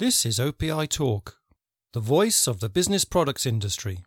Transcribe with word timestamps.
This 0.00 0.24
is 0.24 0.38
OPI 0.38 0.88
Talk, 0.88 1.38
the 1.92 1.98
voice 1.98 2.46
of 2.46 2.60
the 2.60 2.68
business 2.68 3.04
products 3.04 3.44
industry. 3.44 4.04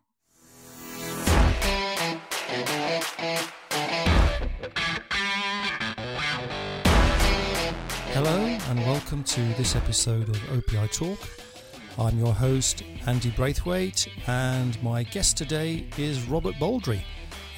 Hello, 8.13 8.37
and 8.69 8.79
welcome 8.79 9.21
to 9.25 9.41
this 9.55 9.75
episode 9.75 10.29
of 10.29 10.37
OPI 10.37 10.89
Talk. 10.93 11.19
I'm 11.99 12.17
your 12.17 12.33
host, 12.33 12.83
Andy 13.05 13.31
Braithwaite, 13.31 14.07
and 14.27 14.81
my 14.81 15.03
guest 15.03 15.35
today 15.35 15.89
is 15.97 16.25
Robert 16.29 16.57
Baldry, 16.57 17.03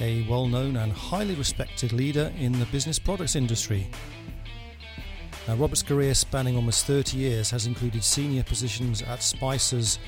a 0.00 0.26
well 0.28 0.48
known 0.48 0.78
and 0.78 0.92
highly 0.92 1.36
respected 1.36 1.92
leader 1.92 2.32
in 2.36 2.50
the 2.58 2.66
business 2.66 2.98
products 2.98 3.36
industry. 3.36 3.88
Now, 5.46 5.56
Robert's 5.56 5.82
career 5.82 6.14
spanning 6.14 6.56
almost 6.56 6.86
30 6.86 7.18
years 7.18 7.50
has 7.50 7.66
included 7.66 8.02
senior 8.02 8.42
positions 8.42 9.02
at 9.02 9.18
Spicers 9.18 9.98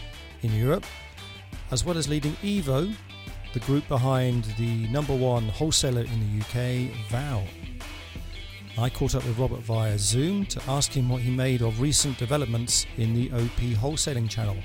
in 0.43 0.53
Europe, 0.55 0.85
as 1.71 1.85
well 1.85 1.99
as 1.99 2.09
leading 2.09 2.33
Evo, 2.43 2.95
the 3.53 3.61
group 3.61 3.87
behind 3.87 4.45
the 4.57 4.89
number 4.89 5.15
one 5.15 5.49
wholesaler 5.49 6.03
in 6.03 6.21
the 6.21 6.41
UK, 6.41 6.91
Vow. 7.11 7.43
I 8.79 8.89
caught 8.89 9.15
up 9.15 9.27
with 9.27 9.39
Robert 9.39 9.61
via 9.61 9.99
Zoom 9.99 10.47
to 10.47 10.63
ask 10.69 10.93
him 10.93 11.09
what 11.09 11.21
he 11.21 11.31
made 11.31 11.61
of 11.61 11.81
recent 11.83 12.17
developments 12.17 12.87
in 12.97 13.13
the 13.13 13.31
OP 13.33 13.61
wholesaling 13.79 14.31
channel, 14.31 14.57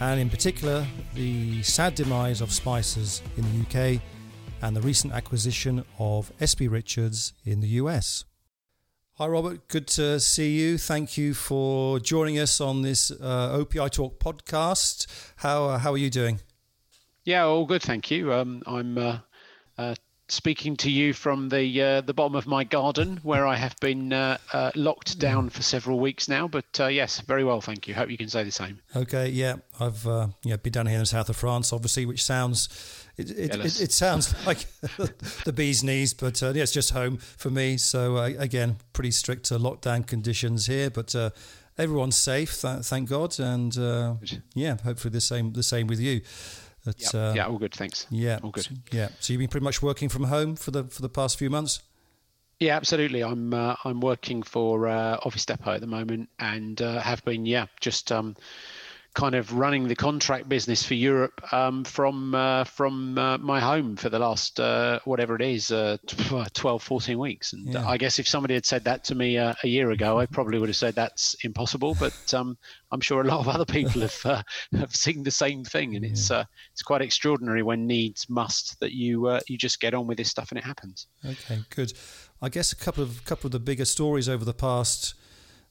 and 0.00 0.20
in 0.20 0.30
particular, 0.30 0.86
the 1.14 1.60
sad 1.62 1.96
demise 1.96 2.40
of 2.40 2.50
Spicers 2.50 3.20
in 3.36 3.44
the 3.44 3.96
UK 3.96 4.00
and 4.62 4.76
the 4.76 4.80
recent 4.80 5.12
acquisition 5.12 5.84
of 5.98 6.32
SP 6.38 6.70
Richards 6.70 7.32
in 7.44 7.60
the 7.60 7.68
US. 7.68 8.24
Hi, 9.16 9.26
Robert. 9.26 9.68
Good 9.68 9.88
to 9.88 10.18
see 10.18 10.58
you. 10.58 10.78
Thank 10.78 11.18
you 11.18 11.34
for 11.34 12.00
joining 12.00 12.38
us 12.38 12.62
on 12.62 12.80
this 12.80 13.10
uh, 13.10 13.58
OPI 13.58 13.90
Talk 13.90 14.18
podcast. 14.18 15.06
How 15.36 15.66
uh, 15.66 15.78
how 15.78 15.92
are 15.92 15.98
you 15.98 16.08
doing? 16.08 16.40
Yeah, 17.22 17.44
all 17.44 17.66
good, 17.66 17.82
thank 17.82 18.10
you. 18.10 18.32
Um, 18.32 18.62
I'm 18.66 18.96
uh, 18.96 19.18
uh 19.76 19.94
speaking 20.32 20.76
to 20.78 20.90
you 20.90 21.12
from 21.12 21.48
the 21.48 21.82
uh, 21.82 22.00
the 22.00 22.14
bottom 22.14 22.34
of 22.34 22.46
my 22.46 22.64
garden, 22.64 23.20
where 23.22 23.46
I 23.46 23.56
have 23.56 23.76
been 23.80 24.12
uh, 24.12 24.38
locked 24.74 25.18
down 25.18 25.50
for 25.50 25.62
several 25.62 26.00
weeks 26.00 26.28
now. 26.28 26.48
But 26.48 26.78
yes, 26.78 27.20
very 27.20 27.44
well, 27.44 27.60
thank 27.60 27.86
you. 27.86 27.94
Hope 27.94 28.10
you 28.10 28.18
can 28.18 28.28
say 28.28 28.42
the 28.44 28.50
same. 28.50 28.80
Okay, 28.96 29.28
yeah, 29.28 29.56
I've 29.78 30.06
yeah 30.42 30.56
been 30.56 30.72
down 30.72 30.86
here 30.86 30.96
in 30.96 31.02
the 31.02 31.06
south 31.06 31.28
of 31.28 31.36
France, 31.36 31.72
obviously, 31.72 32.06
which 32.06 32.24
sounds 32.24 32.68
it, 33.16 33.30
it, 33.30 33.54
it, 33.54 33.80
it, 33.80 33.92
sounds 33.92 34.34
like 34.46 34.66
the 35.44 35.52
bee's 35.52 35.84
knees, 35.84 36.14
but 36.14 36.42
uh, 36.42 36.52
yeah, 36.54 36.62
it's 36.62 36.72
just 36.72 36.92
home 36.92 37.18
for 37.18 37.50
me. 37.50 37.76
So 37.76 38.16
uh, 38.16 38.30
again, 38.38 38.76
pretty 38.92 39.10
strict 39.10 39.52
uh, 39.52 39.58
lockdown 39.58 40.06
conditions 40.06 40.66
here, 40.66 40.90
but 40.90 41.14
uh, 41.14 41.30
everyone's 41.76 42.16
safe, 42.16 42.50
thank 42.52 43.08
God, 43.08 43.38
and 43.38 43.76
uh, 43.76 44.14
yeah, 44.54 44.76
hopefully 44.82 45.12
the 45.12 45.20
same 45.20 45.52
the 45.52 45.62
same 45.62 45.86
with 45.86 46.00
you. 46.00 46.22
But, 46.84 47.00
yep. 47.00 47.14
Uh, 47.14 47.32
yeah, 47.36 47.46
all 47.46 47.58
good, 47.58 47.74
thanks. 47.74 48.06
Yeah, 48.10 48.40
all 48.42 48.50
good. 48.50 48.66
Yeah, 48.90 49.08
so 49.20 49.32
you've 49.32 49.40
been 49.40 49.48
pretty 49.48 49.64
much 49.64 49.82
working 49.82 50.08
from 50.08 50.24
home 50.24 50.56
for 50.56 50.70
the 50.70 50.84
for 50.84 51.02
the 51.02 51.08
past 51.08 51.38
few 51.38 51.50
months. 51.50 51.80
Yeah, 52.58 52.76
absolutely. 52.76 53.22
I'm 53.22 53.54
I'm 53.54 54.00
working 54.00 54.42
for 54.42 54.88
uh, 54.88 55.18
Office 55.24 55.46
Depot 55.46 55.72
at 55.72 55.80
the 55.80 55.86
moment, 55.86 56.28
and 56.38 56.78
have 56.78 57.24
been 57.24 57.46
yeah 57.46 57.66
just. 57.80 58.10
Um, 58.10 58.36
kind 59.14 59.34
of 59.34 59.52
running 59.52 59.88
the 59.88 59.94
contract 59.94 60.48
business 60.48 60.82
for 60.82 60.94
Europe 60.94 61.52
um, 61.52 61.84
from 61.84 62.34
uh, 62.34 62.64
from 62.64 63.18
uh, 63.18 63.36
my 63.38 63.60
home 63.60 63.94
for 63.94 64.08
the 64.08 64.18
last 64.18 64.58
uh, 64.58 65.00
whatever 65.04 65.36
it 65.36 65.42
is 65.42 65.70
uh, 65.70 65.98
12 66.06 66.82
14 66.82 67.18
weeks 67.18 67.52
and 67.52 67.74
yeah. 67.74 67.86
I 67.86 67.98
guess 67.98 68.18
if 68.18 68.26
somebody 68.26 68.54
had 68.54 68.64
said 68.64 68.84
that 68.84 69.04
to 69.04 69.14
me 69.14 69.36
uh, 69.36 69.54
a 69.62 69.68
year 69.68 69.90
ago 69.90 70.18
I 70.18 70.26
probably 70.26 70.58
would 70.58 70.68
have 70.68 70.76
said 70.76 70.94
that's 70.94 71.34
impossible 71.44 71.94
but 71.98 72.32
um, 72.32 72.56
I'm 72.90 73.00
sure 73.00 73.20
a 73.20 73.24
lot 73.24 73.40
of 73.40 73.48
other 73.48 73.66
people 73.66 74.00
have 74.00 74.20
uh, 74.24 74.42
have 74.78 74.94
seen 74.94 75.22
the 75.22 75.30
same 75.30 75.62
thing 75.62 75.94
and 75.94 76.04
it's 76.04 76.30
yeah. 76.30 76.44
it's 76.72 76.82
quite 76.82 77.02
extraordinary 77.02 77.62
when 77.62 77.86
needs 77.86 78.28
must 78.30 78.80
that 78.80 78.92
you 78.92 79.38
you 79.46 79.58
just 79.58 79.80
get 79.80 79.92
on 79.92 80.06
with 80.06 80.16
this 80.16 80.30
stuff 80.30 80.50
and 80.50 80.58
it 80.58 80.64
happens 80.64 81.06
okay 81.24 81.60
good 81.70 81.92
I 82.40 82.48
guess 82.48 82.72
a 82.72 82.76
couple 82.76 83.04
of 83.04 83.24
couple 83.24 83.48
of 83.48 83.52
the 83.52 83.60
bigger 83.60 83.84
stories 83.84 84.28
over 84.28 84.44
the 84.44 84.54
past 84.54 85.14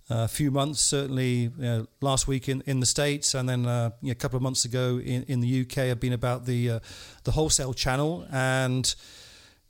a 0.10 0.28
few 0.28 0.52
months, 0.52 0.82
certainly 0.82 1.30
you 1.30 1.52
know, 1.58 1.88
last 2.02 2.28
week 2.28 2.50
in, 2.50 2.62
in 2.66 2.80
the 2.80 2.86
States, 2.86 3.34
and 3.34 3.48
then 3.48 3.66
uh, 3.66 3.92
you 4.02 4.08
know, 4.08 4.12
a 4.12 4.16
couple 4.16 4.38
of 4.38 4.44
months 4.44 4.66
ago 4.66 5.00
in, 5.00 5.24
in 5.24 5.40
the 5.40 5.62
UK, 5.62 5.88
have 5.88 6.00
been 6.00 6.14
about 6.14 6.46
the 6.46 6.70
uh, 6.70 6.80
the 7.24 7.32
wholesale 7.32 7.74
channel, 7.74 8.26
and 8.32 8.94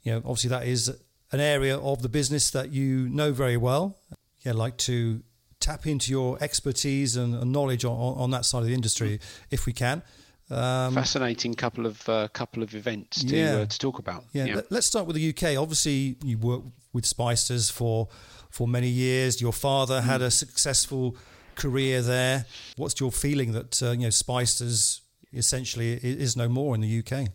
you 0.02 0.12
know 0.12 0.18
obviously 0.18 0.50
that 0.50 0.66
is 0.66 0.88
an 1.30 1.40
area 1.40 1.78
of 1.78 2.02
the 2.02 2.08
business 2.08 2.50
that 2.50 2.72
you 2.72 3.08
know 3.08 3.32
very 3.32 3.56
well. 3.56 3.98
Yeah, 4.44 4.52
like 4.52 4.76
to 4.78 5.22
tap 5.60 5.86
into 5.86 6.10
your 6.10 6.36
expertise 6.40 7.16
and, 7.16 7.34
and 7.34 7.52
knowledge 7.52 7.84
on, 7.84 7.92
on 7.94 8.30
that 8.32 8.44
side 8.44 8.60
of 8.60 8.66
the 8.66 8.74
industry 8.74 9.20
if 9.50 9.64
we 9.64 9.72
can. 9.72 10.02
Um, 10.50 10.94
Fascinating 10.94 11.54
couple 11.54 11.86
of 11.86 12.06
uh, 12.08 12.28
couple 12.28 12.62
of 12.62 12.74
events 12.74 13.24
to 13.24 13.36
yeah, 13.36 13.54
uh, 13.56 13.66
to 13.66 13.78
talk 13.78 13.98
about. 13.98 14.24
Yeah, 14.32 14.44
yeah, 14.44 14.60
let's 14.70 14.86
start 14.86 15.06
with 15.06 15.16
the 15.16 15.28
UK. 15.30 15.56
Obviously, 15.56 16.16
you 16.22 16.38
worked 16.38 16.66
with 16.92 17.04
Spicers 17.04 17.70
for 17.70 18.08
for 18.50 18.68
many 18.68 18.88
years. 18.88 19.40
Your 19.40 19.52
father 19.52 20.00
mm. 20.00 20.04
had 20.04 20.20
a 20.20 20.30
successful 20.30 21.16
career 21.54 22.02
there. 22.02 22.44
What's 22.76 23.00
your 23.00 23.12
feeling 23.12 23.52
that 23.52 23.82
uh, 23.82 23.92
you 23.92 23.98
know 23.98 24.08
Spicers 24.08 25.00
essentially 25.32 25.94
is 25.94 26.36
no 26.36 26.48
more 26.48 26.74
in 26.74 26.82
the 26.82 26.98
UK? 26.98 27.28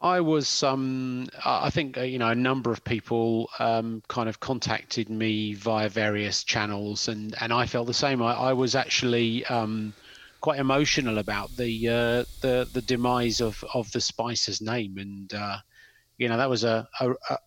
I 0.00 0.20
was, 0.20 0.62
um, 0.62 1.26
I 1.44 1.70
think, 1.70 1.96
uh, 1.96 2.02
you 2.02 2.18
know, 2.18 2.28
a 2.28 2.34
number 2.34 2.70
of 2.70 2.84
people 2.84 3.48
um, 3.58 4.02
kind 4.08 4.28
of 4.28 4.40
contacted 4.40 5.08
me 5.08 5.54
via 5.54 5.88
various 5.88 6.44
channels, 6.44 7.08
and, 7.08 7.34
and 7.40 7.52
I 7.52 7.66
felt 7.66 7.86
the 7.86 7.94
same. 7.94 8.22
I, 8.22 8.34
I 8.34 8.52
was 8.52 8.74
actually 8.74 9.44
um, 9.46 9.94
quite 10.40 10.58
emotional 10.58 11.18
about 11.18 11.50
the 11.56 11.88
uh, 11.88 12.24
the 12.40 12.68
the 12.72 12.82
demise 12.82 13.40
of 13.40 13.62
of 13.74 13.90
the 13.92 13.98
Spicers 13.98 14.60
name, 14.60 14.98
and 14.98 15.32
uh, 15.34 15.58
you 16.18 16.28
know 16.28 16.36
that 16.36 16.48
was 16.48 16.64
a, 16.64 16.86
a, 17.00 17.10
a, 17.30 17.38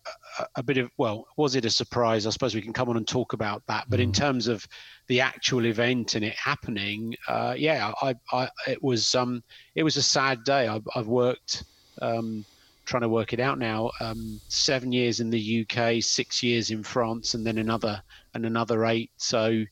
a 0.56 0.62
bit 0.62 0.78
of 0.78 0.90
well 0.96 1.26
was 1.36 1.56
it 1.56 1.64
a 1.64 1.70
surprise? 1.70 2.26
I 2.26 2.30
suppose 2.30 2.54
we 2.54 2.62
can 2.62 2.72
come 2.72 2.88
on 2.88 2.96
and 2.96 3.06
talk 3.06 3.32
about 3.32 3.62
that. 3.66 3.86
But 3.88 4.00
in 4.00 4.10
mm. 4.10 4.16
terms 4.16 4.48
of 4.48 4.66
the 5.08 5.20
actual 5.20 5.66
event 5.66 6.14
and 6.14 6.24
it 6.24 6.34
happening 6.34 7.14
uh, 7.26 7.54
yeah 7.56 7.92
I, 8.00 8.14
I 8.32 8.48
it 8.68 8.82
was 8.82 9.14
um 9.14 9.42
it 9.74 9.82
was 9.82 9.96
a 9.96 10.02
sad 10.02 10.44
day. 10.44 10.68
I've, 10.68 10.86
I've 10.94 11.08
worked 11.08 11.64
um 12.00 12.44
trying 12.84 13.02
to 13.02 13.08
work 13.08 13.32
it 13.32 13.40
out 13.40 13.58
now 13.58 13.90
um 14.00 14.40
seven 14.48 14.90
years 14.90 15.20
in 15.20 15.30
the 15.30 15.60
uk 15.62 16.02
six 16.02 16.42
years 16.42 16.70
in 16.70 16.82
france 16.82 17.34
and 17.34 17.46
then 17.46 17.58
another 17.58 18.02
and 18.34 18.46
another 18.46 18.86
eight. 18.86 19.10
So 19.16 19.64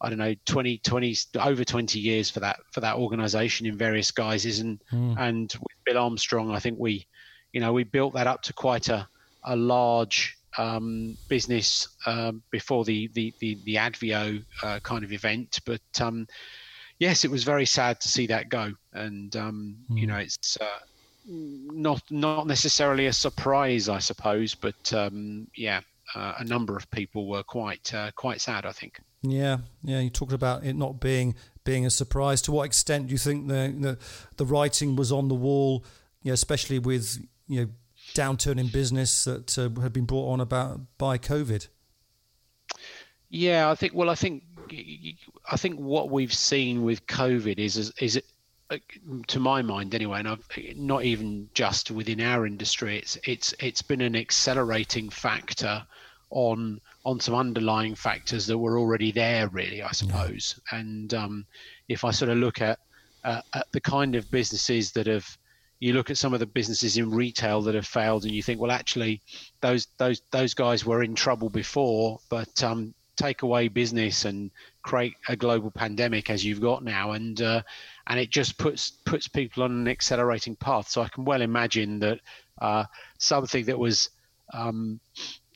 I 0.00 0.08
don't 0.08 0.18
know 0.18 0.34
20 0.46 0.78
20 0.78 1.16
over 1.40 1.64
20 1.64 1.98
years 1.98 2.30
for 2.30 2.40
that 2.40 2.60
for 2.72 2.80
that 2.80 2.96
organization 2.96 3.66
in 3.66 3.76
various 3.76 4.10
guises 4.10 4.60
and 4.60 4.80
mm. 4.92 5.16
and 5.18 5.52
with 5.52 5.84
Bill 5.84 5.98
Armstrong 5.98 6.50
I 6.50 6.58
think 6.58 6.78
we 6.78 7.06
you 7.52 7.60
know 7.60 7.72
we 7.72 7.84
built 7.84 8.14
that 8.14 8.26
up 8.26 8.42
to 8.42 8.52
quite 8.52 8.88
a 8.88 9.08
a 9.44 9.56
large 9.56 10.36
um, 10.58 11.16
business 11.28 11.88
um, 12.06 12.42
before 12.50 12.84
the 12.84 13.08
the 13.08 13.32
the, 13.38 13.58
the 13.64 13.76
Adveo 13.76 14.44
uh, 14.62 14.80
kind 14.82 15.04
of 15.04 15.12
event. 15.12 15.60
But 15.64 16.00
um, 16.00 16.26
yes, 16.98 17.24
it 17.24 17.30
was 17.30 17.44
very 17.44 17.66
sad 17.66 18.00
to 18.00 18.08
see 18.08 18.26
that 18.28 18.48
go, 18.48 18.72
and 18.92 19.30
mm. 19.30 19.74
you 19.90 20.06
know 20.06 20.16
it's. 20.16 20.56
Uh, 20.60 20.78
not 21.26 22.02
not 22.10 22.46
necessarily 22.46 23.06
a 23.06 23.12
surprise, 23.12 23.88
I 23.88 23.98
suppose, 23.98 24.54
but 24.54 24.92
um, 24.92 25.46
yeah, 25.54 25.80
uh, 26.14 26.32
a 26.38 26.44
number 26.44 26.76
of 26.76 26.90
people 26.90 27.28
were 27.28 27.42
quite 27.42 27.92
uh, 27.94 28.10
quite 28.16 28.40
sad. 28.40 28.64
I 28.64 28.72
think. 28.72 28.98
Yeah, 29.22 29.58
yeah. 29.82 30.00
You 30.00 30.10
talked 30.10 30.32
about 30.32 30.64
it 30.64 30.74
not 30.74 31.00
being 31.00 31.34
being 31.64 31.84
a 31.84 31.90
surprise. 31.90 32.40
To 32.42 32.52
what 32.52 32.64
extent 32.64 33.08
do 33.08 33.12
you 33.12 33.18
think 33.18 33.48
the 33.48 33.74
the, 33.78 33.98
the 34.36 34.46
writing 34.46 34.96
was 34.96 35.12
on 35.12 35.28
the 35.28 35.34
wall? 35.34 35.84
You 36.22 36.30
know, 36.30 36.34
especially 36.34 36.78
with 36.78 37.18
you 37.46 37.60
know 37.60 37.70
downturn 38.14 38.58
in 38.58 38.68
business 38.68 39.24
that 39.24 39.58
uh, 39.58 39.80
had 39.80 39.92
been 39.92 40.06
brought 40.06 40.32
on 40.32 40.40
about 40.40 40.80
by 40.96 41.18
COVID? 41.18 41.68
Yeah, 43.28 43.70
I 43.70 43.74
think. 43.74 43.94
Well, 43.94 44.10
I 44.10 44.14
think 44.14 44.42
I 45.50 45.56
think 45.56 45.78
what 45.78 46.10
we've 46.10 46.34
seen 46.34 46.82
with 46.82 47.06
COVID 47.06 47.58
is 47.58 47.76
is, 47.76 47.92
is 48.00 48.22
uh, 48.70 48.78
to 49.26 49.38
my 49.38 49.60
mind 49.60 49.94
anyway, 49.94 50.20
and 50.20 50.28
I've, 50.28 50.48
not 50.76 51.04
even 51.04 51.48
just 51.52 51.90
within 51.90 52.20
our 52.20 52.46
industry. 52.46 52.98
It's 52.98 53.18
it's 53.24 53.54
it's 53.58 53.82
been 53.82 54.00
an 54.00 54.16
accelerating 54.16 55.10
factor 55.10 55.84
on 56.30 56.80
on 57.04 57.18
some 57.20 57.34
underlying 57.34 57.94
factors 57.94 58.46
that 58.46 58.58
were 58.58 58.78
already 58.78 59.10
there, 59.10 59.48
really, 59.48 59.82
I 59.82 59.92
suppose. 59.92 60.60
Yeah. 60.72 60.80
And 60.80 61.14
um, 61.14 61.46
if 61.88 62.04
I 62.04 62.10
sort 62.10 62.30
of 62.30 62.38
look 62.38 62.60
at 62.60 62.78
uh, 63.24 63.42
at 63.54 63.66
the 63.72 63.80
kind 63.80 64.14
of 64.14 64.30
businesses 64.30 64.92
that 64.92 65.06
have 65.06 65.26
you 65.78 65.94
look 65.94 66.10
at 66.10 66.18
some 66.18 66.34
of 66.34 66.40
the 66.40 66.46
businesses 66.46 66.98
in 66.98 67.10
retail 67.10 67.62
that 67.62 67.74
have 67.74 67.86
failed 67.86 68.24
and 68.24 68.34
you 68.34 68.42
think 68.42 68.60
well 68.60 68.70
actually 68.70 69.20
those 69.60 69.88
those 69.98 70.22
those 70.30 70.54
guys 70.54 70.84
were 70.84 71.02
in 71.02 71.14
trouble 71.14 71.48
before 71.48 72.18
but 72.28 72.62
um, 72.62 72.94
take 73.16 73.42
away 73.42 73.68
business 73.68 74.24
and 74.24 74.50
create 74.82 75.14
a 75.28 75.36
global 75.36 75.70
pandemic 75.70 76.30
as 76.30 76.44
you've 76.44 76.60
got 76.60 76.84
now 76.84 77.12
and 77.12 77.42
uh, 77.42 77.62
and 78.06 78.20
it 78.20 78.30
just 78.30 78.56
puts 78.58 78.92
puts 79.04 79.28
people 79.28 79.62
on 79.62 79.72
an 79.72 79.88
accelerating 79.88 80.56
path 80.56 80.88
so 80.88 81.02
i 81.02 81.08
can 81.08 81.24
well 81.24 81.42
imagine 81.42 81.98
that 81.98 82.20
uh, 82.60 82.84
something 83.18 83.64
that 83.64 83.78
was 83.78 84.10
um, 84.52 85.00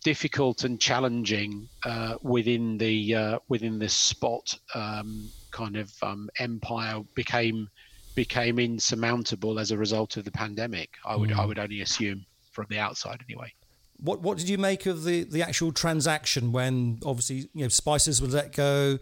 difficult 0.04 0.62
and 0.62 0.78
challenging 0.78 1.68
uh, 1.84 2.14
within 2.22 2.78
the 2.78 3.14
uh, 3.14 3.38
within 3.48 3.78
the 3.80 3.88
spot 3.88 4.56
um, 4.74 5.28
kind 5.50 5.76
of 5.76 5.90
um, 6.02 6.30
empire 6.38 7.00
became 7.14 7.68
became 8.14 8.60
insurmountable 8.60 9.58
as 9.58 9.72
a 9.72 9.76
result 9.76 10.16
of 10.16 10.24
the 10.24 10.30
pandemic. 10.30 10.90
I 11.04 11.16
would 11.16 11.30
mm. 11.30 11.38
I 11.38 11.44
would 11.44 11.58
only 11.58 11.80
assume 11.80 12.24
from 12.52 12.66
the 12.70 12.78
outside 12.78 13.20
anyway. 13.28 13.52
What 13.96 14.20
what 14.20 14.38
did 14.38 14.48
you 14.48 14.58
make 14.58 14.86
of 14.86 15.04
the, 15.04 15.24
the 15.24 15.42
actual 15.42 15.72
transaction 15.72 16.52
when 16.52 17.00
obviously 17.04 17.48
you 17.54 17.62
know 17.62 17.66
Spicers 17.66 18.20
was 18.20 18.34
let 18.34 18.52
go, 18.52 18.98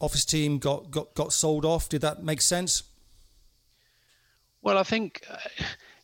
Office 0.00 0.24
Team 0.24 0.58
got, 0.58 0.90
got, 0.90 1.14
got 1.14 1.32
sold 1.32 1.64
off? 1.64 1.88
Did 1.88 2.02
that 2.02 2.22
make 2.22 2.42
sense? 2.42 2.84
Well, 4.62 4.76
I 4.76 4.82
think 4.82 5.22
uh, 5.30 5.36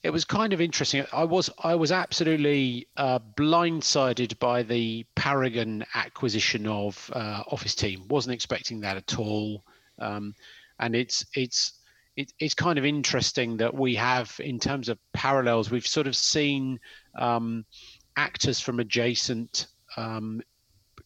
it 0.03 0.11
was 0.11 0.25
kind 0.25 0.53
of 0.53 0.61
interesting. 0.61 1.05
I 1.13 1.25
was 1.25 1.51
I 1.63 1.75
was 1.75 1.93
absolutely 1.93 2.89
uh, 2.97 3.19
blindsided 3.37 4.39
by 4.39 4.63
the 4.63 5.05
Paragon 5.15 5.85
acquisition 5.95 6.67
of 6.67 7.11
uh, 7.15 7.43
Office 7.51 7.75
Team. 7.75 8.07
wasn't 8.09 8.35
expecting 8.35 8.81
that 8.81 8.97
at 8.97 9.19
all, 9.19 9.65
um, 9.99 10.35
and 10.79 10.95
it's 10.95 11.27
it's 11.35 11.81
it, 12.17 12.33
it's 12.39 12.55
kind 12.55 12.79
of 12.79 12.85
interesting 12.85 13.59
that 13.59 13.75
we 13.75 13.95
have, 13.95 14.35
in 14.43 14.59
terms 14.59 14.89
of 14.89 14.99
parallels, 15.13 15.71
we've 15.71 15.87
sort 15.87 16.07
of 16.07 16.17
seen 16.17 16.81
um, 17.19 17.65
actors 18.17 18.59
from 18.59 18.81
adjacent 18.81 19.67
um, 19.97 20.41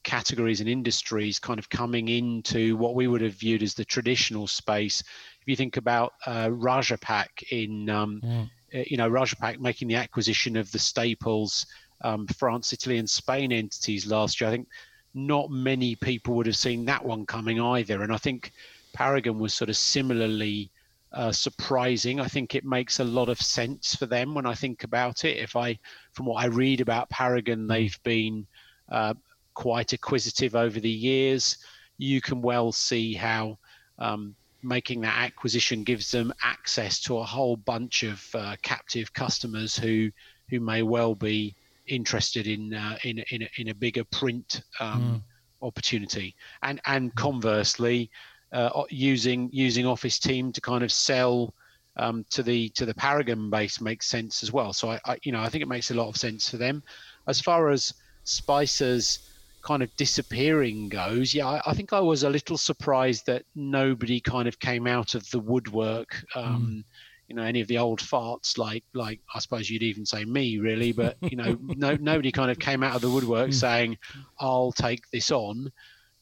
categories 0.02 0.60
and 0.60 0.69
industries 0.69 1.38
kind 1.38 1.58
of 1.58 1.69
coming 1.69 2.08
into 2.08 2.76
what 2.76 2.94
we 2.94 3.06
would 3.06 3.20
have 3.20 3.34
viewed 3.34 3.62
as 3.62 3.75
the 3.75 3.84
traditional 3.84 4.46
space. 4.46 5.00
If 5.42 5.48
you 5.48 5.56
think 5.56 5.76
about 5.76 6.14
uh, 6.26 6.46
Rajapack 6.46 7.42
in, 7.50 7.90
um, 7.90 8.20
mm. 8.25 8.50
You 8.72 8.96
know, 8.96 9.11
Rajapack 9.11 9.58
making 9.58 9.88
the 9.88 9.96
acquisition 9.96 10.56
of 10.56 10.70
the 10.72 10.78
Staples 10.78 11.67
um, 12.02 12.26
France, 12.26 12.72
Italy, 12.72 12.99
and 12.99 13.08
Spain 13.08 13.52
entities 13.52 14.06
last 14.06 14.40
year, 14.40 14.49
I 14.49 14.52
think 14.52 14.69
not 15.14 15.50
many 15.50 15.96
people 15.96 16.34
would 16.34 16.46
have 16.46 16.56
seen 16.56 16.84
that 16.84 17.05
one 17.05 17.26
coming 17.26 17.61
either. 17.61 18.02
And 18.02 18.12
I 18.12 18.17
think 18.17 18.52
Paragon 18.93 19.38
was 19.38 19.55
sort 19.55 19.70
of 19.70 19.76
similarly 19.76 20.70
uh, 21.12 21.32
surprising. 21.32 22.20
I 22.20 22.28
think 22.28 22.55
it 22.55 22.64
makes 22.64 23.00
a 23.00 23.05
lot 23.05 23.28
of 23.28 23.40
sense 23.40 23.94
for 23.96 24.06
them 24.06 24.34
when 24.34 24.46
I 24.46 24.55
think 24.55 24.84
about 24.84 25.25
it. 25.25 25.38
If 25.38 25.56
I, 25.56 25.78
from 26.12 26.26
what 26.26 26.43
I 26.43 26.46
read 26.46 26.81
about 26.81 27.11
Paragon, 27.11 27.66
they've 27.66 27.99
been 28.05 28.46
uh, 28.90 29.14
quite 29.55 29.93
acquisitive 29.93 30.55
over 30.55 30.78
the 30.78 30.88
years. 30.88 31.58
You 31.99 32.20
can 32.20 32.40
well 32.40 32.73
see 32.73 33.14
how 33.14 33.58
um, 33.99 34.34
making 34.62 35.01
that 35.01 35.19
acquisition 35.19 35.85
gives 35.85 36.11
them 36.11 36.33
access 36.43 37.01
to 37.01 37.19
a 37.19 37.25
whole 37.25 37.57
bunch 37.57 38.03
of 38.03 38.25
uh, 38.35 38.57
captive 38.62 39.12
customers 39.12 39.77
who 39.77 40.11
who 40.49 40.61
may 40.61 40.83
well 40.83 41.15
be 41.15 41.55
interested 41.87 42.47
in 42.47 42.75
uh, 42.75 42.97
in 43.05 43.19
in 43.31 43.43
a, 43.43 43.51
in 43.59 43.69
a 43.69 43.75
bigger 43.75 44.05
print 44.05 44.62
um, 44.81 45.23
mm. 45.62 45.67
opportunity, 45.67 46.35
and 46.62 46.81
and 46.87 47.12
mm. 47.12 47.15
conversely 47.17 48.11
uh, 48.53 48.83
using 48.91 49.49
using 49.53 49.87
Office 49.87 50.19
Team 50.19 50.53
to 50.53 50.61
kind 50.61 50.83
of 50.83 50.93
sell 50.93 51.55
um, 51.97 52.25
to 52.31 52.43
the 52.43 52.69
to 52.71 52.87
the 52.87 52.95
Paragon 52.95 53.51
base 53.51 53.81
makes 53.81 54.07
sense 54.07 54.43
as 54.43 54.53
well. 54.53 54.73
So 54.73 54.91
I, 54.91 55.01
I, 55.05 55.19
you 55.23 55.33
know 55.33 55.41
I 55.41 55.49
think 55.49 55.62
it 55.62 55.69
makes 55.69 55.91
a 55.91 55.95
lot 55.95 56.09
of 56.09 56.17
sense 56.17 56.49
for 56.49 56.57
them. 56.57 56.83
As 57.27 57.41
far 57.41 57.71
as 57.71 57.95
Spicer's 58.25 59.30
kind 59.62 59.83
of 59.83 59.95
disappearing 59.97 60.89
goes, 60.89 61.35
yeah, 61.35 61.47
I, 61.47 61.62
I 61.67 61.75
think 61.75 61.93
I 61.93 62.01
was 62.01 62.23
a 62.23 62.31
little 62.31 62.57
surprised 62.57 63.27
that 63.27 63.45
nobody 63.55 64.21
kind 64.21 64.49
of 64.49 64.59
came 64.59 64.87
out 64.87 65.15
of 65.15 65.29
the 65.31 65.39
woodwork. 65.39 66.25
Um, 66.35 66.85
mm. 66.87 66.97
You 67.29 67.37
know, 67.37 67.43
any 67.43 67.61
of 67.61 67.69
the 67.69 67.79
old 67.79 68.01
farts, 68.01 68.59
like 68.59 68.83
like 68.93 69.21
I 69.33 69.39
suppose 69.39 69.71
you'd 69.71 69.85
even 69.85 70.05
say 70.05 70.25
me, 70.25 70.59
really, 70.59 70.93
but 71.03 71.17
you 71.23 71.37
know, 71.37 71.57
no 71.61 71.97
nobody 71.97 72.33
kind 72.33 72.51
of 72.51 72.59
came 72.59 72.83
out 72.83 72.97
of 72.97 73.03
the 73.03 73.11
woodwork 73.11 73.51
mm. 73.51 73.55
saying, 73.55 73.99
"I'll 74.39 74.73
take 74.73 75.09
this 75.12 75.31
on." 75.31 75.71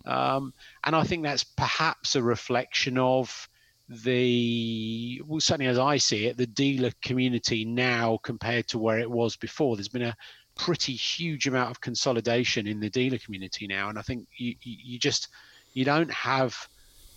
Um, 0.05 0.55
and 0.85 0.95
I 0.95 1.05
think 1.05 1.23
that's 1.23 1.45
perhaps 1.45 2.15
a 2.15 2.23
reflection 2.23 2.99
of 2.99 3.49
the, 3.89 5.23
well, 5.27 5.41
certainly 5.41 5.71
as 5.71 5.79
I 5.79 5.97
see 5.97 6.27
it, 6.27 6.37
the 6.37 6.47
dealer 6.47 6.93
community 7.03 7.65
now 7.65 8.19
compared 8.23 8.69
to 8.69 8.79
where 8.79 8.99
it 8.99 9.11
was 9.11 9.37
before. 9.37 9.77
There's 9.77 9.89
been 9.89 10.03
a 10.03 10.17
pretty 10.59 10.93
huge 10.93 11.47
amount 11.47 11.71
of 11.71 11.81
consolidation 11.81 12.67
in 12.67 12.81
the 12.81 12.91
dealer 12.91 13.19
community 13.19 13.67
now. 13.67 13.89
And 13.89 13.99
I 13.99 14.03
think 14.03 14.27
you, 14.37 14.55
you 14.61 14.99
just, 14.99 15.29
you 15.73 15.85
don't 15.85 16.13
have, 16.13 16.55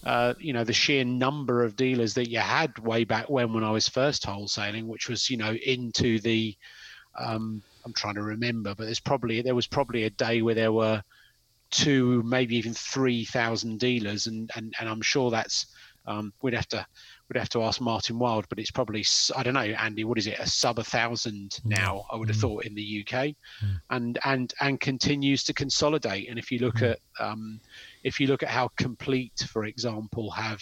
uh, 0.05 0.33
you 0.39 0.53
know, 0.53 0.63
the 0.63 0.71
sheer 0.73 1.03
number 1.03 1.65
of 1.65 1.75
dealers 1.75 2.13
that 2.13 2.29
you 2.29 2.39
had 2.39 2.77
way 2.79 3.03
back 3.03 3.29
when, 3.29 3.51
when 3.53 3.63
I 3.63 3.71
was 3.71 3.89
first 3.89 4.25
wholesaling, 4.25 4.85
which 4.85 5.09
was, 5.09 5.29
you 5.29 5.37
know, 5.37 5.53
into 5.53 6.19
the, 6.19 6.55
um, 7.19 7.61
I'm 7.83 7.93
trying 7.93 8.15
to 8.15 8.23
remember, 8.23 8.73
but 8.75 8.85
there's 8.85 8.99
probably, 8.99 9.41
there 9.41 9.55
was 9.55 9.67
probably 9.67 10.03
a 10.05 10.09
day 10.11 10.41
where 10.41 10.55
there 10.55 10.71
were, 10.71 11.03
two, 11.71 12.21
maybe 12.23 12.57
even 12.57 12.73
three 12.73 13.23
thousand 13.23 13.79
dealers, 13.79 14.27
and, 14.27 14.51
and 14.57 14.73
and 14.77 14.89
I'm 14.89 15.01
sure 15.01 15.31
that's 15.31 15.67
um, 16.05 16.33
we'd 16.41 16.53
have 16.53 16.67
to 16.67 16.85
we'd 17.31 17.39
have 17.39 17.49
to 17.49 17.63
ask 17.63 17.79
Martin 17.79 18.19
Wild, 18.19 18.45
but 18.49 18.59
it's 18.59 18.71
probably 18.71 19.05
I 19.35 19.43
don't 19.43 19.53
know, 19.53 19.61
Andy. 19.61 20.03
What 20.03 20.17
is 20.17 20.27
it? 20.27 20.37
A 20.39 20.45
sub 20.45 20.79
a 20.79 20.83
thousand 20.83 21.51
mm. 21.51 21.77
now? 21.77 22.05
I 22.11 22.17
would 22.17 22.27
have 22.27 22.37
mm. 22.37 22.41
thought 22.41 22.65
in 22.65 22.75
the 22.75 23.05
UK, 23.05 23.13
mm. 23.23 23.35
and 23.89 24.19
and 24.25 24.53
and 24.59 24.79
continues 24.81 25.45
to 25.45 25.53
consolidate. 25.53 26.29
And 26.29 26.37
if 26.37 26.51
you 26.51 26.59
look 26.59 26.81
at 26.81 26.99
um, 27.19 27.61
if 28.03 28.19
you 28.19 28.27
look 28.27 28.43
at 28.43 28.49
how 28.49 28.69
complete, 28.75 29.47
for 29.47 29.63
example, 29.65 30.29
have 30.31 30.61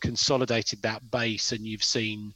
consolidated 0.00 0.80
that 0.82 1.10
base, 1.10 1.52
and 1.52 1.66
you've 1.66 1.84
seen. 1.84 2.32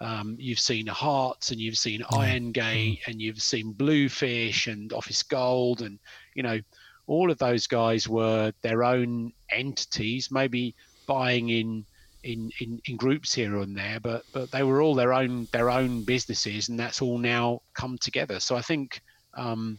Um, 0.00 0.34
you've 0.40 0.58
seen 0.58 0.88
Hearts 0.88 1.52
and 1.52 1.60
you've 1.60 1.78
seen 1.78 2.02
Iron 2.10 2.50
Gate 2.50 2.98
and 3.06 3.22
you've 3.22 3.40
seen 3.40 3.70
Bluefish 3.70 4.66
and 4.66 4.92
Office 4.92 5.22
Gold 5.22 5.82
and 5.82 6.00
you 6.34 6.42
know 6.42 6.58
all 7.06 7.30
of 7.30 7.38
those 7.38 7.68
guys 7.68 8.08
were 8.08 8.52
their 8.62 8.82
own 8.82 9.32
entities, 9.52 10.32
maybe 10.32 10.74
buying 11.06 11.50
in 11.50 11.86
in, 12.24 12.50
in, 12.60 12.80
in 12.86 12.96
groups 12.96 13.34
here 13.34 13.58
and 13.58 13.76
there, 13.76 14.00
but 14.00 14.24
but 14.32 14.50
they 14.50 14.62
were 14.62 14.80
all 14.82 14.94
their 14.94 15.12
own 15.12 15.46
their 15.52 15.70
own 15.70 16.02
businesses, 16.02 16.68
and 16.68 16.78
that's 16.78 17.02
all 17.02 17.18
now 17.18 17.60
come 17.74 17.98
together. 17.98 18.40
So 18.40 18.56
I 18.56 18.62
think 18.62 19.02
um, 19.34 19.78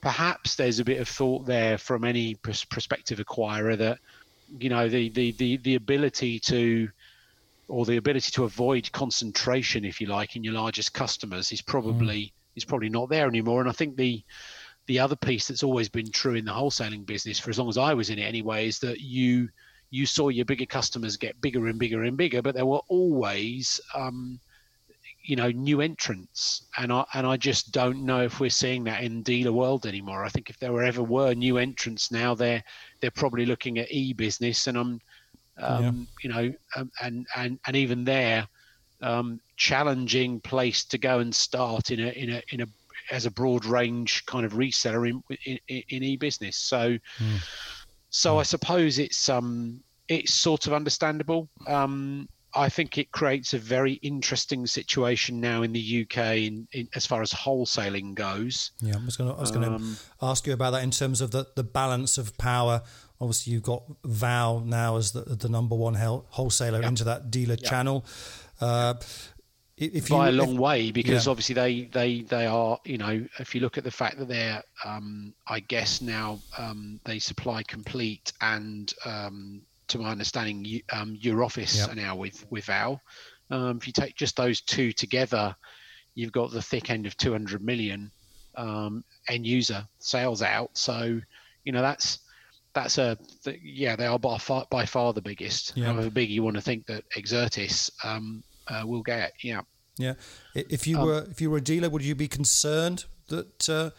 perhaps 0.00 0.56
there's 0.56 0.78
a 0.78 0.84
bit 0.84 1.00
of 1.00 1.08
thought 1.08 1.46
there 1.46 1.78
from 1.78 2.04
any 2.04 2.34
pr- 2.36 2.66
prospective 2.68 3.18
acquirer 3.18 3.76
that 3.78 3.98
you 4.58 4.70
know 4.70 4.88
the, 4.88 5.10
the 5.10 5.32
the 5.32 5.56
the 5.58 5.74
ability 5.76 6.40
to 6.40 6.88
or 7.68 7.84
the 7.84 7.96
ability 7.96 8.30
to 8.30 8.44
avoid 8.44 8.90
concentration, 8.92 9.84
if 9.84 10.00
you 10.00 10.06
like, 10.06 10.36
in 10.36 10.44
your 10.44 10.54
largest 10.54 10.92
customers 10.92 11.52
is 11.52 11.62
probably 11.62 12.20
mm. 12.20 12.32
is 12.56 12.64
probably 12.64 12.88
not 12.90 13.08
there 13.08 13.28
anymore. 13.28 13.60
And 13.60 13.68
I 13.68 13.72
think 13.72 13.96
the 13.96 14.22
the 14.86 14.98
other 14.98 15.16
piece 15.16 15.48
that's 15.48 15.62
always 15.62 15.88
been 15.88 16.10
true 16.10 16.34
in 16.34 16.44
the 16.44 16.52
wholesaling 16.52 17.06
business 17.06 17.38
for 17.38 17.50
as 17.50 17.58
long 17.58 17.68
as 17.68 17.78
I 17.78 17.94
was 17.94 18.10
in 18.10 18.18
it 18.18 18.22
anyway 18.22 18.68
is 18.68 18.78
that 18.80 19.00
you 19.00 19.48
you 19.94 20.06
saw 20.06 20.28
your 20.28 20.44
bigger 20.44 20.66
customers 20.66 21.16
get 21.16 21.40
bigger 21.40 21.68
and 21.68 21.78
bigger 21.78 22.02
and 22.02 22.16
bigger, 22.16 22.42
but 22.42 22.56
there 22.56 22.66
were 22.66 22.80
always 22.88 23.80
um, 23.94 24.40
you 25.22 25.36
know 25.36 25.52
new 25.52 25.80
entrants, 25.80 26.64
and 26.76 26.92
I 26.92 27.04
and 27.14 27.24
I 27.24 27.36
just 27.36 27.70
don't 27.70 28.04
know 28.04 28.22
if 28.22 28.40
we're 28.40 28.50
seeing 28.50 28.82
that 28.84 29.04
in 29.04 29.22
dealer 29.22 29.52
world 29.52 29.86
anymore. 29.86 30.24
I 30.24 30.30
think 30.30 30.50
if 30.50 30.58
there 30.58 30.72
were 30.72 30.82
ever 30.82 31.04
were 31.04 31.32
new 31.32 31.58
entrants 31.58 32.10
now, 32.10 32.34
they're 32.34 32.64
they're 33.00 33.12
probably 33.12 33.46
looking 33.46 33.78
at 33.78 33.92
e 33.92 34.12
business, 34.12 34.66
and 34.66 34.76
I'm 34.76 35.00
um, 35.58 35.84
yeah. 35.84 35.92
you 36.22 36.28
know 36.34 36.54
um, 36.74 36.90
and 37.00 37.26
and 37.36 37.60
and 37.64 37.76
even 37.76 38.04
there. 38.04 38.48
Um, 39.00 39.40
challenging 39.56 40.40
place 40.40 40.84
to 40.86 40.98
go 40.98 41.18
and 41.18 41.32
start 41.34 41.90
in 41.90 42.00
a 42.00 42.08
in 42.08 42.30
a 42.30 42.42
in 42.50 42.62
a 42.62 42.66
as 43.10 43.26
a 43.26 43.30
broad 43.30 43.64
range 43.64 44.24
kind 44.26 44.46
of 44.46 44.54
reseller 44.54 45.08
in 45.08 45.22
in, 45.44 45.58
in 45.68 46.02
e-business. 46.02 46.56
So, 46.56 46.98
mm. 47.18 47.83
So. 48.14 48.38
I 48.38 48.42
suppose 48.42 48.98
it's 48.98 49.28
um 49.28 49.82
it's 50.08 50.34
sort 50.34 50.66
of 50.66 50.72
understandable. 50.72 51.48
Um, 51.66 52.28
I 52.56 52.68
think 52.68 52.98
it 52.98 53.10
creates 53.10 53.52
a 53.52 53.58
very 53.58 53.94
interesting 53.94 54.66
situation 54.66 55.40
now 55.40 55.62
in 55.62 55.72
the 55.72 56.06
UK 56.06 56.36
in, 56.36 56.68
in 56.72 56.88
as 56.94 57.04
far 57.04 57.20
as 57.20 57.32
wholesaling 57.32 58.14
goes. 58.14 58.70
Yeah, 58.80 58.94
I 58.96 59.04
was 59.04 59.16
going 59.16 59.34
to 59.34 59.74
um, 59.74 59.96
ask 60.22 60.46
you 60.46 60.52
about 60.52 60.70
that 60.70 60.84
in 60.84 60.92
terms 60.92 61.20
of 61.20 61.32
the, 61.32 61.46
the 61.56 61.64
balance 61.64 62.16
of 62.16 62.36
power. 62.38 62.82
Obviously, 63.20 63.52
you've 63.52 63.62
got 63.62 63.82
Vow 64.04 64.62
now 64.64 64.96
as 64.96 65.12
the, 65.12 65.22
the 65.22 65.48
number 65.48 65.74
one 65.74 65.94
wholesaler 65.94 66.82
into 66.82 67.02
that 67.04 67.30
dealer 67.30 67.56
channel. 67.56 68.04
Uh, 68.60 68.94
if 69.76 70.08
you, 70.08 70.16
by 70.16 70.28
a 70.28 70.32
long 70.32 70.54
if, 70.54 70.60
way 70.60 70.90
because 70.92 71.26
yeah. 71.26 71.30
obviously 71.30 71.54
they 71.54 71.82
they 71.92 72.22
they 72.22 72.46
are 72.46 72.78
you 72.84 72.96
know 72.96 73.24
if 73.38 73.54
you 73.54 73.60
look 73.60 73.76
at 73.76 73.84
the 73.84 73.90
fact 73.90 74.18
that 74.18 74.28
they're 74.28 74.62
um, 74.84 75.34
I 75.48 75.60
guess 75.60 76.00
now 76.00 76.38
um, 76.58 77.00
they 77.04 77.18
supply 77.18 77.62
complete 77.64 78.32
and 78.40 78.92
um, 79.04 79.62
to 79.88 79.98
my 79.98 80.10
understanding 80.10 80.80
um, 80.92 81.16
your 81.20 81.42
office 81.42 81.76
yep. 81.76 81.96
now 81.96 82.16
with 82.16 82.46
with 82.50 82.66
Vow. 82.66 83.00
Um, 83.50 83.76
if 83.76 83.86
you 83.86 83.92
take 83.92 84.16
just 84.16 84.36
those 84.36 84.60
two 84.60 84.92
together, 84.92 85.54
you've 86.14 86.32
got 86.32 86.50
the 86.50 86.62
thick 86.62 86.90
end 86.90 87.06
of 87.06 87.16
200 87.16 87.62
million 87.62 88.10
um, 88.56 89.04
end 89.28 89.46
user 89.46 89.86
sales 89.98 90.42
out. 90.42 90.70
So 90.74 91.20
you 91.64 91.72
know 91.72 91.82
that's 91.82 92.20
that's 92.74 92.98
a 92.98 93.16
yeah 93.62 93.96
they 93.96 94.06
are 94.06 94.18
by 94.18 94.38
far 94.38 94.66
by 94.70 94.86
far 94.86 95.12
the 95.12 95.20
biggest. 95.20 95.76
Yep. 95.76 95.86
However 95.86 96.10
big 96.10 96.30
you 96.30 96.42
want 96.42 96.56
to 96.56 96.62
think 96.62 96.86
that 96.86 97.04
Exertis 97.10 97.90
um, 98.04 98.42
uh, 98.68 98.82
will 98.86 99.02
get. 99.02 99.32
Yeah. 99.42 99.62
Yeah. 99.98 100.14
If 100.54 100.86
you 100.86 100.98
um, 100.98 101.06
were 101.06 101.26
if 101.30 101.40
you 101.40 101.50
were 101.50 101.58
a 101.58 101.62
dealer, 101.62 101.88
would 101.88 102.02
you 102.02 102.14
be 102.14 102.28
concerned 102.28 103.04
that 103.28 103.68
uh, 103.68 103.90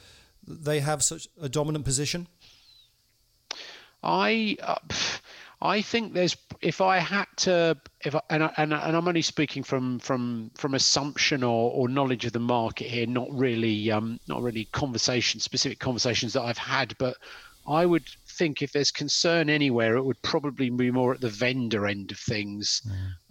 they 0.45 0.81
have 0.81 1.03
such 1.03 1.27
a 1.41 1.49
dominant 1.49 1.85
position? 1.85 2.27
I. 4.03 4.57
Uh, 4.61 4.75
I 5.61 5.81
think 5.81 6.13
there's 6.13 6.35
if 6.61 6.81
I 6.81 6.97
had 6.99 7.25
to 7.37 7.77
if 8.01 8.13
I, 8.13 8.21
and, 8.29 8.43
I, 8.43 8.51
and 8.57 8.73
and 8.73 8.95
I'm 8.95 9.07
only 9.07 9.21
speaking 9.21 9.63
from 9.63 9.99
from 9.99 10.51
from 10.55 10.75
assumption 10.75 11.43
or, 11.43 11.71
or 11.71 11.87
knowledge 11.87 12.25
of 12.25 12.33
the 12.33 12.39
market 12.39 12.87
here, 12.87 13.07
not 13.07 13.27
really 13.31 13.89
um 13.89 14.19
not 14.27 14.41
really 14.41 14.65
conversation 14.65 15.39
specific 15.39 15.79
conversations 15.79 16.33
that 16.33 16.43
I've 16.43 16.57
had, 16.57 16.95
but 16.97 17.17
I 17.67 17.85
would 17.85 18.05
think 18.27 18.61
if 18.61 18.73
there's 18.73 18.91
concern 18.91 19.49
anywhere, 19.49 19.95
it 19.95 20.03
would 20.03 20.21
probably 20.21 20.69
be 20.69 20.91
more 20.91 21.13
at 21.13 21.21
the 21.21 21.29
vendor 21.29 21.87
end 21.87 22.11
of 22.11 22.19
things. 22.19 22.81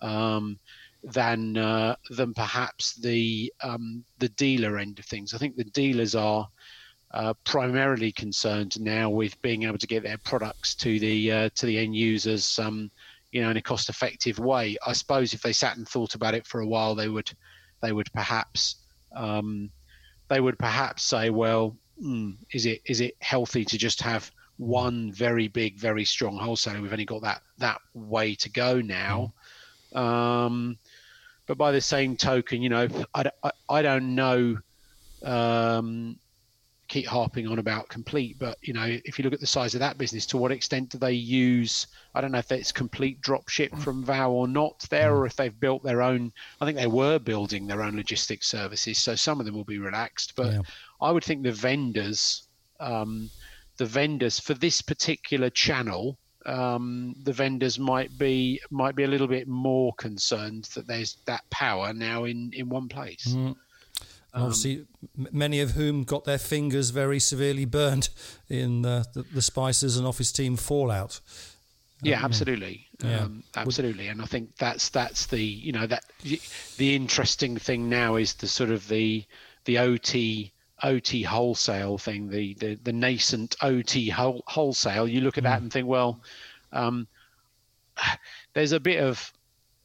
Mm. 0.03 0.09
Um, 0.09 0.59
than 1.05 1.57
uh, 1.57 1.97
than 2.11 2.33
perhaps 2.35 2.95
the 2.95 3.53
um, 3.63 4.05
the 4.19 4.29
dealer 4.31 4.79
end 4.79 4.99
of 4.99 5.05
things. 5.05 5.35
I 5.35 5.39
think 5.39 5.57
the 5.57 5.65
dealers 5.65 6.15
are 6.15 6.49
uh, 7.13 7.35
primarily 7.45 8.11
concerned 8.11 8.81
now 8.81 9.09
with 9.09 9.41
being 9.43 9.65
able 9.65 9.79
to 9.79 9.87
get 9.87 10.03
their 10.03 10.19
products 10.19 10.75
to 10.77 10.99
the 10.99 11.31
uh, 11.31 11.49
to 11.57 11.67
the 11.67 11.79
end 11.79 11.95
users, 11.95 12.59
um, 12.59 12.91
you 13.33 13.43
know, 13.43 13.51
in 13.51 13.57
a 13.57 13.63
cost-effective 13.63 14.39
way. 14.39 14.77
I 14.87 14.93
suppose 14.93 15.35
if 15.35 15.43
they 15.43 15.53
sat 15.53 15.77
and 15.77 15.89
thought 15.89 16.15
about 16.15 16.35
it 16.35 16.47
for 16.47 16.61
a 16.61 16.67
while, 16.67 16.95
they 16.95 17.09
would 17.09 17.31
they 17.83 17.93
would 17.93 18.13
perhaps 18.13 18.77
um, 19.15 19.71
they 20.29 20.41
would 20.41 20.59
perhaps 20.59 21.03
say, 21.03 21.31
well, 21.31 21.77
mm, 22.03 22.37
is 22.53 22.67
it 22.67 22.81
is 22.87 23.01
it 23.01 23.15
healthy 23.21 23.65
to 23.65 23.79
just 23.79 24.01
have 24.03 24.31
one 24.57 25.13
very 25.13 25.49
big, 25.49 25.77
very 25.79 26.05
strong 26.05 26.37
wholesaler? 26.37 26.81
We've 26.81 26.93
only 26.93 27.05
got 27.05 27.23
that 27.23 27.43
that 27.59 27.81
way 27.93 28.35
to 28.37 28.51
go 28.51 28.81
now. 28.81 29.35
Um, 29.95 30.79
but 31.47 31.59
by 31.59 31.73
the 31.73 31.81
same 31.81 32.17
token, 32.17 32.63
you 32.63 32.69
know, 32.69 32.89
I, 33.15 33.31
I, 33.43 33.51
I 33.69 33.83
don't 33.83 34.15
know 34.15 34.59
um, 35.23 36.19
keep 36.89 37.07
harping 37.07 37.49
on 37.49 37.59
about 37.59 37.89
complete, 37.89 38.39
but 38.39 38.59
you 38.63 38.73
know, 38.73 38.85
if 39.05 39.19
you 39.19 39.25
look 39.25 39.33
at 39.33 39.41
the 39.41 39.47
size 39.47 39.75
of 39.75 39.81
that 39.81 39.99
business, 39.99 40.27
to 40.27 40.37
what 40.37 40.53
extent 40.53 40.91
do 40.91 40.99
they 40.99 41.13
use? 41.13 41.87
I 42.15 42.21
don't 42.21 42.33
know 42.33 42.39
if 42.39 42.53
it's 42.53 42.73
complete 42.73 43.21
drop 43.21 43.49
ship 43.49 43.73
mm. 43.73 43.83
from 43.83 44.05
Vow 44.05 44.31
or 44.31 44.47
not 44.47 44.87
there, 44.91 45.11
mm. 45.11 45.17
or 45.17 45.27
if 45.27 45.37
they've 45.37 45.59
built 45.59 45.83
their 45.83 46.03
own. 46.03 46.33
I 46.61 46.67
think 46.67 46.77
they 46.77 46.87
were 46.87 47.19
building 47.19 47.67
their 47.67 47.83
own 47.83 47.97
logistics 47.97 48.47
services, 48.47 48.99
so 48.99 49.15
some 49.15 49.41
of 49.41 49.47
them 49.47 49.55
will 49.55 49.65
be 49.65 49.79
relaxed. 49.79 50.35
But 50.37 50.53
yeah. 50.53 50.61
I 51.01 51.11
would 51.11 51.25
think 51.25 51.43
the 51.43 51.53
vendors, 51.53 52.47
um, 52.81 53.31
the 53.77 53.87
vendors 53.87 54.39
for 54.39 54.55
this 54.55 54.83
particular 54.83 55.51
channel, 55.51 56.19
um, 56.47 57.15
the 57.23 57.33
vendors 57.33 57.79
might 57.79 58.17
be 58.19 58.61
might 58.71 58.95
be 58.95 59.05
a 59.05 59.09
little 59.09 59.27
bit 59.27 59.49
more 59.49 59.93
concerned 59.95 60.65
that 60.75 60.87
there's 60.87 61.17
that 61.27 61.49
power 61.51 61.93
now 61.93 62.25
in 62.25 62.53
in 62.53 62.69
one 62.69 62.89
place. 62.89 63.27
Mm. 63.29 63.57
Um, 64.35 64.43
obviously, 64.43 64.85
many 65.31 65.61
of 65.61 65.73
whom 65.73 66.03
got 66.03 66.25
their 66.25 66.39
fingers 66.39 66.91
very 66.91 67.21
severely 67.21 67.65
burned 67.65 68.09
in 68.49 68.83
the, 68.83 69.07
the, 69.15 69.23
the 69.23 69.41
Spicers 69.41 69.97
and 69.97 70.07
Office 70.07 70.33
Team 70.33 70.57
fallout. 70.57 71.21
Yeah, 72.03 72.19
um, 72.19 72.25
absolutely, 72.25 72.89
yeah. 73.03 73.21
Um, 73.21 73.45
absolutely, 73.57 74.09
and 74.09 74.21
I 74.21 74.27
think 74.27 74.57
that's 74.57 74.89
that's 74.91 75.27
the 75.27 75.43
you 75.43 75.73
know 75.73 75.87
that 75.87 76.05
the 76.77 76.95
interesting 76.97 77.57
thing 77.57 77.89
now 77.89 78.17
is 78.17 78.35
the 78.35 78.49
sort 78.49 78.71
of 78.71 78.89
the 78.89 79.25
the 79.65 79.79
OT 79.79 80.53
OT 80.83 81.23
wholesale 81.23 81.99
thing, 81.99 82.29
the 82.29 82.55
the, 82.55 82.75
the 82.83 82.93
nascent 82.93 83.57
OT 83.63 84.09
whole, 84.09 84.43
wholesale. 84.47 85.09
You 85.09 85.21
look 85.21 85.39
at 85.39 85.45
mm. 85.45 85.49
that 85.49 85.63
and 85.63 85.73
think, 85.73 85.87
well, 85.87 86.21
um, 86.73 87.07
there's 88.55 88.73
a 88.73 88.81
bit 88.81 89.03
of 89.03 89.33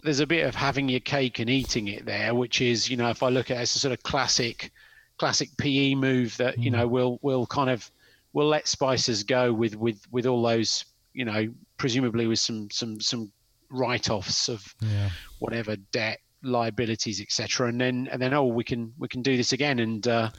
there's 0.04 0.20
a 0.20 0.28
bit 0.28 0.46
of 0.46 0.56
having 0.56 0.88
your 0.88 1.02
cake 1.02 1.40
and 1.40 1.50
eating 1.50 1.90
it 1.90 2.06
there, 2.06 2.34
which 2.34 2.62
is, 2.62 2.90
you 2.90 2.96
know, 2.96 3.10
if 3.10 3.22
I 3.22 3.30
look 3.30 3.52
at 3.52 3.58
it 3.58 3.62
as 3.62 3.76
a 3.76 3.80
sort 3.80 3.92
of 3.92 4.02
classic, 4.04 4.72
classic 5.18 5.50
PE 5.58 5.96
move 5.96 6.38
that, 6.38 6.58
mm. 6.58 6.64
you 6.64 6.72
know, 6.72 6.88
will 6.88 7.20
will 7.22 7.46
kind 7.46 7.70
of 7.70 7.90
will 8.34 8.48
let 8.48 8.66
Spicers 8.66 9.26
go 9.26 9.54
with 9.54 9.76
with 9.76 10.02
with 10.12 10.26
all 10.26 10.42
those, 10.42 10.86
you 11.14 11.26
know, 11.26 11.50
presumably 11.78 12.28
with 12.28 12.40
some 12.40 12.70
some 12.72 13.00
some 13.02 13.32
write-offs 13.72 14.50
of 14.50 14.76
yeah. 14.82 15.10
whatever 15.40 15.76
debt, 15.92 16.20
liabilities, 16.44 17.22
etc. 17.22 17.68
And 17.68 17.80
then 17.80 18.10
and 18.12 18.22
then 18.22 18.34
oh, 18.34 18.46
we 18.46 18.64
can 18.64 18.94
we 18.98 19.08
can 19.08 19.22
do 19.22 19.36
this 19.36 19.52
again. 19.52 19.80
And 19.80 20.08
uh, 20.08 20.30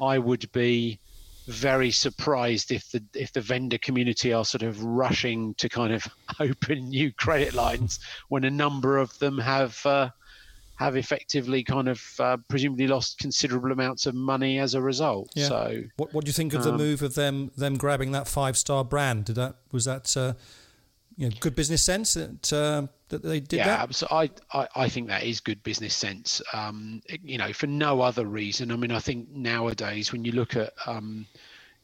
I 0.00 0.18
would 0.18 0.50
be 0.52 0.98
very 1.46 1.90
surprised 1.90 2.70
if 2.70 2.90
the 2.90 3.02
if 3.14 3.32
the 3.32 3.40
vendor 3.40 3.78
community 3.78 4.32
are 4.32 4.44
sort 4.44 4.62
of 4.62 4.82
rushing 4.82 5.54
to 5.54 5.68
kind 5.68 5.92
of 5.92 6.06
open 6.40 6.90
new 6.90 7.12
credit 7.12 7.54
lines 7.54 7.98
when 8.28 8.44
a 8.44 8.50
number 8.50 8.98
of 8.98 9.18
them 9.18 9.38
have 9.38 9.84
uh, 9.84 10.10
have 10.80 10.96
effectively 10.96 11.62
kind 11.62 11.88
of 11.88 12.02
uh, 12.20 12.38
presumably 12.48 12.86
lost 12.86 13.18
considerable 13.18 13.70
amounts 13.70 14.06
of 14.06 14.14
money 14.14 14.58
as 14.58 14.72
a 14.72 14.80
result. 14.80 15.30
Yeah. 15.34 15.48
So, 15.48 15.82
what 15.96 16.14
what 16.14 16.24
do 16.24 16.28
you 16.30 16.32
think 16.32 16.54
of 16.54 16.64
the 16.64 16.72
um, 16.72 16.78
move 16.78 17.02
of 17.02 17.14
them 17.14 17.50
them 17.56 17.76
grabbing 17.76 18.12
that 18.12 18.28
five 18.28 18.56
star 18.56 18.84
brand? 18.84 19.26
Did 19.26 19.36
that 19.36 19.56
was 19.72 19.84
that 19.84 20.16
uh, 20.16 20.34
you 21.20 21.28
know 21.28 21.36
good 21.38 21.54
business 21.54 21.82
sense 21.82 22.14
that 22.14 22.50
uh, 22.50 22.86
that 23.10 23.22
they 23.22 23.40
did 23.40 23.58
yeah, 23.58 23.84
that? 23.84 23.94
so 23.94 24.06
I, 24.10 24.30
I, 24.54 24.68
I 24.74 24.88
think 24.88 25.08
that 25.08 25.22
is 25.22 25.40
good 25.40 25.62
business 25.62 25.94
sense. 25.94 26.40
Um, 26.54 27.02
you 27.22 27.36
know, 27.36 27.52
for 27.52 27.66
no 27.66 28.00
other 28.00 28.24
reason. 28.24 28.72
I 28.72 28.76
mean, 28.76 28.90
I 28.90 29.00
think 29.00 29.28
nowadays 29.28 30.12
when 30.12 30.24
you 30.24 30.32
look 30.32 30.56
at 30.56 30.72
um, 30.86 31.26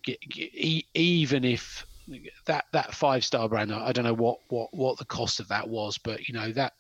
get, 0.03 0.19
get, 0.27 0.55
even 0.95 1.45
if 1.45 1.87
that 2.47 2.65
that 2.73 2.95
five 2.95 3.27
star 3.27 3.47
brand, 3.47 3.75
I 3.75 3.93
don't 3.93 4.07
know 4.07 4.15
what 4.15 4.39
what 4.49 4.73
what 4.73 4.97
the 4.97 5.05
cost 5.05 5.39
of 5.39 5.49
that 5.49 5.69
was, 5.69 5.99
but 5.99 6.27
you 6.29 6.33
know 6.33 6.51
that 6.53 6.73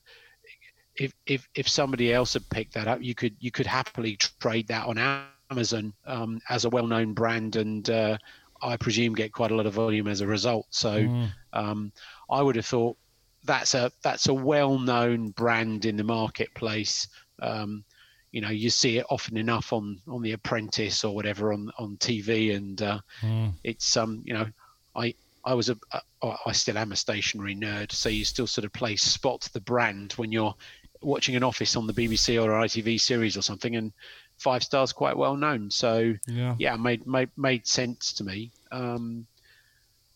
if 0.96 1.12
if 1.26 1.46
if 1.54 1.68
somebody 1.68 2.10
else 2.10 2.32
had 2.32 2.48
picked 2.48 2.72
that 2.72 2.88
up, 2.88 3.02
you 3.02 3.14
could 3.14 3.36
you 3.38 3.50
could 3.50 3.66
happily 3.66 4.16
trade 4.40 4.68
that 4.68 4.86
on 4.86 5.26
Amazon 5.50 5.92
um, 6.06 6.40
as 6.48 6.64
a 6.64 6.70
well 6.70 6.86
known 6.86 7.12
brand 7.12 7.56
and. 7.56 7.90
Uh, 7.90 8.16
I 8.62 8.76
presume 8.76 9.14
get 9.14 9.32
quite 9.32 9.50
a 9.50 9.54
lot 9.54 9.66
of 9.66 9.74
volume 9.74 10.08
as 10.08 10.20
a 10.20 10.26
result. 10.26 10.66
So 10.70 11.02
mm. 11.02 11.28
um, 11.52 11.92
I 12.28 12.42
would 12.42 12.56
have 12.56 12.66
thought 12.66 12.96
that's 13.44 13.74
a 13.74 13.90
that's 14.02 14.28
a 14.28 14.34
well-known 14.34 15.30
brand 15.30 15.84
in 15.84 15.96
the 15.96 16.04
marketplace. 16.04 17.08
Um, 17.40 17.84
you 18.32 18.40
know, 18.40 18.50
you 18.50 18.70
see 18.70 18.98
it 18.98 19.06
often 19.08 19.36
enough 19.36 19.72
on 19.72 20.00
on 20.08 20.22
The 20.22 20.32
Apprentice 20.32 21.04
or 21.04 21.14
whatever 21.14 21.52
on 21.52 21.70
on 21.78 21.96
TV, 21.96 22.54
and 22.54 22.80
uh, 22.82 23.00
mm. 23.22 23.52
it's 23.64 23.96
um, 23.96 24.22
you 24.24 24.34
know, 24.34 24.46
I 24.94 25.14
I 25.44 25.54
was 25.54 25.68
a, 25.68 25.76
a 25.92 26.00
I 26.44 26.52
still 26.52 26.76
am 26.76 26.92
a 26.92 26.96
stationery 26.96 27.54
nerd, 27.54 27.92
so 27.92 28.08
you 28.08 28.24
still 28.24 28.46
sort 28.46 28.64
of 28.64 28.72
play 28.72 28.96
spot 28.96 29.48
the 29.52 29.60
brand 29.60 30.12
when 30.14 30.32
you're 30.32 30.54
watching 31.02 31.36
an 31.36 31.44
Office 31.44 31.76
on 31.76 31.86
the 31.86 31.92
BBC 31.92 32.42
or 32.42 32.50
ITV 32.50 33.00
series 33.00 33.36
or 33.36 33.42
something, 33.42 33.76
and 33.76 33.92
five 34.38 34.64
stars 34.64 34.92
quite 34.92 35.16
well 35.16 35.36
known. 35.36 35.70
So 35.70 36.14
yeah, 36.26 36.56
yeah, 36.58 36.76
made 36.76 37.06
made 37.06 37.30
made 37.36 37.66
sense 37.66 38.12
to 38.14 38.24
me. 38.24 38.50
Um, 38.72 39.26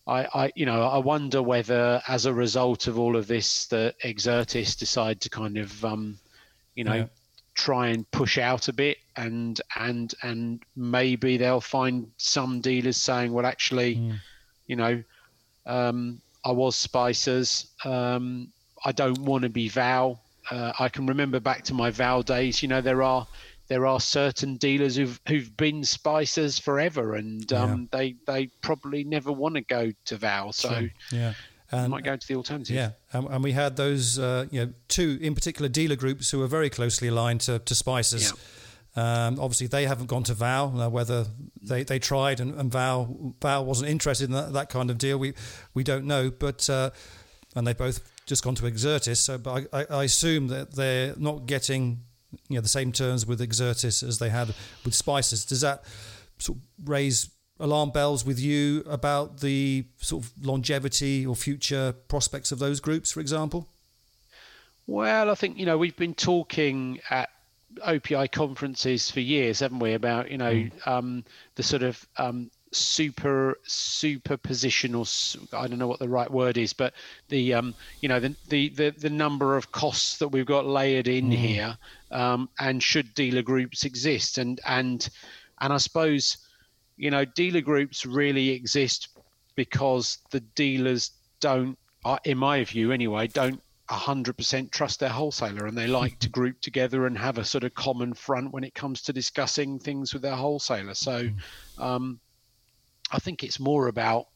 I, 0.07 0.27
I, 0.35 0.53
you 0.55 0.67
know, 0.67 0.83
I 0.83 0.99
wonder 0.99 1.43
whether, 1.43 2.03
as 2.09 2.27
a 2.27 2.35
result 2.35 2.87
of 2.87 2.99
all 2.99 3.17
of 3.17 3.27
this, 3.27 3.67
the 3.67 3.95
Exertis 4.05 4.77
decide 4.77 5.21
to 5.23 5.31
kind 5.31 5.59
of, 5.59 5.85
um, 5.85 6.19
you 6.75 6.85
know, 6.85 6.95
yeah. 6.95 7.07
try 7.55 7.89
and 7.89 8.11
push 8.11 8.39
out 8.39 8.69
a 8.69 8.73
bit, 8.73 8.99
and 9.17 9.61
and 9.77 10.15
and 10.23 10.63
maybe 10.75 11.37
they'll 11.37 11.61
find 11.61 12.11
some 12.17 12.61
dealers 12.61 12.97
saying, 12.97 13.33
well, 13.33 13.47
actually, 13.47 13.97
mm. 13.97 14.19
you 14.67 14.77
know, 14.77 15.03
um, 15.67 16.21
I 16.45 16.53
was 16.53 16.75
Spicers. 16.75 17.67
Um, 17.87 18.53
I 18.85 18.93
don't 18.93 19.19
want 19.19 19.43
to 19.43 19.51
be 19.51 19.69
Vow. 19.69 20.19
Uh, 20.51 20.73
I 20.79 20.89
can 20.89 21.07
remember 21.07 21.39
back 21.39 21.63
to 21.65 21.75
my 21.75 21.91
Vow 21.91 22.23
days. 22.23 22.63
You 22.63 22.69
know, 22.69 22.81
there 22.81 23.03
are 23.03 23.27
there 23.71 23.87
are 23.87 24.01
certain 24.01 24.57
dealers 24.57 24.97
who've 24.97 25.19
who've 25.29 25.57
been 25.57 25.83
spicers 25.83 26.61
forever, 26.61 27.15
and 27.15 27.51
um, 27.53 27.89
yeah. 27.93 27.99
they 27.99 28.15
they 28.27 28.47
probably 28.63 29.05
never 29.05 29.33
want 29.33 29.55
to 29.55 29.61
go 29.61 29.93
to 30.07 30.17
Vow. 30.17 30.51
So 30.51 30.69
True. 30.69 30.91
yeah. 31.13 31.33
And, 31.73 31.89
might 31.89 32.03
go 32.03 32.17
to 32.17 32.27
the 32.27 32.35
alternative. 32.35 32.75
Yeah, 32.75 32.91
and, 33.13 33.29
and 33.29 33.45
we 33.45 33.53
had 33.53 33.77
those, 33.77 34.19
uh, 34.19 34.47
you 34.51 34.67
know, 34.67 34.73
two 34.89 35.21
in 35.23 35.37
particular 35.37 35.69
dealer 35.69 35.95
groups 35.95 36.29
who 36.29 36.41
were 36.41 36.49
very 36.49 36.69
closely 36.69 37.07
aligned 37.07 37.43
to, 37.43 37.61
to 37.61 37.75
Spicers. 37.75 38.35
Yeah. 38.97 39.27
Um, 39.27 39.39
obviously, 39.39 39.69
they 39.69 39.87
haven't 39.87 40.07
gone 40.07 40.25
to 40.25 40.35
Vow. 40.35 40.67
Uh, 40.77 40.89
whether 40.89 41.27
they, 41.63 41.85
they 41.85 42.01
tried 42.01 42.41
and, 42.41 42.53
and 42.59 42.73
Vow 42.73 43.35
Vow 43.41 43.63
wasn't 43.63 43.89
interested 43.89 44.25
in 44.25 44.33
that, 44.33 44.53
that 44.53 44.69
kind 44.69 44.91
of 44.91 44.99
deal, 44.99 45.17
we 45.17 45.33
we 45.73 45.85
don't 45.85 46.07
know. 46.07 46.33
But 46.33 46.69
uh, 46.69 46.91
and 47.55 47.65
they 47.69 47.73
both 47.73 48.01
just 48.27 48.43
gone 48.43 48.57
to 48.57 48.65
Exertis. 48.65 49.19
So, 49.19 49.39
but 49.39 49.69
I, 49.73 49.87
I 49.89 50.05
assume 50.05 50.49
that 50.49 50.75
they're 50.75 51.15
not 51.17 51.47
getting 51.47 52.01
you 52.49 52.57
know 52.57 52.61
the 52.61 52.69
same 52.69 52.93
terms 52.93 53.27
with 53.27 53.41
Exertis 53.41 54.07
as 54.07 54.19
they 54.19 54.31
had 54.31 54.49
with 54.85 54.95
Spicers. 54.95 55.47
Does 55.47 55.61
that 55.61 55.85
sort 56.39 56.59
of 56.59 56.89
raise 56.89 57.31
alarm 57.59 57.91
bells 57.91 58.25
with 58.25 58.41
you 58.41 58.83
about 58.87 59.41
the 59.41 59.85
sort 59.99 60.25
of 60.25 60.33
longevity 60.43 61.27
or 61.27 61.37
future 61.37 61.93
prospects 62.09 62.51
of 62.51 62.59
those 62.59 62.81
groups, 62.81 63.13
for 63.13 63.21
example? 63.21 63.69
Well, 64.87 65.31
I 65.31 65.35
think 65.35 65.59
you 65.59 65.67
know 65.67 65.79
we've 65.79 65.97
been 65.97 66.15
talking 66.15 67.01
at 67.11 67.31
OPI 67.87 68.33
conferences 68.33 69.11
for 69.11 69.21
years, 69.21 69.61
haven't 69.61 69.79
we? 69.79 69.95
About 69.95 70.31
you 70.31 70.39
know 70.39 70.53
mm. 70.53 70.87
um, 70.87 71.25
the 71.55 71.63
sort 71.63 71.83
of 71.83 72.07
um, 72.17 72.51
super 72.73 73.59
superposition 73.65 74.95
or 74.95 75.05
I 75.53 75.67
don't 75.67 75.79
know 75.79 75.89
what 75.89 75.99
the 75.99 76.09
right 76.09 76.31
word 76.31 76.57
is, 76.57 76.73
but 76.73 76.95
the 77.29 77.55
um, 77.55 77.75
you 78.01 78.09
know 78.09 78.21
the, 78.21 78.35
the, 78.49 78.69
the 78.71 78.91
the 78.91 79.11
number 79.11 79.57
of 79.57 79.73
costs 79.73 80.19
that 80.19 80.29
we've 80.29 80.47
got 80.47 80.67
layered 80.67 81.09
in 81.09 81.31
mm. 81.31 81.35
here, 81.35 81.79
um, 82.11 82.49
and 82.59 82.83
should 82.83 83.15
dealer 83.15 83.43
groups 83.43 83.85
exist, 83.85 84.39
and 84.39 84.61
and 84.67 85.09
and 85.61 85.73
I 85.73 85.79
suppose 85.79 86.39
you 86.97 87.11
know 87.11 87.25
dealer 87.25 87.61
groups 87.61 88.07
really 88.07 88.51
exist 88.51 89.09
because 89.57 90.19
the 90.31 90.41
dealers 90.41 91.11
don't 91.41 91.77
in 92.25 92.39
my 92.39 92.65
view 92.65 92.93
anyway, 92.93 93.27
don't 93.27 93.61
100% 93.91 94.71
trust 94.71 95.01
their 95.01 95.09
wholesaler 95.09 95.67
and 95.67 95.77
they 95.77 95.87
like 95.87 96.19
to 96.21 96.29
group 96.39 96.61
together 96.61 97.07
and 97.07 97.19
have 97.19 97.39
a 97.39 97.45
sort 97.45 97.65
of 97.65 97.75
common 97.75 98.15
front 98.15 98.53
when 98.53 98.65
it 98.65 98.75
comes 98.75 99.03
to 99.03 99.13
discussing 99.13 99.79
things 99.79 100.13
with 100.13 100.23
their 100.23 100.37
wholesaler. 100.37 100.95
So 100.95 101.25
mm-hmm. 101.25 101.83
um, 101.83 102.21
I 103.11 103.19
think 103.19 103.43
it's 103.43 103.61
more 103.61 103.89
about 103.89 104.29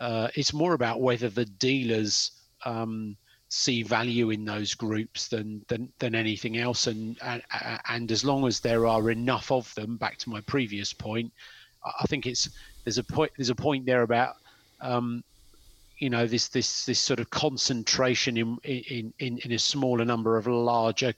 uh, 0.00 0.28
it's 0.34 0.52
more 0.52 0.74
about 0.74 1.00
whether 1.00 1.28
the 1.28 1.44
dealers 1.44 2.32
um, 2.64 3.16
see 3.48 3.82
value 3.82 4.30
in 4.30 4.44
those 4.44 4.74
groups 4.74 5.28
than 5.28 5.64
than, 5.68 5.92
than 5.98 6.14
anything 6.14 6.58
else. 6.58 6.86
And, 6.86 7.16
and 7.22 7.42
and 7.88 8.10
as 8.10 8.24
long 8.24 8.46
as 8.46 8.60
there 8.60 8.86
are 8.86 9.10
enough 9.10 9.52
of 9.52 9.74
them 9.74 9.96
back 9.96 10.18
to 10.18 10.30
my 10.30 10.40
previous 10.42 10.92
point 10.92 11.32
I 12.00 12.06
think 12.06 12.26
it's 12.26 12.48
there's 12.84 12.98
a 12.98 13.04
point 13.04 13.32
there's 13.36 13.50
a 13.50 13.54
point 13.54 13.86
there 13.86 14.02
about 14.02 14.36
um, 14.80 15.22
you 15.98 16.10
know 16.10 16.26
this 16.26 16.48
this 16.48 16.86
this 16.86 16.98
sort 16.98 17.20
of 17.20 17.30
concentration 17.30 18.36
in 18.36 18.58
in 18.64 19.12
in, 19.18 19.38
in 19.38 19.52
a 19.52 19.58
smaller 19.58 20.04
number 20.04 20.36
of 20.36 20.46
larger 20.46 21.14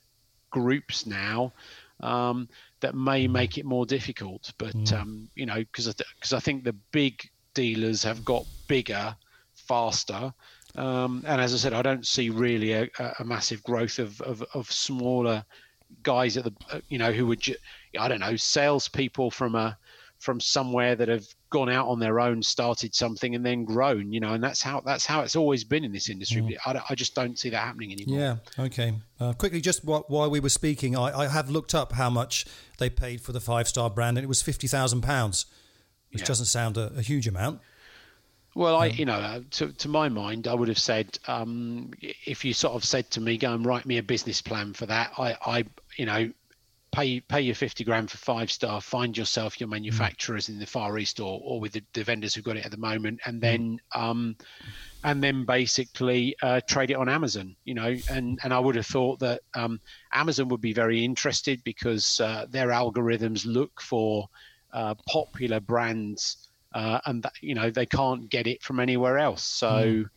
groups 0.51 1.07
now. 1.07 1.53
Um, 2.01 2.49
that 2.87 2.95
may 2.95 3.27
make 3.27 3.59
it 3.59 3.65
more 3.65 3.85
difficult. 3.85 4.53
But 4.59 4.77
mm. 4.77 4.93
um, 4.93 5.29
you 5.35 5.45
know, 5.45 5.57
because 5.57 5.93
because 5.93 6.33
I 6.33 6.39
think 6.39 6.63
the 6.63 6.77
big 6.93 7.29
dealers 7.53 8.05
have 8.05 8.25
got 8.25 8.45
bigger 8.69 9.17
faster. 9.55 10.33
Um, 10.77 11.25
and 11.27 11.41
as 11.41 11.53
I 11.53 11.57
said, 11.57 11.73
I 11.73 11.83
don't 11.83 12.07
see 12.07 12.31
really 12.31 12.73
a, 12.75 12.89
a 13.19 13.25
massive 13.25 13.63
growth 13.65 13.99
of, 13.99 14.21
of, 14.21 14.45
of, 14.53 14.71
smaller 14.71 15.43
guys 16.03 16.37
at 16.37 16.45
the, 16.45 16.83
you 16.91 16.99
know, 16.99 17.13
who 17.13 17.27
would, 17.27 17.43
I 17.99 18.09
don't 18.09 18.21
know, 18.21 18.37
salespeople 18.37 19.31
from 19.31 19.55
a 19.55 19.79
from 20.19 20.41
somewhere 20.41 20.97
that 20.97 21.09
have 21.09 21.27
gone 21.51 21.71
out 21.71 21.89
on 21.89 22.01
their 22.01 22.21
own, 22.21 22.43
started 22.43 22.95
something, 22.95 23.35
and 23.35 23.45
then 23.45 23.65
grown. 23.65 24.13
You 24.13 24.21
know, 24.21 24.33
and 24.33 24.43
that's 24.43 24.63
how 24.63 24.81
that's 24.81 25.07
how 25.07 25.23
it's 25.23 25.37
always 25.37 25.65
been 25.65 25.85
in 25.85 25.93
this 25.93 26.09
industry. 26.09 26.43
Mm. 26.43 26.57
I, 26.65 26.81
I, 26.91 26.95
just 26.95 27.15
don't 27.15 27.39
see 27.39 27.51
that 27.51 27.59
happening 27.59 27.93
anymore. 27.93 28.19
Yeah. 28.19 28.65
Okay. 28.65 28.95
Uh, 29.21 29.33
quickly, 29.33 29.61
just 29.61 29.85
while 29.85 30.31
we 30.31 30.41
were 30.41 30.49
speaking, 30.49 30.97
I, 30.97 31.21
I, 31.21 31.29
have 31.29 31.51
looked 31.51 31.75
up 31.75 31.93
how 31.93 32.11
much 32.11 32.47
they 32.79 32.91
paid 32.91 33.21
for 33.21 33.33
the 33.33 33.41
five 33.41 33.69
star 33.69 33.91
brand, 33.91 34.19
and 34.19 34.25
it 34.25 34.29
was 34.29 34.43
fifty 34.43 34.67
thousand 34.67 35.03
pounds, 35.03 35.47
which 36.13 36.23
yeah. 36.23 36.27
doesn't 36.27 36.47
sound 36.47 36.77
a, 36.77 36.93
a, 36.97 37.03
huge 37.03 37.27
amount. 37.29 37.61
Well, 38.55 38.77
I, 38.77 38.89
um, 38.89 38.95
you 38.97 39.05
know, 39.05 39.15
uh, 39.15 39.41
to, 39.53 39.73
to 39.73 39.89
my 39.89 40.09
mind, 40.09 40.49
I 40.49 40.55
would 40.55 40.69
have 40.69 40.79
said, 40.79 41.19
um, 41.29 41.93
if 42.01 42.43
you 42.43 42.55
sort 42.55 42.75
of 42.75 42.85
said 42.85 43.11
to 43.11 43.21
me, 43.21 43.37
go 43.37 43.53
and 43.53 43.67
write 43.67 43.85
me 43.85 43.99
a 43.99 44.03
business 44.03 44.41
plan 44.41 44.73
for 44.73 44.87
that, 44.87 45.13
I, 45.19 45.37
I, 45.45 45.65
you 45.99 46.07
know, 46.07 46.31
pay 46.97 47.21
pay 47.21 47.43
your 47.43 47.55
50 47.55 47.85
grand 47.85 48.11
for 48.11 48.17
five 48.17 48.51
star 48.51 48.81
find 48.81 49.17
yourself 49.17 49.61
your 49.61 49.69
manufacturers 49.69 50.49
in 50.49 50.59
the 50.59 50.67
far 50.67 50.97
east 50.97 51.21
or, 51.21 51.41
or 51.45 51.61
with 51.61 51.73
the, 51.73 51.83
the 51.93 52.03
vendors 52.03 52.35
who've 52.35 52.45
got 52.45 52.57
it 52.57 52.65
at 52.65 52.71
the 52.71 52.77
moment 52.79 53.21
and 53.27 53.41
then 53.41 53.79
um, 53.95 54.35
and 55.05 55.23
then 55.23 55.45
basically 55.45 56.35
uh, 56.43 56.61
trade 56.67 56.91
it 56.91 56.97
on 56.97 57.09
amazon 57.09 57.55
you 57.65 57.75
know 57.75 57.95
and 58.11 58.39
and 58.43 58.55
i 58.55 58.59
would 58.59 58.77
have 58.77 58.87
thought 58.87 59.19
that 59.19 59.43
um, 59.55 59.79
amazon 60.13 60.49
would 60.49 60.63
be 60.63 60.73
very 60.73 61.05
interested 61.05 61.63
because 61.65 62.19
uh, 62.21 62.47
their 62.49 62.69
algorithms 62.69 63.45
look 63.45 63.79
for 63.81 64.27
uh, 64.73 64.95
popular 65.07 65.61
brands 65.61 66.49
uh, 66.77 67.01
and 67.07 67.23
that, 67.23 67.33
you 67.41 67.55
know 67.55 67.71
they 67.71 67.87
can't 67.87 68.29
get 68.29 68.47
it 68.47 68.63
from 68.63 68.81
anywhere 68.81 69.19
else. 69.19 69.43
So 69.43 69.67
mm. 69.67 70.09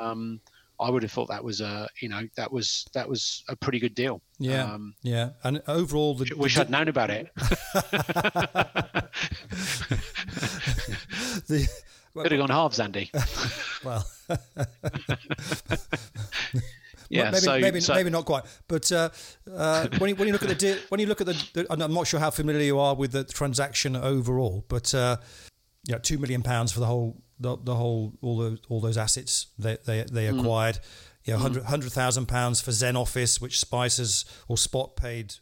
um, 0.00 0.40
I 0.80 0.90
would 0.90 1.02
have 1.02 1.12
thought 1.12 1.28
that 1.28 1.44
was 1.44 1.60
a 1.60 1.88
you 2.00 2.08
know 2.08 2.22
that 2.36 2.50
was 2.52 2.86
that 2.94 3.08
was 3.08 3.44
a 3.48 3.56
pretty 3.56 3.78
good 3.78 3.94
deal. 3.94 4.20
Yeah, 4.38 4.64
um, 4.64 4.94
yeah, 5.02 5.30
and 5.44 5.62
overall, 5.68 6.14
the, 6.14 6.34
wish 6.36 6.56
the, 6.56 6.62
I'd 6.62 6.70
known 6.70 6.88
about 6.88 7.10
it. 7.10 7.30
the, 11.46 11.68
well, 12.14 12.22
Could 12.22 12.32
have 12.32 12.40
gone 12.40 12.50
halves, 12.50 12.78
Andy. 12.78 13.10
well, 13.84 14.06
yeah, 17.08 17.30
maybe, 17.30 17.36
so, 17.38 17.58
maybe, 17.58 17.80
so, 17.80 17.94
maybe 17.94 18.10
not 18.10 18.24
quite. 18.24 18.44
But 18.68 18.90
uh, 18.92 19.10
uh, 19.52 19.88
when, 19.98 20.10
you, 20.10 20.16
when 20.16 20.28
you 20.28 20.32
look 20.32 20.42
at 20.42 20.48
the 20.48 20.54
deal, 20.54 20.76
when 20.90 21.00
you 21.00 21.06
look 21.06 21.20
at 21.20 21.26
the, 21.26 21.48
the, 21.54 21.66
I'm 21.70 21.92
not 21.92 22.06
sure 22.06 22.20
how 22.20 22.30
familiar 22.30 22.62
you 22.62 22.78
are 22.78 22.94
with 22.94 23.10
the 23.10 23.24
transaction 23.24 23.96
overall, 23.96 24.64
but 24.68 24.94
uh, 24.94 25.16
you 25.88 25.94
know, 25.94 25.98
two 25.98 26.18
million 26.18 26.42
pounds 26.42 26.70
for 26.70 26.78
the 26.78 26.86
whole 26.86 27.20
the, 27.38 27.56
the 27.62 27.74
whole 27.74 28.12
all 28.22 28.38
those 28.38 28.58
all 28.68 28.80
those 28.80 28.96
assets 28.96 29.48
they 29.58 29.76
they, 29.84 30.04
they 30.10 30.26
mm. 30.26 30.38
acquired. 30.38 30.78
You 31.24 31.34
know, 31.34 31.40
mm. 31.40 31.62
hundred 31.64 31.92
thousand 31.92 32.26
pounds 32.26 32.60
for 32.60 32.72
Zen 32.72 32.96
Office, 32.96 33.40
which 33.40 33.60
Spicers 33.60 34.24
or 34.48 34.58
Spot 34.58 34.94
paid 34.96 35.34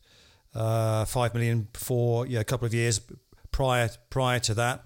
uh, 0.55 1.05
five 1.05 1.35
million 1.35 1.69
for 1.75 2.27
yeah, 2.27 2.41
a 2.41 2.45
couple 2.45 2.67
of 2.67 2.75
years 2.75 3.01
prior 3.51 3.91
prior 4.11 4.39
to 4.41 4.55
that, 4.55 4.85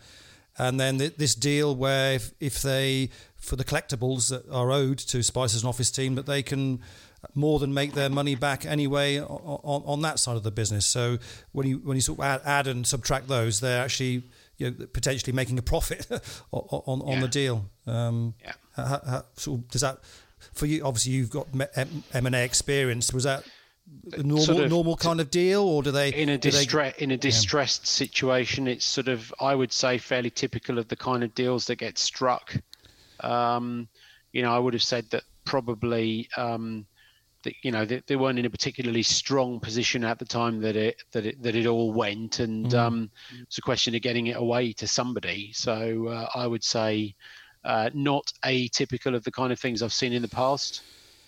and 0.58 0.80
then 0.80 0.98
th- 0.98 1.16
this 1.16 1.34
deal 1.34 1.74
where 1.74 2.14
if, 2.14 2.32
if 2.40 2.62
they 2.62 3.10
for 3.36 3.56
the 3.56 3.64
collectibles 3.64 4.30
that 4.30 4.48
are 4.50 4.72
owed 4.72 4.98
to 4.98 5.18
Spicers 5.18 5.60
and 5.60 5.68
Office 5.68 5.90
Team 5.90 6.14
that 6.16 6.26
they 6.26 6.42
can 6.42 6.80
more 7.34 7.58
than 7.58 7.72
make 7.74 7.92
their 7.92 8.08
money 8.08 8.34
back 8.34 8.64
anyway 8.64 9.18
on, 9.18 9.26
on, 9.28 9.82
on 9.84 10.02
that 10.02 10.18
side 10.18 10.36
of 10.36 10.42
the 10.42 10.50
business. 10.50 10.86
So 10.86 11.18
when 11.52 11.66
you 11.66 11.78
when 11.78 11.96
you 11.96 12.00
sort 12.00 12.18
of 12.18 12.24
add, 12.24 12.40
add 12.44 12.66
and 12.66 12.86
subtract 12.86 13.28
those, 13.28 13.60
they're 13.60 13.82
actually 13.82 14.24
you 14.58 14.70
know, 14.70 14.86
potentially 14.86 15.32
making 15.32 15.58
a 15.58 15.62
profit 15.62 16.06
on 16.52 17.00
on, 17.00 17.08
yeah. 17.08 17.20
the 17.20 17.28
deal. 17.28 17.70
Um, 17.86 18.34
yeah. 18.42 18.52
How, 18.74 19.00
how, 19.06 19.24
so 19.36 19.58
does 19.70 19.82
that 19.82 20.00
for 20.52 20.66
you? 20.66 20.84
Obviously, 20.84 21.12
you've 21.12 21.30
got 21.30 21.48
M 21.74 22.02
and 22.12 22.34
A 22.34 22.44
experience. 22.44 23.12
Was 23.12 23.24
that 23.24 23.44
a 24.12 24.22
normal 24.22 24.44
sort 24.44 24.64
of, 24.64 24.70
normal 24.70 24.96
kind 24.96 25.20
of 25.20 25.30
deal, 25.30 25.62
or 25.62 25.82
do 25.82 25.90
they 25.90 26.10
in 26.10 26.28
a 26.28 26.38
distress 26.38 26.96
in 26.98 27.10
a 27.10 27.16
distressed 27.16 27.82
yeah. 27.82 28.06
situation? 28.06 28.66
It's 28.66 28.84
sort 28.84 29.08
of 29.08 29.32
I 29.40 29.54
would 29.54 29.72
say 29.72 29.98
fairly 29.98 30.30
typical 30.30 30.78
of 30.78 30.88
the 30.88 30.96
kind 30.96 31.22
of 31.22 31.34
deals 31.34 31.66
that 31.66 31.76
get 31.76 31.98
struck. 31.98 32.54
Um, 33.20 33.88
you 34.32 34.42
know, 34.42 34.54
I 34.54 34.58
would 34.58 34.74
have 34.74 34.82
said 34.82 35.10
that 35.10 35.22
probably. 35.44 36.28
Um, 36.36 36.86
that 37.46 37.54
you 37.62 37.70
know 37.70 37.84
they, 37.84 38.02
they, 38.08 38.16
weren't 38.16 38.40
in 38.40 38.44
a 38.44 38.50
particularly 38.50 39.04
strong 39.04 39.60
position 39.60 40.02
at 40.04 40.18
the 40.18 40.24
time 40.24 40.60
that 40.60 40.74
it 40.74 41.02
that 41.12 41.24
it 41.24 41.40
that 41.42 41.54
it 41.54 41.66
all 41.66 41.92
went, 41.92 42.40
and 42.40 42.66
mm. 42.66 42.74
um, 42.74 43.10
it's 43.42 43.58
a 43.58 43.62
question 43.62 43.94
of 43.94 44.02
getting 44.02 44.26
it 44.26 44.36
away 44.36 44.72
to 44.72 44.86
somebody. 44.88 45.52
So 45.52 46.08
uh, 46.08 46.28
I 46.34 46.48
would 46.48 46.64
say 46.64 47.14
uh, 47.64 47.90
not 47.94 48.32
atypical 48.44 49.14
of 49.14 49.22
the 49.22 49.30
kind 49.30 49.52
of 49.52 49.60
things 49.60 49.80
I've 49.80 49.92
seen 49.92 50.12
in 50.12 50.22
the 50.22 50.28
past. 50.28 50.82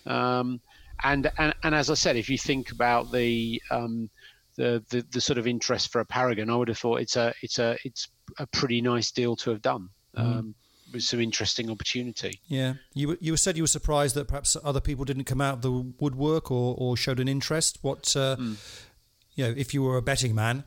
Um, 0.05 0.59
and, 1.03 1.31
and 1.37 1.55
and 1.63 1.73
as 1.73 1.89
I 1.89 1.93
said, 1.93 2.17
if 2.17 2.29
you 2.29 2.37
think 2.37 2.71
about 2.71 3.13
the, 3.13 3.61
um, 3.71 4.09
the 4.57 4.83
the 4.89 5.05
the 5.11 5.21
sort 5.21 5.37
of 5.37 5.47
interest 5.47 5.89
for 5.89 6.01
a 6.01 6.05
Paragon, 6.05 6.49
I 6.49 6.57
would 6.57 6.67
have 6.67 6.77
thought 6.77 6.99
it's 6.99 7.15
a 7.15 7.33
it's 7.41 7.59
a 7.59 7.77
it's 7.85 8.09
a 8.37 8.47
pretty 8.47 8.81
nice 8.81 9.11
deal 9.11 9.37
to 9.37 9.51
have 9.51 9.61
done. 9.61 9.89
Mm. 10.17 10.53
Was 10.93 11.07
some 11.07 11.19
interesting 11.19 11.69
opportunity. 11.69 12.39
Yeah, 12.47 12.73
you 12.93 13.17
you 13.19 13.37
said 13.37 13.57
you 13.57 13.63
were 13.63 13.67
surprised 13.67 14.15
that 14.15 14.27
perhaps 14.27 14.57
other 14.63 14.81
people 14.81 15.05
didn't 15.05 15.25
come 15.25 15.41
out 15.41 15.55
of 15.55 15.61
the 15.61 15.71
woodwork 15.71 16.51
or, 16.51 16.75
or 16.77 16.97
showed 16.97 17.19
an 17.19 17.27
interest. 17.27 17.77
What 17.81 18.15
uh, 18.15 18.37
mm. 18.37 18.57
you 19.35 19.45
know, 19.45 19.53
if 19.55 19.73
you 19.73 19.83
were 19.83 19.97
a 19.97 20.01
betting 20.01 20.33
man, 20.33 20.63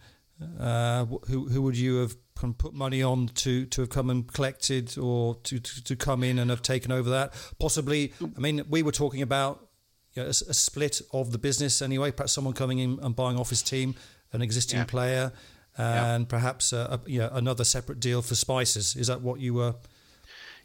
uh, 0.59 1.05
who 1.05 1.49
who 1.49 1.63
would 1.63 1.77
you 1.77 1.97
have 1.97 2.17
put 2.35 2.75
money 2.75 3.03
on 3.03 3.29
to 3.29 3.67
to 3.67 3.83
have 3.83 3.91
come 3.91 4.11
and 4.11 4.33
collected 4.33 4.99
or 4.99 5.37
to, 5.37 5.61
to, 5.61 5.85
to 5.85 5.97
come 5.97 6.25
in 6.25 6.39
and 6.39 6.51
have 6.51 6.63
taken 6.63 6.93
over 6.93 7.11
that? 7.11 7.33
Possibly, 7.59 8.13
I 8.21 8.41
mean, 8.41 8.65
we 8.69 8.83
were 8.83 8.93
talking 8.93 9.23
about 9.23 9.69
you 10.15 10.23
know, 10.23 10.27
a, 10.27 10.31
a, 10.31 10.55
split 10.55 11.01
of 11.13 11.33
the 11.33 11.39
business 11.39 11.81
anyway. 11.81 12.11
Perhaps 12.11 12.33
someone 12.33 12.55
coming 12.55 12.79
in 12.79 12.99
and 13.03 13.15
buying 13.15 13.39
off 13.39 13.51
his 13.51 13.63
team, 13.63 13.95
an 14.33 14.43
existing 14.43 14.81
yeah. 14.81 14.85
player. 14.85 15.33
And 15.79 16.25
yeah. 16.25 16.29
perhaps 16.29 16.75
a, 16.75 17.01
a, 17.07 17.11
you 17.11 17.21
know, 17.21 17.31
another 17.33 17.65
separate 17.65 17.99
deal 17.99 18.21
for 18.21 18.35
spicers. 18.35 18.95
Is 18.95 19.07
that 19.07 19.23
what 19.23 19.41
you 19.41 19.55
were 19.55 19.75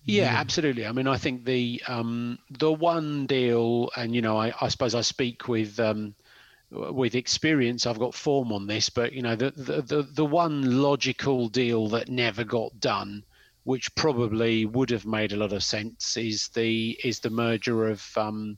yeah, 0.08 0.34
absolutely. 0.38 0.86
I 0.86 0.92
mean, 0.92 1.08
I 1.08 1.18
think 1.18 1.46
the 1.46 1.82
um, 1.88 2.40
the 2.50 2.72
one 2.72 3.26
deal, 3.26 3.90
and 3.96 4.16
you 4.16 4.22
know, 4.22 4.38
I, 4.38 4.54
I 4.62 4.70
suppose 4.70 4.96
I 4.96 5.02
speak 5.02 5.48
with 5.48 5.80
um, 5.80 6.16
with 6.72 7.16
experience. 7.16 7.86
I've 7.86 8.00
got 8.00 8.16
form 8.16 8.52
on 8.52 8.68
this, 8.68 8.90
but 8.90 9.14
you 9.14 9.22
know, 9.22 9.36
the, 9.36 9.52
the 9.52 9.82
the 9.82 10.04
the 10.04 10.26
one 10.26 10.82
logical 10.82 11.50
deal 11.50 11.88
that 11.90 12.10
never 12.10 12.44
got 12.44 12.80
done, 12.80 13.24
which 13.64 13.94
probably 13.96 14.66
would 14.66 14.90
have 14.90 15.06
made 15.06 15.34
a 15.34 15.38
lot 15.38 15.54
of 15.54 15.64
sense, 15.64 16.16
is 16.16 16.48
the 16.50 16.98
is 17.04 17.20
the 17.20 17.30
merger 17.30 17.88
of 17.90 18.06
um, 18.16 18.58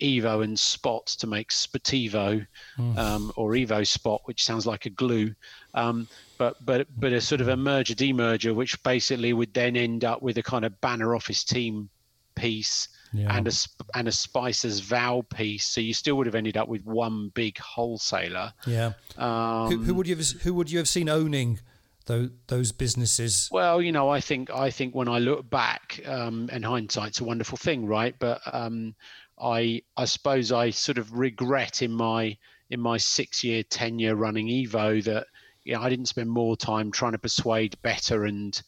Evo 0.00 0.42
and 0.42 0.58
Spot 0.58 1.06
to 1.06 1.26
make 1.26 1.50
Spotivo, 1.50 2.46
mm. 2.78 2.98
um, 2.98 3.32
or 3.36 3.52
Evo 3.52 3.86
Spot, 3.86 4.20
which 4.24 4.44
sounds 4.44 4.66
like 4.66 4.86
a 4.86 4.90
glue. 4.90 5.34
Um, 5.74 6.08
but 6.40 6.56
but 6.64 6.86
but 6.96 7.12
a 7.12 7.20
sort 7.20 7.42
of 7.42 7.48
a 7.48 7.56
merger 7.56 7.94
demerger, 7.94 8.54
which 8.54 8.82
basically 8.82 9.34
would 9.34 9.52
then 9.52 9.76
end 9.76 10.06
up 10.06 10.22
with 10.22 10.38
a 10.38 10.42
kind 10.42 10.64
of 10.64 10.80
banner 10.80 11.14
office 11.14 11.44
team 11.44 11.90
piece 12.34 12.88
yeah. 13.12 13.36
and 13.36 13.46
a 13.46 13.52
and 13.94 14.08
a 14.08 14.10
Spicers 14.10 14.80
Vow 14.80 15.22
piece. 15.28 15.66
So 15.66 15.82
you 15.82 15.92
still 15.92 16.16
would 16.16 16.24
have 16.24 16.34
ended 16.34 16.56
up 16.56 16.66
with 16.66 16.82
one 16.86 17.30
big 17.34 17.58
wholesaler. 17.58 18.54
Yeah. 18.66 18.92
Um, 19.18 19.68
who, 19.70 19.82
who, 19.82 19.94
would 19.94 20.08
you 20.08 20.16
have, 20.16 20.26
who 20.40 20.54
would 20.54 20.70
you 20.70 20.78
have 20.78 20.88
seen 20.88 21.10
owning? 21.10 21.60
Those, 22.06 22.30
those 22.48 22.72
businesses 22.72 23.48
well 23.52 23.80
you 23.80 23.92
know 23.92 24.08
i 24.08 24.20
think 24.20 24.50
i 24.50 24.68
think 24.68 24.96
when 24.96 25.06
i 25.06 25.18
look 25.18 25.48
back 25.48 26.00
um, 26.06 26.48
and 26.50 26.64
hindsight's 26.64 27.20
a 27.20 27.24
wonderful 27.24 27.56
thing 27.58 27.86
right 27.86 28.16
but 28.18 28.40
um, 28.52 28.96
i 29.38 29.80
i 29.96 30.06
suppose 30.06 30.50
i 30.50 30.70
sort 30.70 30.98
of 30.98 31.12
regret 31.12 31.82
in 31.82 31.92
my 31.92 32.36
in 32.70 32.80
my 32.80 32.96
six 32.96 33.44
year 33.44 33.62
tenure 33.62 34.16
running 34.16 34.48
evo 34.48 35.04
that 35.04 35.26
you 35.64 35.74
know, 35.74 35.82
I 35.82 35.90
didn't 35.90 36.08
spend 36.08 36.30
more 36.30 36.56
time 36.56 36.90
trying 36.90 37.12
to 37.12 37.18
persuade 37.18 37.80
better 37.82 38.24
and 38.24 38.60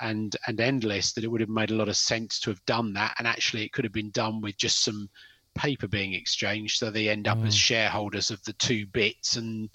and 0.00 0.34
and 0.46 0.60
endless 0.60 1.12
that 1.12 1.24
it 1.24 1.28
would 1.28 1.42
have 1.42 1.50
made 1.50 1.70
a 1.70 1.74
lot 1.74 1.88
of 1.88 1.96
sense 1.96 2.40
to 2.40 2.50
have 2.50 2.64
done 2.66 2.92
that. 2.94 3.14
And 3.18 3.26
actually 3.26 3.64
it 3.64 3.72
could 3.72 3.84
have 3.84 3.92
been 3.92 4.10
done 4.10 4.40
with 4.40 4.56
just 4.56 4.82
some 4.82 5.08
paper 5.54 5.86
being 5.86 6.14
exchanged. 6.14 6.78
So 6.78 6.90
they 6.90 7.08
end 7.08 7.28
up 7.28 7.38
mm. 7.38 7.46
as 7.46 7.56
shareholders 7.56 8.30
of 8.30 8.42
the 8.44 8.54
two 8.54 8.86
bits. 8.86 9.36
And 9.36 9.68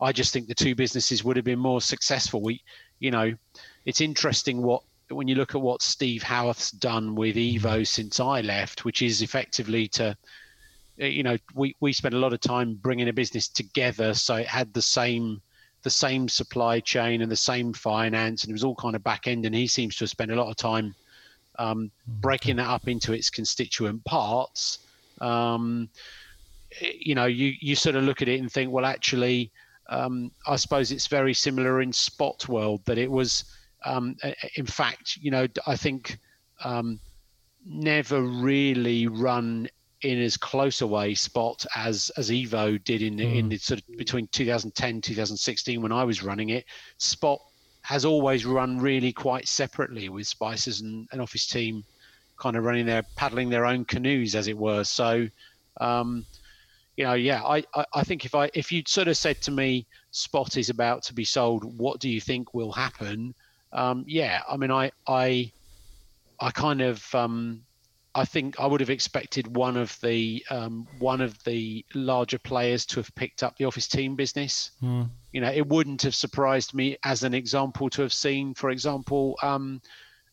i 0.00 0.12
just 0.12 0.32
think 0.32 0.48
the 0.48 0.54
two 0.54 0.74
businesses 0.74 1.24
would 1.24 1.36
have 1.36 1.44
been 1.44 1.58
more 1.58 1.80
successful. 1.80 2.42
We 2.42 2.62
you 2.98 3.10
know 3.10 3.32
it's 3.86 4.00
interesting 4.00 4.62
what 4.62 4.82
when 5.08 5.26
you 5.26 5.34
look 5.34 5.54
at 5.54 5.60
what 5.60 5.82
steve 5.82 6.22
howarth's 6.22 6.70
done 6.70 7.16
with 7.16 7.34
evo 7.34 7.84
since 7.84 8.20
i 8.20 8.42
left 8.42 8.84
which 8.84 9.02
is 9.02 9.22
effectively 9.22 9.88
to 9.88 10.16
you 11.00 11.22
know 11.22 11.36
we 11.54 11.74
we 11.80 11.92
spent 11.92 12.14
a 12.14 12.18
lot 12.18 12.32
of 12.32 12.40
time 12.40 12.74
bringing 12.74 13.08
a 13.08 13.12
business 13.12 13.48
together. 13.48 14.14
So 14.14 14.36
it 14.36 14.46
had 14.46 14.72
the 14.74 14.82
same 14.82 15.40
the 15.82 15.90
same 15.90 16.28
supply 16.28 16.80
chain 16.80 17.22
and 17.22 17.30
the 17.30 17.36
same 17.36 17.72
finance, 17.72 18.42
and 18.42 18.50
it 18.50 18.54
was 18.54 18.64
all 18.64 18.74
kind 18.74 18.96
of 18.96 19.02
back 19.02 19.26
end. 19.26 19.46
And 19.46 19.54
he 19.54 19.66
seems 19.66 19.96
to 19.96 20.04
have 20.04 20.10
spent 20.10 20.30
a 20.30 20.36
lot 20.36 20.50
of 20.50 20.56
time 20.56 20.94
um, 21.58 21.84
mm, 21.84 21.90
breaking 22.20 22.56
that 22.56 22.68
up 22.68 22.88
into 22.88 23.12
its 23.12 23.30
constituent 23.30 24.04
parts. 24.04 24.78
Um, 25.20 25.88
you 26.80 27.14
know, 27.14 27.26
you 27.26 27.54
you 27.60 27.74
sort 27.74 27.96
of 27.96 28.04
look 28.04 28.22
at 28.22 28.28
it 28.28 28.40
and 28.40 28.50
think, 28.50 28.70
well, 28.72 28.84
actually, 28.84 29.50
um, 29.88 30.30
I 30.46 30.56
suppose 30.56 30.92
it's 30.92 31.06
very 31.06 31.34
similar 31.34 31.82
in 31.82 31.92
Spot 31.92 32.48
World 32.48 32.80
that 32.84 32.98
it 32.98 33.10
was, 33.10 33.44
um, 33.84 34.16
in 34.56 34.66
fact, 34.66 35.18
you 35.20 35.30
know, 35.30 35.46
I 35.66 35.76
think 35.76 36.18
um, 36.64 37.00
never 37.66 38.22
really 38.22 39.06
run 39.06 39.68
in 40.02 40.20
as 40.20 40.36
close 40.36 40.80
a 40.80 40.86
way 40.86 41.14
spot 41.14 41.64
as 41.76 42.10
as 42.16 42.30
Evo 42.30 42.82
did 42.84 43.02
in 43.02 43.16
mm. 43.16 43.36
in 43.36 43.48
the 43.48 43.58
sort 43.58 43.80
of 43.80 43.96
between 43.96 44.26
2010 44.28 45.00
2016 45.00 45.82
when 45.82 45.92
I 45.92 46.04
was 46.04 46.22
running 46.22 46.50
it. 46.50 46.64
Spot 46.98 47.40
has 47.82 48.04
always 48.04 48.46
run 48.46 48.78
really 48.78 49.12
quite 49.12 49.48
separately 49.48 50.08
with 50.08 50.26
Spicers 50.26 50.80
and 50.82 51.08
an 51.12 51.20
office 51.20 51.46
team 51.46 51.84
kind 52.38 52.56
of 52.56 52.64
running 52.64 52.86
their 52.86 53.02
paddling 53.16 53.50
their 53.50 53.66
own 53.66 53.84
canoes 53.84 54.34
as 54.34 54.48
it 54.48 54.56
were. 54.56 54.84
So 54.84 55.28
um, 55.80 56.24
you 56.96 57.04
know, 57.04 57.14
yeah, 57.14 57.42
I, 57.42 57.62
I, 57.74 57.84
I 57.94 58.02
think 58.02 58.24
if 58.24 58.34
I 58.34 58.50
if 58.54 58.72
you'd 58.72 58.88
sort 58.88 59.08
of 59.08 59.16
said 59.16 59.40
to 59.42 59.50
me 59.50 59.86
Spot 60.10 60.56
is 60.56 60.70
about 60.70 61.02
to 61.04 61.14
be 61.14 61.24
sold, 61.24 61.78
what 61.78 62.00
do 62.00 62.08
you 62.08 62.20
think 62.20 62.52
will 62.52 62.72
happen? 62.72 63.34
Um, 63.72 64.04
yeah, 64.06 64.42
I 64.48 64.56
mean 64.56 64.70
I 64.70 64.90
I 65.06 65.52
I 66.40 66.50
kind 66.50 66.80
of 66.80 67.14
um, 67.14 67.62
I 68.14 68.24
think 68.24 68.58
I 68.58 68.66
would 68.66 68.80
have 68.80 68.90
expected 68.90 69.56
one 69.56 69.76
of 69.76 69.98
the 70.00 70.44
um, 70.50 70.86
one 70.98 71.20
of 71.20 71.42
the 71.44 71.84
larger 71.94 72.38
players 72.38 72.84
to 72.86 72.96
have 72.96 73.14
picked 73.14 73.42
up 73.42 73.56
the 73.56 73.64
office 73.64 73.86
team 73.86 74.16
business. 74.16 74.72
Mm. 74.82 75.10
You 75.32 75.40
know, 75.40 75.50
it 75.50 75.66
wouldn't 75.66 76.02
have 76.02 76.14
surprised 76.14 76.74
me 76.74 76.96
as 77.04 77.22
an 77.22 77.34
example 77.34 77.88
to 77.90 78.02
have 78.02 78.12
seen, 78.12 78.54
for 78.54 78.70
example, 78.70 79.38
um, 79.42 79.80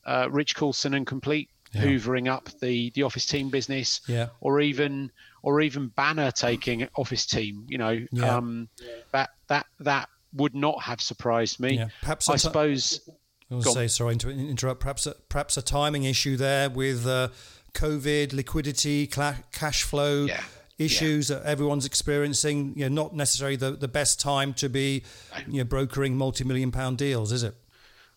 uh, 0.06 0.28
Rich 0.32 0.56
Coulson 0.56 0.96
and 0.96 1.06
Complete 1.06 1.50
yeah. 1.74 1.84
hoovering 1.84 2.28
up 2.28 2.50
the 2.62 2.92
the 2.92 3.04
office 3.04 3.26
team 3.26 3.50
business, 3.50 4.02
yeah. 4.08 4.30
or 4.42 4.60
even 4.60 5.12
or 5.44 5.62
even 5.62 5.90
Banner 5.90 6.32
taking 6.32 6.88
office 6.96 7.26
team. 7.26 7.66
You 7.70 7.78
know, 7.78 8.06
yeah. 8.12 8.36
um, 8.38 8.70
that 9.12 9.30
that 9.50 9.68
that 9.82 10.10
would 10.34 10.56
not 10.56 10.82
have 10.82 11.02
surprised 11.02 11.60
me. 11.60 11.78
Yeah. 11.78 11.90
Perhaps 12.02 12.30
I 12.30 12.38
suppose. 12.38 13.08
I 13.50 13.56
was 13.56 13.72
say 13.72 13.88
sorry 13.88 14.18
to 14.18 14.30
interrupt. 14.30 14.82
Perhaps 14.82 15.06
a, 15.08 15.14
perhaps 15.30 15.56
a 15.58 15.62
timing 15.62 16.04
issue 16.06 16.38
there 16.38 16.70
with. 16.70 17.06
Uh, 17.06 17.30
COVID, 17.74 18.34
liquidity, 18.34 19.08
cash 19.08 19.84
flow 19.84 20.26
yeah. 20.26 20.42
issues 20.78 21.30
yeah. 21.30 21.38
that 21.38 21.46
everyone's 21.46 21.86
experiencing. 21.86 22.74
You 22.76 22.90
know, 22.90 23.04
not 23.04 23.16
necessarily 23.16 23.56
the, 23.56 23.72
the 23.72 23.88
best 23.88 24.20
time 24.20 24.54
to 24.56 24.70
be, 24.70 25.04
you 25.48 25.60
know, 25.60 25.64
brokering 25.64 26.18
multi-million 26.18 26.72
pound 26.72 26.98
deals, 26.98 27.32
is 27.32 27.44
it? 27.44 27.56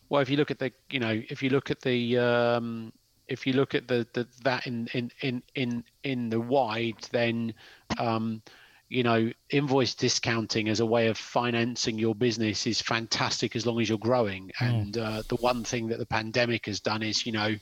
Well, 0.09 0.23
if 0.23 0.31
you 0.31 0.37
look 0.37 0.51
at 0.51 0.59
the, 0.59 0.73
you 0.91 0.99
know, 0.99 1.23
if 1.29 1.43
you 1.43 1.51
look 1.51 1.71
at 1.71 1.81
the, 1.83 2.19
um, 2.19 2.93
if 3.29 3.47
you 3.47 3.53
look 3.53 3.75
at 3.75 3.87
the, 3.87 4.07
the 4.13 4.27
that 4.45 4.67
in 4.67 4.89
in 4.93 5.11
in 5.21 5.43
in 5.55 5.85
in 6.03 6.31
the 6.31 6.41
wide, 6.41 7.07
then. 7.13 7.55
Um, 7.99 8.43
you 8.93 9.05
know, 9.05 9.31
invoice 9.51 9.95
discounting 9.95 10.69
as 10.69 10.81
a 10.81 10.85
way 10.85 11.07
of 11.07 11.17
financing 11.17 11.97
your 11.97 12.13
business 12.13 12.67
is 12.67 12.83
fantastic 12.83 13.55
as 13.55 13.65
long 13.65 13.81
as 13.81 13.89
you're 13.89 13.97
growing. 13.99 14.51
Mm. 14.61 14.69
And 14.69 14.99
uh, 14.99 15.23
the 15.29 15.37
one 15.37 15.63
thing 15.63 15.87
that 15.87 16.01
the 16.01 16.07
pandemic 16.07 16.67
has 16.67 16.81
done 16.81 17.01
is, 17.05 17.25
you 17.25 17.31
know, 17.31 17.55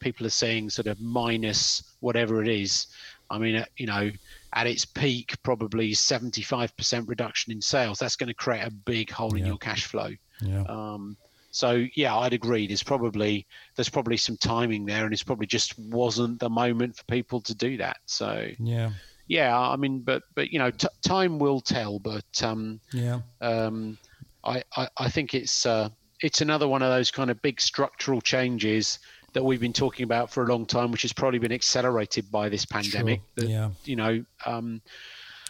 people 0.00 0.26
are 0.26 0.30
saying 0.30 0.70
sort 0.70 0.86
of 0.86 1.00
minus 1.00 1.82
whatever 2.00 2.42
it 2.42 2.48
is. 2.48 2.86
I 3.30 3.38
mean, 3.38 3.56
uh, 3.56 3.64
you 3.76 3.86
know, 3.86 4.10
at 4.54 4.66
its 4.66 4.84
peak, 4.84 5.36
probably 5.42 5.92
75% 5.92 7.08
reduction 7.08 7.52
in 7.52 7.60
sales. 7.60 7.98
That's 7.98 8.16
going 8.16 8.28
to 8.28 8.34
create 8.34 8.66
a 8.66 8.70
big 8.70 9.10
hole 9.10 9.36
yeah. 9.36 9.40
in 9.40 9.46
your 9.46 9.58
cash 9.58 9.84
flow. 9.84 10.10
Yeah. 10.40 10.62
Um, 10.62 11.16
so 11.50 11.86
yeah, 11.94 12.16
I'd 12.16 12.34
agree. 12.34 12.66
There's 12.66 12.82
probably 12.82 13.46
there's 13.74 13.88
probably 13.88 14.16
some 14.16 14.36
timing 14.36 14.86
there, 14.86 15.04
and 15.04 15.12
it's 15.12 15.22
probably 15.22 15.46
just 15.46 15.78
wasn't 15.78 16.38
the 16.40 16.50
moment 16.50 16.96
for 16.96 17.04
people 17.04 17.40
to 17.42 17.54
do 17.54 17.76
that. 17.78 17.96
So 18.06 18.48
yeah, 18.58 18.90
yeah. 19.26 19.58
I 19.58 19.76
mean, 19.76 20.00
but 20.00 20.22
but 20.34 20.52
you 20.52 20.58
know, 20.58 20.70
t- 20.70 20.88
time 21.02 21.38
will 21.38 21.60
tell. 21.60 21.98
But 21.98 22.42
um, 22.42 22.80
yeah, 22.92 23.20
um, 23.40 23.98
I, 24.44 24.62
I 24.76 24.88
I 24.98 25.08
think 25.08 25.34
it's 25.34 25.66
uh, 25.66 25.88
it's 26.20 26.40
another 26.40 26.68
one 26.68 26.82
of 26.82 26.90
those 26.90 27.10
kind 27.10 27.30
of 27.30 27.40
big 27.42 27.60
structural 27.60 28.20
changes 28.20 28.98
that 29.32 29.44
we've 29.44 29.60
been 29.60 29.72
talking 29.72 30.04
about 30.04 30.30
for 30.30 30.44
a 30.44 30.46
long 30.46 30.66
time, 30.66 30.90
which 30.90 31.02
has 31.02 31.12
probably 31.12 31.38
been 31.38 31.52
accelerated 31.52 32.30
by 32.30 32.48
this 32.48 32.64
pandemic. 32.64 33.20
Sure. 33.38 33.46
That, 33.46 33.50
yeah. 33.50 33.70
You 33.84 33.96
know, 33.96 34.24
um, 34.46 34.80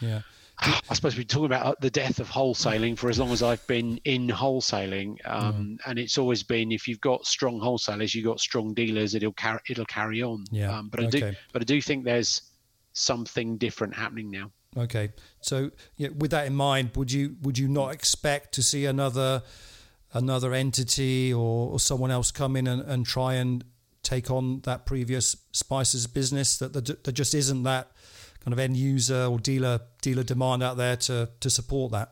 yeah. 0.00 0.22
I 0.60 0.94
suppose 0.94 1.16
we've 1.16 1.28
been 1.28 1.34
talking 1.34 1.46
about 1.46 1.80
the 1.80 1.90
death 1.90 2.18
of 2.18 2.28
wholesaling 2.28 2.98
for 2.98 3.08
as 3.08 3.18
long 3.18 3.30
as 3.30 3.42
I've 3.42 3.64
been 3.66 4.00
in 4.04 4.26
wholesaling, 4.28 5.16
um, 5.24 5.78
and 5.86 5.98
it's 5.98 6.18
always 6.18 6.42
been 6.42 6.72
if 6.72 6.88
you've 6.88 7.00
got 7.00 7.26
strong 7.26 7.60
wholesalers, 7.60 8.14
you've 8.14 8.24
got 8.24 8.40
strong 8.40 8.74
dealers, 8.74 9.14
it'll 9.14 9.32
carry 9.32 9.60
it'll 9.68 9.86
carry 9.86 10.22
on. 10.22 10.44
Yeah. 10.50 10.76
Um, 10.76 10.88
but 10.88 11.00
I 11.00 11.06
okay. 11.06 11.20
do, 11.20 11.32
but 11.52 11.62
I 11.62 11.64
do 11.64 11.80
think 11.80 12.04
there's 12.04 12.42
something 12.92 13.56
different 13.56 13.94
happening 13.94 14.30
now. 14.30 14.50
Okay, 14.76 15.10
so 15.40 15.70
yeah, 15.96 16.08
with 16.16 16.32
that 16.32 16.46
in 16.46 16.54
mind, 16.54 16.90
would 16.96 17.12
you 17.12 17.36
would 17.42 17.56
you 17.56 17.68
not 17.68 17.94
expect 17.94 18.52
to 18.54 18.62
see 18.62 18.84
another 18.84 19.42
another 20.12 20.54
entity 20.54 21.32
or, 21.32 21.72
or 21.72 21.80
someone 21.80 22.10
else 22.10 22.30
come 22.30 22.56
in 22.56 22.66
and, 22.66 22.82
and 22.82 23.06
try 23.06 23.34
and 23.34 23.64
take 24.02 24.30
on 24.30 24.60
that 24.60 24.86
previous 24.86 25.36
spicers 25.52 26.12
business 26.12 26.58
that 26.58 26.72
there 26.72 27.12
just 27.12 27.34
isn't 27.34 27.64
that 27.64 27.90
kind 28.40 28.52
of 28.52 28.58
end 28.58 28.76
user 28.76 29.26
or 29.26 29.38
dealer 29.38 29.80
dealer 30.00 30.22
demand 30.22 30.62
out 30.62 30.76
there 30.76 30.96
to 30.96 31.28
to 31.40 31.50
support 31.50 31.92
that 31.92 32.10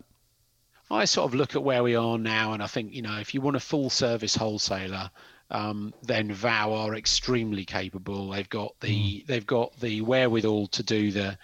i 0.90 1.04
sort 1.04 1.26
of 1.30 1.35
look 1.35 1.54
at 1.54 1.62
where 1.62 1.82
we 1.82 1.94
are 1.96 2.18
now 2.18 2.52
and 2.52 2.62
i 2.62 2.66
think 2.66 2.92
you 2.92 3.00
know 3.00 3.18
if 3.18 3.32
you 3.32 3.40
want 3.40 3.56
a 3.56 3.61
full 3.61 3.88
service 3.88 4.35
wholesaler 4.35 5.11
um, 5.48 5.94
then 6.02 6.32
vow 6.32 6.74
are 6.74 6.96
extremely 6.96 7.64
capable 7.64 8.30
they've 8.30 8.48
got 8.48 8.74
the 8.80 8.88
mm. 9.20 9.26
they've 9.26 9.46
got 9.46 9.78
the 9.78 10.00
wherewithal 10.00 10.66
to 10.66 10.82
do 10.82 11.12
the 11.12 11.38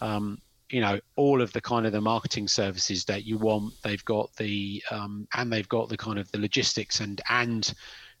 um, 0.00 0.40
you 0.72 0.80
know 0.80 0.98
all 1.16 1.40
of 1.40 1.52
the 1.52 1.60
kind 1.60 1.86
of 1.86 1.92
the 1.92 2.00
marketing 2.00 2.48
services 2.48 3.04
that 3.04 3.24
you 3.24 3.38
want 3.38 3.72
they've 3.84 4.04
got 4.04 4.34
the 4.36 4.82
um, 4.90 5.28
and 5.34 5.52
they've 5.52 5.68
got 5.68 5.88
the 5.88 5.96
kind 5.96 6.18
of 6.18 6.30
the 6.32 6.38
logistics 6.38 7.00
and 7.00 7.20
and 7.28 7.74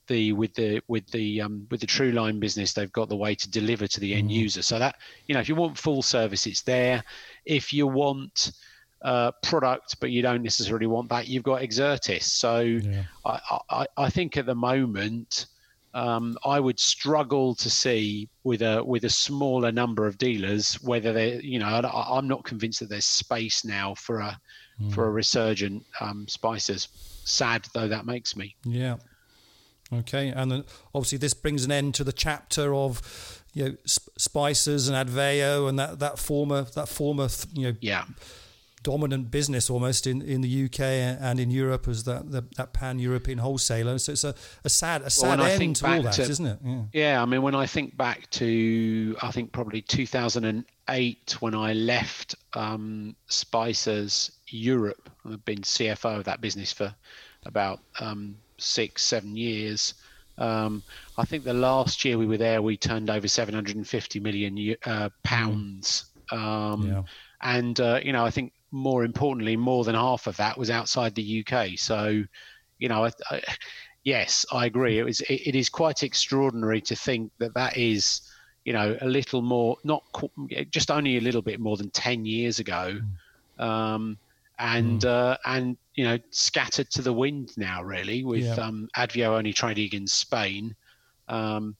the 0.06 0.32
with 0.32 0.54
the 0.54 0.80
with 0.86 1.06
the 1.10 1.40
um, 1.40 1.66
with 1.70 1.80
the 1.80 1.86
Truline 1.86 2.38
business 2.38 2.72
they've 2.72 2.92
got 2.92 3.08
the 3.08 3.16
way 3.16 3.34
to 3.34 3.50
deliver 3.50 3.86
to 3.86 4.00
the 4.00 4.14
end 4.14 4.28
mm-hmm. 4.28 4.42
user 4.42 4.62
so 4.62 4.78
that 4.78 4.96
you 5.26 5.34
know 5.34 5.40
if 5.40 5.48
you 5.48 5.54
want 5.54 5.78
full 5.78 6.02
service 6.02 6.46
it's 6.46 6.62
there 6.62 7.02
if 7.46 7.72
you 7.72 7.86
want 7.86 8.52
uh, 9.00 9.32
product 9.42 9.96
but 10.00 10.10
you 10.10 10.22
don't 10.22 10.42
necessarily 10.42 10.86
want 10.86 11.08
that 11.08 11.26
you've 11.26 11.42
got 11.42 11.62
exertis 11.62 12.22
so 12.22 12.60
yeah. 12.60 13.02
I, 13.24 13.60
I, 13.70 13.86
I 13.96 14.10
think 14.10 14.36
at 14.36 14.46
the 14.46 14.54
moment 14.54 15.46
um, 15.94 16.38
I 16.44 16.58
would 16.58 16.80
struggle 16.80 17.54
to 17.56 17.70
see 17.70 18.28
with 18.44 18.62
a 18.62 18.82
with 18.82 19.04
a 19.04 19.10
smaller 19.10 19.70
number 19.70 20.06
of 20.06 20.18
dealers 20.18 20.74
whether 20.82 21.12
they 21.12 21.40
you 21.40 21.58
know 21.58 21.66
I, 21.66 22.18
am 22.18 22.28
not 22.28 22.44
convinced 22.44 22.80
that 22.80 22.88
there's 22.88 23.04
space 23.04 23.64
now 23.64 23.94
for 23.94 24.20
a 24.20 24.40
mm. 24.80 24.92
for 24.92 25.06
a 25.06 25.10
resurgent 25.10 25.84
um, 26.00 26.26
spicers. 26.26 26.88
Sad 27.24 27.66
though 27.74 27.88
that 27.88 28.06
makes 28.06 28.36
me. 28.36 28.56
Yeah. 28.64 28.96
Okay, 29.92 30.28
and 30.28 30.50
then 30.50 30.64
obviously 30.94 31.18
this 31.18 31.34
brings 31.34 31.64
an 31.64 31.72
end 31.72 31.94
to 31.96 32.04
the 32.04 32.12
chapter 32.12 32.74
of 32.74 33.42
you 33.52 33.64
know 33.64 33.76
spicers 34.18 34.90
and 34.90 35.08
Adveo 35.08 35.68
and 35.68 35.78
that 35.78 35.98
that 35.98 36.18
former 36.18 36.62
that 36.74 36.88
former 36.88 37.28
you 37.52 37.68
know 37.68 37.76
yeah 37.80 38.04
dominant 38.82 39.30
business 39.30 39.70
almost 39.70 40.06
in, 40.06 40.22
in 40.22 40.40
the 40.40 40.64
UK 40.64 40.80
and 40.80 41.38
in 41.38 41.50
Europe 41.50 41.88
as 41.88 42.04
that 42.04 42.30
the, 42.30 42.44
that 42.56 42.72
pan 42.72 42.98
European 42.98 43.38
wholesaler. 43.38 43.98
So 43.98 44.12
it's 44.12 44.24
a, 44.24 44.34
a 44.64 44.68
sad 44.68 45.02
a 45.02 45.10
sad 45.10 45.38
well, 45.38 45.48
end 45.48 45.76
to 45.76 45.86
all 45.86 46.02
that, 46.02 46.12
to, 46.14 46.42
not 46.42 46.52
it? 46.52 46.58
Yeah. 46.64 46.82
yeah, 46.92 47.22
I 47.22 47.24
mean 47.24 47.42
when 47.42 47.54
I 47.54 47.66
think 47.66 47.96
back 47.96 48.28
to 48.30 49.16
I 49.22 49.30
think 49.30 49.52
probably 49.52 49.82
2008 49.82 51.36
when 51.40 51.54
I 51.54 51.72
left 51.72 52.34
um, 52.54 53.14
Spicers 53.28 54.32
Europe, 54.48 55.10
I've 55.24 55.44
been 55.44 55.60
CFO 55.60 56.18
of 56.18 56.24
that 56.24 56.40
business 56.40 56.72
for 56.72 56.94
about 57.46 57.80
um, 58.00 58.36
six 58.58 59.04
seven 59.04 59.36
years. 59.36 59.94
Um, 60.38 60.82
I 61.18 61.24
think 61.24 61.44
the 61.44 61.54
last 61.54 62.04
year 62.04 62.18
we 62.18 62.26
were 62.26 62.38
there, 62.38 62.62
we 62.62 62.76
turned 62.76 63.10
over 63.10 63.28
750 63.28 64.20
million 64.20 64.76
uh, 64.86 65.10
pounds. 65.22 66.06
Um, 66.30 66.86
yeah. 66.88 67.02
And 67.42 67.78
uh, 67.80 68.00
you 68.02 68.12
know, 68.12 68.24
I 68.24 68.30
think 68.30 68.52
more 68.72 69.04
importantly, 69.04 69.56
more 69.56 69.84
than 69.84 69.94
half 69.94 70.26
of 70.26 70.36
that 70.38 70.58
was 70.58 70.70
outside 70.70 71.14
the 71.14 71.44
UK. 71.46 71.70
So, 71.76 72.24
you 72.78 72.88
know, 72.88 73.04
I, 73.04 73.10
I, 73.30 73.42
yes, 74.02 74.46
I 74.50 74.66
agree. 74.66 74.98
It 74.98 75.04
was 75.04 75.20
it, 75.20 75.48
it 75.48 75.54
is 75.54 75.68
quite 75.68 76.02
extraordinary 76.02 76.80
to 76.82 76.96
think 76.96 77.30
that 77.38 77.54
that 77.54 77.76
is, 77.76 78.22
you 78.64 78.72
know, 78.72 78.96
a 79.00 79.06
little 79.06 79.42
more 79.42 79.76
not 79.84 80.02
just 80.70 80.90
only 80.90 81.18
a 81.18 81.20
little 81.20 81.42
bit 81.42 81.60
more 81.60 81.76
than 81.76 81.90
ten 81.90 82.24
years 82.24 82.58
ago, 82.58 82.98
mm. 83.60 83.62
um, 83.64 84.18
and 84.58 85.02
mm. 85.02 85.08
uh, 85.08 85.36
and 85.44 85.76
you 85.94 86.04
know 86.04 86.18
scattered 86.30 86.90
to 86.90 87.02
the 87.02 87.12
wind 87.12 87.52
now 87.56 87.82
really 87.82 88.24
with 88.24 88.44
yeah. 88.44 88.54
um, 88.54 88.88
Adveo 88.96 89.36
only 89.36 89.52
trading 89.52 89.90
in 89.92 90.06
Spain, 90.06 90.74
um, 91.28 91.76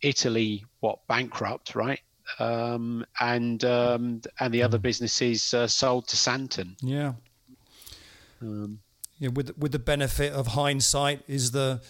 Italy 0.00 0.64
what 0.80 1.06
bankrupt 1.08 1.74
right. 1.74 2.00
Um, 2.38 3.04
and 3.20 3.64
um, 3.64 4.22
and 4.40 4.54
the 4.54 4.62
other 4.62 4.78
mm. 4.78 4.82
businesses 4.82 5.52
uh, 5.54 5.66
sold 5.66 6.08
to 6.08 6.16
Santen. 6.16 6.76
Yeah. 6.80 7.12
Um, 8.40 8.80
know, 9.20 9.30
with 9.30 9.56
with 9.58 9.72
the 9.72 9.78
benefit 9.78 10.32
of 10.32 10.48
hindsight, 10.48 11.22
is 11.28 11.50
the 11.50 11.80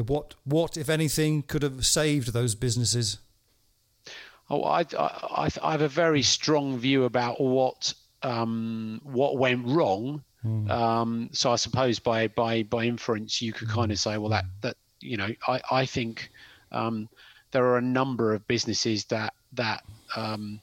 know, 0.00 0.04
what 0.04 0.34
what 0.44 0.76
if 0.76 0.88
anything 0.88 1.42
could 1.42 1.62
have 1.62 1.86
saved 1.86 2.32
those 2.32 2.54
businesses? 2.54 3.18
Oh, 4.50 4.64
I 4.64 4.84
I, 4.98 5.48
I 5.62 5.72
have 5.72 5.82
a 5.82 5.88
very 5.88 6.22
strong 6.22 6.78
view 6.78 7.04
about 7.04 7.40
what 7.40 7.94
um, 8.22 9.00
what 9.04 9.38
went 9.38 9.66
wrong. 9.66 10.22
Mm. 10.44 10.70
Um, 10.70 11.30
so 11.32 11.52
I 11.52 11.56
suppose 11.56 11.98
by 11.98 12.28
by 12.28 12.62
by 12.64 12.84
inference, 12.84 13.40
you 13.40 13.52
could 13.52 13.68
kind 13.68 13.90
of 13.90 13.98
say, 13.98 14.18
well, 14.18 14.30
that 14.30 14.44
that 14.60 14.76
you 15.00 15.16
know, 15.16 15.30
I 15.48 15.60
I 15.70 15.86
think 15.86 16.30
um, 16.72 17.08
there 17.52 17.64
are 17.64 17.78
a 17.78 17.82
number 17.82 18.34
of 18.34 18.46
businesses 18.46 19.04
that 19.06 19.32
that 19.56 19.84
um, 20.16 20.60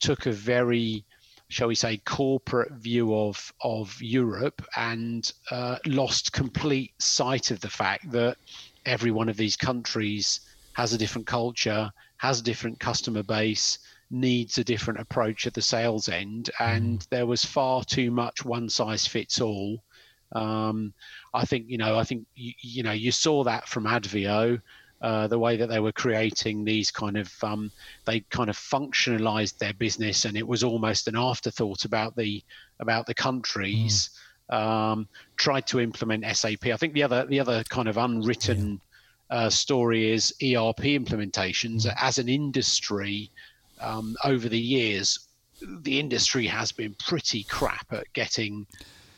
took 0.00 0.26
a 0.26 0.32
very 0.32 1.04
shall 1.52 1.68
we 1.68 1.74
say, 1.74 1.98
corporate 1.98 2.72
view 2.72 3.14
of 3.14 3.52
of 3.60 4.00
Europe 4.00 4.64
and 4.76 5.32
uh, 5.50 5.76
lost 5.84 6.32
complete 6.32 6.92
sight 6.98 7.50
of 7.50 7.60
the 7.60 7.68
fact 7.68 8.10
that 8.10 8.38
every 8.86 9.10
one 9.10 9.28
of 9.28 9.36
these 9.36 9.54
countries 9.54 10.40
has 10.72 10.94
a 10.94 10.98
different 10.98 11.26
culture, 11.26 11.92
has 12.16 12.40
a 12.40 12.42
different 12.42 12.80
customer 12.80 13.22
base, 13.22 13.78
needs 14.10 14.56
a 14.56 14.64
different 14.64 14.98
approach 14.98 15.46
at 15.46 15.52
the 15.52 15.60
sales 15.60 16.08
end, 16.08 16.50
and 16.58 17.00
mm. 17.00 17.08
there 17.10 17.26
was 17.26 17.44
far 17.44 17.84
too 17.84 18.10
much 18.10 18.46
one 18.46 18.70
size 18.70 19.06
fits 19.06 19.38
all. 19.38 19.84
Um, 20.32 20.94
I 21.34 21.44
think 21.44 21.66
you 21.68 21.76
know, 21.76 21.98
I 21.98 22.04
think 22.04 22.26
you, 22.34 22.54
you 22.62 22.82
know, 22.82 22.92
you 22.92 23.12
saw 23.12 23.44
that 23.44 23.68
from 23.68 23.84
Adveo. 23.84 24.58
Uh, 25.02 25.26
the 25.26 25.38
way 25.38 25.56
that 25.56 25.68
they 25.68 25.80
were 25.80 25.90
creating 25.90 26.64
these 26.64 26.92
kind 26.92 27.16
of 27.16 27.28
um, 27.42 27.72
they 28.04 28.20
kind 28.30 28.48
of 28.48 28.56
functionalized 28.56 29.58
their 29.58 29.72
business 29.72 30.26
and 30.26 30.36
it 30.36 30.46
was 30.46 30.62
almost 30.62 31.08
an 31.08 31.16
afterthought 31.16 31.84
about 31.84 32.14
the 32.14 32.40
about 32.78 33.04
the 33.06 33.14
countries 33.14 34.10
mm. 34.48 34.56
um, 34.56 35.08
tried 35.36 35.66
to 35.66 35.80
implement 35.80 36.24
SAP 36.36 36.66
I 36.66 36.76
think 36.76 36.92
the 36.92 37.02
other 37.02 37.26
the 37.26 37.40
other 37.40 37.64
kind 37.64 37.88
of 37.88 37.96
unwritten 37.96 38.80
yeah. 39.28 39.36
uh, 39.36 39.50
story 39.50 40.12
is 40.12 40.32
ERP 40.40 40.84
implementations 40.94 41.84
mm. 41.84 41.94
as 42.00 42.18
an 42.18 42.28
industry 42.28 43.28
um, 43.80 44.16
over 44.22 44.48
the 44.48 44.60
years 44.60 45.26
the 45.80 45.98
industry 45.98 46.46
has 46.46 46.70
been 46.70 46.94
pretty 47.00 47.42
crap 47.42 47.92
at 47.92 48.12
getting 48.12 48.68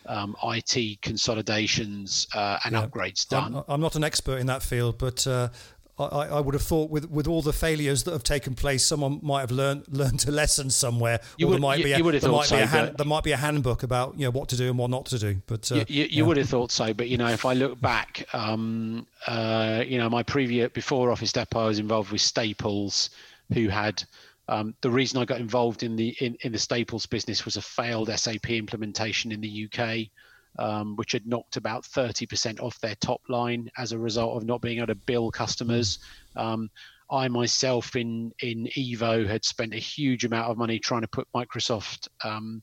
um, 0.06 0.36
IT 0.42 1.00
consolidations 1.02 2.26
uh, 2.34 2.58
and 2.64 2.74
yeah. 2.74 2.86
upgrades 2.86 3.28
done. 3.28 3.56
I'm, 3.56 3.64
I'm, 3.68 3.80
not 3.80 3.96
an 3.96 4.04
expert 4.04 4.38
in 4.38 4.46
that 4.46 4.62
field, 4.62 4.98
but 4.98 5.26
uh, 5.26 5.48
I, 5.96 6.04
I, 6.04 6.40
would 6.40 6.54
have 6.54 6.62
thought 6.62 6.90
with, 6.90 7.08
with 7.08 7.28
all 7.28 7.40
the 7.40 7.52
failures 7.52 8.02
that 8.02 8.12
have 8.12 8.24
taken 8.24 8.54
place, 8.54 8.84
someone 8.84 9.20
might 9.22 9.42
have 9.42 9.52
learned 9.52 9.84
learned 9.88 10.26
a 10.26 10.32
lesson 10.32 10.70
somewhere. 10.70 11.20
You 11.38 11.46
or 11.46 11.50
would, 11.50 11.54
there 11.54 11.60
might 11.60 11.78
you, 11.78 11.84
be 11.84 11.92
a, 11.92 11.98
you 11.98 12.04
would 12.04 12.14
have 12.14 12.22
there 12.24 12.32
might 12.32 12.46
so, 12.46 12.56
be 12.56 12.62
a 12.62 12.66
hand, 12.66 12.96
there 12.96 13.06
might 13.06 13.22
be 13.22 13.30
a 13.30 13.36
handbook 13.36 13.84
about 13.84 14.18
you 14.18 14.24
know 14.24 14.30
what 14.30 14.48
to 14.48 14.56
do 14.56 14.68
and 14.68 14.76
what 14.76 14.90
not 14.90 15.06
to 15.06 15.18
do. 15.20 15.40
But 15.46 15.70
uh, 15.70 15.76
you, 15.76 15.84
you, 15.88 16.04
you 16.10 16.24
would 16.24 16.36
have 16.36 16.48
thought 16.48 16.72
so. 16.72 16.92
But 16.92 17.08
you 17.08 17.16
know, 17.16 17.28
if 17.28 17.44
I 17.44 17.52
look 17.52 17.80
back, 17.80 18.26
um, 18.32 19.06
uh, 19.28 19.84
you 19.86 19.98
know, 19.98 20.10
my 20.10 20.24
previous 20.24 20.70
before 20.72 21.12
Office 21.12 21.32
Depot, 21.32 21.60
I 21.60 21.66
was 21.66 21.78
involved 21.78 22.10
with 22.10 22.20
Staples, 22.20 23.10
who 23.52 23.68
had 23.68 24.02
um, 24.48 24.74
the 24.80 24.90
reason 24.90 25.20
I 25.20 25.24
got 25.24 25.38
involved 25.38 25.84
in 25.84 25.94
the 25.94 26.08
in, 26.20 26.36
in 26.40 26.50
the 26.50 26.58
Staples 26.58 27.06
business 27.06 27.44
was 27.44 27.56
a 27.56 27.62
failed 27.62 28.10
SAP 28.18 28.50
implementation 28.50 29.30
in 29.30 29.40
the 29.40 29.68
UK 29.72 30.08
um, 30.58 30.96
which 30.96 31.12
had 31.12 31.26
knocked 31.26 31.56
about 31.56 31.84
30% 31.84 32.60
off 32.60 32.78
their 32.80 32.94
top 32.96 33.20
line 33.28 33.70
as 33.78 33.92
a 33.92 33.98
result 33.98 34.36
of 34.36 34.46
not 34.46 34.60
being 34.60 34.78
able 34.78 34.88
to 34.88 34.94
bill 34.94 35.30
customers. 35.30 35.98
Um, 36.36 36.70
I 37.10 37.28
myself 37.28 37.96
in 37.96 38.32
in 38.40 38.68
Evo 38.76 39.26
had 39.26 39.44
spent 39.44 39.74
a 39.74 39.78
huge 39.78 40.24
amount 40.24 40.50
of 40.50 40.56
money 40.56 40.78
trying 40.78 41.02
to 41.02 41.08
put 41.08 41.28
Microsoft 41.34 42.08
um, 42.24 42.62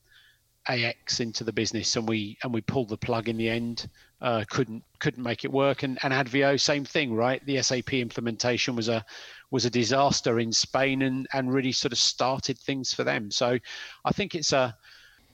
AX 0.68 1.20
into 1.20 1.44
the 1.44 1.52
business, 1.52 1.96
and 1.96 2.08
we 2.08 2.36
and 2.42 2.52
we 2.52 2.60
pulled 2.60 2.88
the 2.88 2.96
plug 2.96 3.28
in 3.28 3.36
the 3.36 3.48
end. 3.48 3.88
Uh, 4.20 4.44
couldn't 4.48 4.84
couldn't 5.00 5.22
make 5.22 5.44
it 5.44 5.50
work. 5.50 5.82
And, 5.82 5.98
and 6.04 6.12
Adveo, 6.12 6.60
same 6.60 6.84
thing, 6.84 7.12
right? 7.14 7.44
The 7.46 7.60
SAP 7.62 7.94
implementation 7.94 8.76
was 8.76 8.88
a 8.88 9.04
was 9.50 9.64
a 9.64 9.70
disaster 9.70 10.38
in 10.38 10.52
Spain, 10.52 11.02
and 11.02 11.26
and 11.32 11.52
really 11.52 11.72
sort 11.72 11.92
of 11.92 11.98
started 11.98 12.58
things 12.58 12.92
for 12.92 13.04
them. 13.04 13.30
So 13.30 13.58
I 14.04 14.12
think 14.12 14.34
it's 14.34 14.52
a 14.52 14.76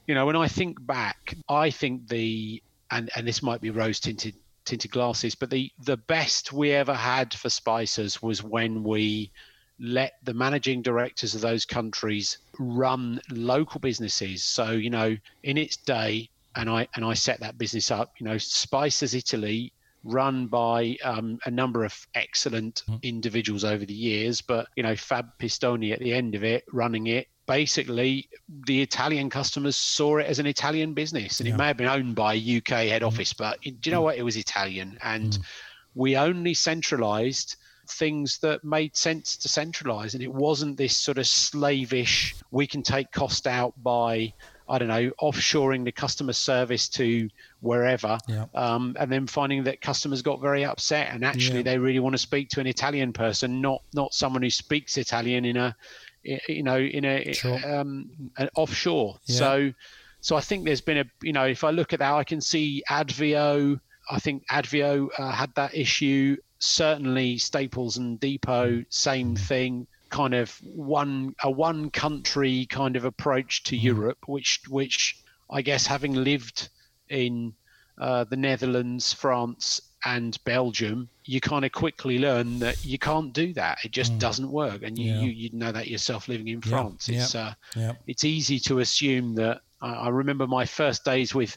you 0.09 0.15
know, 0.15 0.25
when 0.25 0.37
I 0.37 0.49
think 0.49 0.85
back, 0.85 1.37
I 1.49 1.71
think 1.71 2.09
the 2.09 2.63
and 2.91 3.11
and 3.15 3.29
this 3.29 3.43
might 3.43 3.61
be 3.61 3.71
rose 3.71 4.01
tinted 4.01 4.35
tinted 4.65 4.91
glasses, 4.91 5.35
but 5.35 5.51
the 5.51 5.71
the 5.85 5.99
best 5.99 6.53
we 6.53 6.73
ever 6.73 6.95
had 6.95 7.35
for 7.35 7.51
Spicers 7.51 8.23
was 8.23 8.43
when 8.43 8.83
we 8.83 9.31
let 9.79 10.15
the 10.25 10.35
managing 10.35 10.83
directors 10.83 11.35
of 11.35 11.43
those 11.43 11.65
countries 11.65 12.39
run 12.59 13.21
local 13.31 13.81
businesses. 13.81 14.43
So 14.43 14.71
you 14.73 14.89
know, 14.89 15.15
in 15.43 15.59
its 15.59 15.77
day, 15.77 16.31
and 16.57 16.71
I 16.71 16.89
and 16.97 17.05
I 17.05 17.13
set 17.13 17.41
that 17.41 17.59
business 17.59 17.91
up. 17.91 18.15
You 18.19 18.27
know, 18.27 18.37
Spicers 18.37 19.15
Italy 19.15 19.75
run 20.05 20.47
by 20.47 20.97
um, 21.05 21.39
a 21.45 21.51
number 21.51 21.85
of 21.85 22.07
excellent 22.15 22.83
mm. 22.89 23.03
individuals 23.03 23.63
over 23.63 23.85
the 23.85 23.93
years, 23.93 24.41
but 24.41 24.69
you 24.75 24.83
know, 24.83 24.97
Fab 24.97 25.27
Pistoni 25.39 25.93
at 25.93 25.99
the 25.99 26.15
end 26.15 26.35
of 26.35 26.45
it, 26.45 26.65
running 26.73 27.09
it, 27.09 27.27
basically 27.49 28.29
the 28.67 28.81
Italian 28.81 29.31
customers 29.31 29.77
saw 29.77 30.19
it 30.19 30.27
as 30.27 30.39
an 30.39 30.47
Italian 30.47 30.95
business, 30.95 31.41
and 31.41 31.49
yeah. 31.49 31.55
it 31.55 31.59
may 31.59 31.67
have 31.67 31.77
been 31.77 31.89
owned 31.89 32.15
by 32.15 32.35
a 32.35 32.57
UK 32.59 32.87
head 32.87 33.03
mm. 33.03 33.09
office, 33.09 33.33
but 33.33 33.61
do 33.63 33.73
you 33.83 33.91
know 33.91 34.01
mm. 34.01 34.05
what? 34.05 34.19
It 34.19 34.23
was 34.23 34.37
Italian, 34.37 34.99
and 35.03 35.33
mm. 35.33 35.41
we 35.97 36.17
only 36.17 36.55
centralised 36.55 37.57
things 37.89 38.39
that 38.41 38.63
made 38.63 38.95
sense 38.95 39.37
to 39.39 39.49
centralise, 39.49 40.15
and 40.15 40.23
it 40.23 40.33
wasn't 40.33 40.77
this 40.77 40.97
sort 40.97 41.19
of 41.19 41.27
slavish. 41.27 42.37
We 42.53 42.67
can 42.67 42.83
take 42.83 43.11
cost 43.11 43.47
out 43.49 43.75
by 43.83 44.35
I 44.71 44.79
don't 44.79 44.89
know, 44.89 45.11
offshoring 45.23 45.85
the 45.85 45.93
customer 45.93 46.35
service 46.35 46.89
to 46.91 47.31
wherever, 47.61 48.19
yeah. 48.29 48.45
um, 48.55 48.95
and 49.01 49.11
then 49.11 49.27
finding 49.27 49.65
that 49.65 49.81
customers 49.81 50.21
got 50.21 50.43
very 50.43 50.65
upset, 50.65 51.09
and 51.11 51.25
actually 51.25 51.59
yeah. 51.59 51.63
they 51.63 51.79
really 51.79 52.01
want 52.01 52.13
to 52.15 52.19
speak 52.19 52.51
to 52.51 52.61
an 52.61 52.67
Italian 52.67 53.13
person, 53.13 53.63
not 53.63 53.83
not 53.95 54.13
someone 54.13 54.43
who 54.43 54.51
speaks 54.51 54.99
Italian 54.99 55.47
in 55.47 55.57
a 55.57 55.75
you 56.49 56.63
know, 56.63 56.79
in 56.79 57.05
a 57.05 57.33
sure. 57.33 57.79
um, 57.79 58.11
an 58.37 58.49
offshore. 58.57 59.19
Yeah. 59.27 59.39
So, 59.39 59.73
so 60.21 60.37
I 60.37 60.41
think 60.41 60.65
there's 60.65 60.81
been 60.81 60.99
a, 60.99 61.05
you 61.23 61.33
know, 61.33 61.45
if 61.47 61.65
I 61.65 61.71
look 61.71 61.93
at 61.93 62.01
that, 62.01 62.13
I 62.13 62.25
can 62.25 62.41
see 62.41 62.83
Adveo. 62.91 63.81
I 64.11 64.19
think 64.19 64.47
Adveo 64.49 65.09
uh, 65.19 65.33
had 65.33 65.55
that 65.55 65.75
issue. 65.75 66.37
Certainly, 66.59 67.39
Staples 67.39 67.99
and 67.99 68.19
Depot, 68.19 68.71
mm. 68.71 68.87
same 68.89 69.35
mm. 69.35 69.39
thing. 69.39 69.87
Kind 70.11 70.35
of 70.35 70.51
one 70.63 71.35
a 71.43 71.51
one 71.51 71.91
country 71.91 72.67
kind 72.67 72.97
of 72.97 73.05
approach 73.05 73.63
to 73.65 73.77
mm. 73.77 73.83
Europe, 73.83 74.19
which 74.27 74.61
which 74.69 75.23
I 75.51 75.63
guess 75.63 75.87
having 75.87 76.15
lived 76.15 76.69
in 77.09 77.55
uh, 77.99 78.25
the 78.25 78.37
Netherlands, 78.37 79.13
France, 79.13 79.81
and 80.05 80.39
Belgium, 80.45 81.09
you 81.25 81.41
kind 81.41 81.65
of 81.65 81.73
quickly 81.73 82.19
learn 82.19 82.59
that 82.61 82.85
you 82.85 82.99
can't 82.99 83.33
do 83.33 83.53
that. 83.55 83.79
It 83.85 83.91
just 83.91 84.13
mm. 84.15 84.19
doesn't 84.19 84.51
work, 84.51 84.83
and 84.83 84.99
you, 84.99 85.13
yeah. 85.13 85.21
you, 85.21 85.31
you 85.31 85.51
know 85.53 85.73
that 85.73 85.89
yourself 85.89 86.29
living 86.29 86.49
in 86.49 86.61
France. 86.61 87.09
It's 87.09 87.35
uh, 87.35 87.55
it's 88.07 88.25
easy 88.25 88.59
to 88.61 88.81
assume 88.81 89.35
that. 89.37 89.61
I, 89.81 89.93
I 89.93 90.09
remember 90.09 90.47
my 90.47 90.65
first 90.65 91.05
days 91.05 91.35
with 91.35 91.57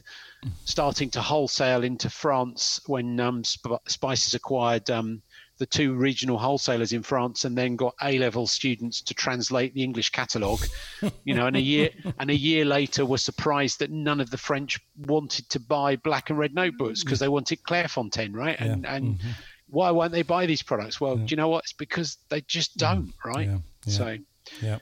starting 0.64 1.10
to 1.10 1.20
wholesale 1.20 1.84
into 1.84 2.10
France 2.10 2.80
when 2.86 3.18
um, 3.20 3.44
Sp- 3.46 3.82
Spicers 3.88 4.34
acquired 4.34 4.90
um, 4.90 5.22
the 5.62 5.66
two 5.66 5.94
regional 5.94 6.38
wholesalers 6.38 6.92
in 6.92 7.04
France 7.04 7.44
and 7.44 7.56
then 7.56 7.76
got 7.76 7.94
A 8.02 8.18
level 8.18 8.48
students 8.48 9.00
to 9.02 9.14
translate 9.14 9.72
the 9.74 9.84
English 9.84 10.10
catalogue, 10.10 10.66
you 11.24 11.34
know, 11.34 11.46
and 11.46 11.54
a 11.54 11.60
year 11.60 11.90
and 12.18 12.30
a 12.30 12.34
year 12.34 12.64
later 12.64 13.06
were 13.06 13.16
surprised 13.16 13.78
that 13.78 13.92
none 13.92 14.20
of 14.20 14.28
the 14.30 14.36
French 14.36 14.80
wanted 15.06 15.48
to 15.50 15.60
buy 15.60 15.94
black 15.94 16.30
and 16.30 16.38
red 16.40 16.52
notebooks 16.52 17.04
because 17.04 17.20
they 17.20 17.28
wanted 17.28 17.62
Clairefontaine, 17.62 18.34
right? 18.34 18.56
And 18.58 18.82
yeah. 18.82 18.96
and 18.96 19.18
mm-hmm. 19.20 19.30
why 19.68 19.92
won't 19.92 20.10
they 20.10 20.22
buy 20.22 20.46
these 20.46 20.62
products? 20.62 21.00
Well, 21.00 21.16
yeah. 21.16 21.26
do 21.26 21.30
you 21.30 21.36
know 21.36 21.48
what? 21.48 21.62
It's 21.62 21.72
because 21.72 22.18
they 22.28 22.40
just 22.40 22.76
mm-hmm. 22.76 23.02
don't, 23.02 23.14
right? 23.24 23.46
Yeah. 23.48 23.58
So 23.86 24.16
yeah. 24.60 24.78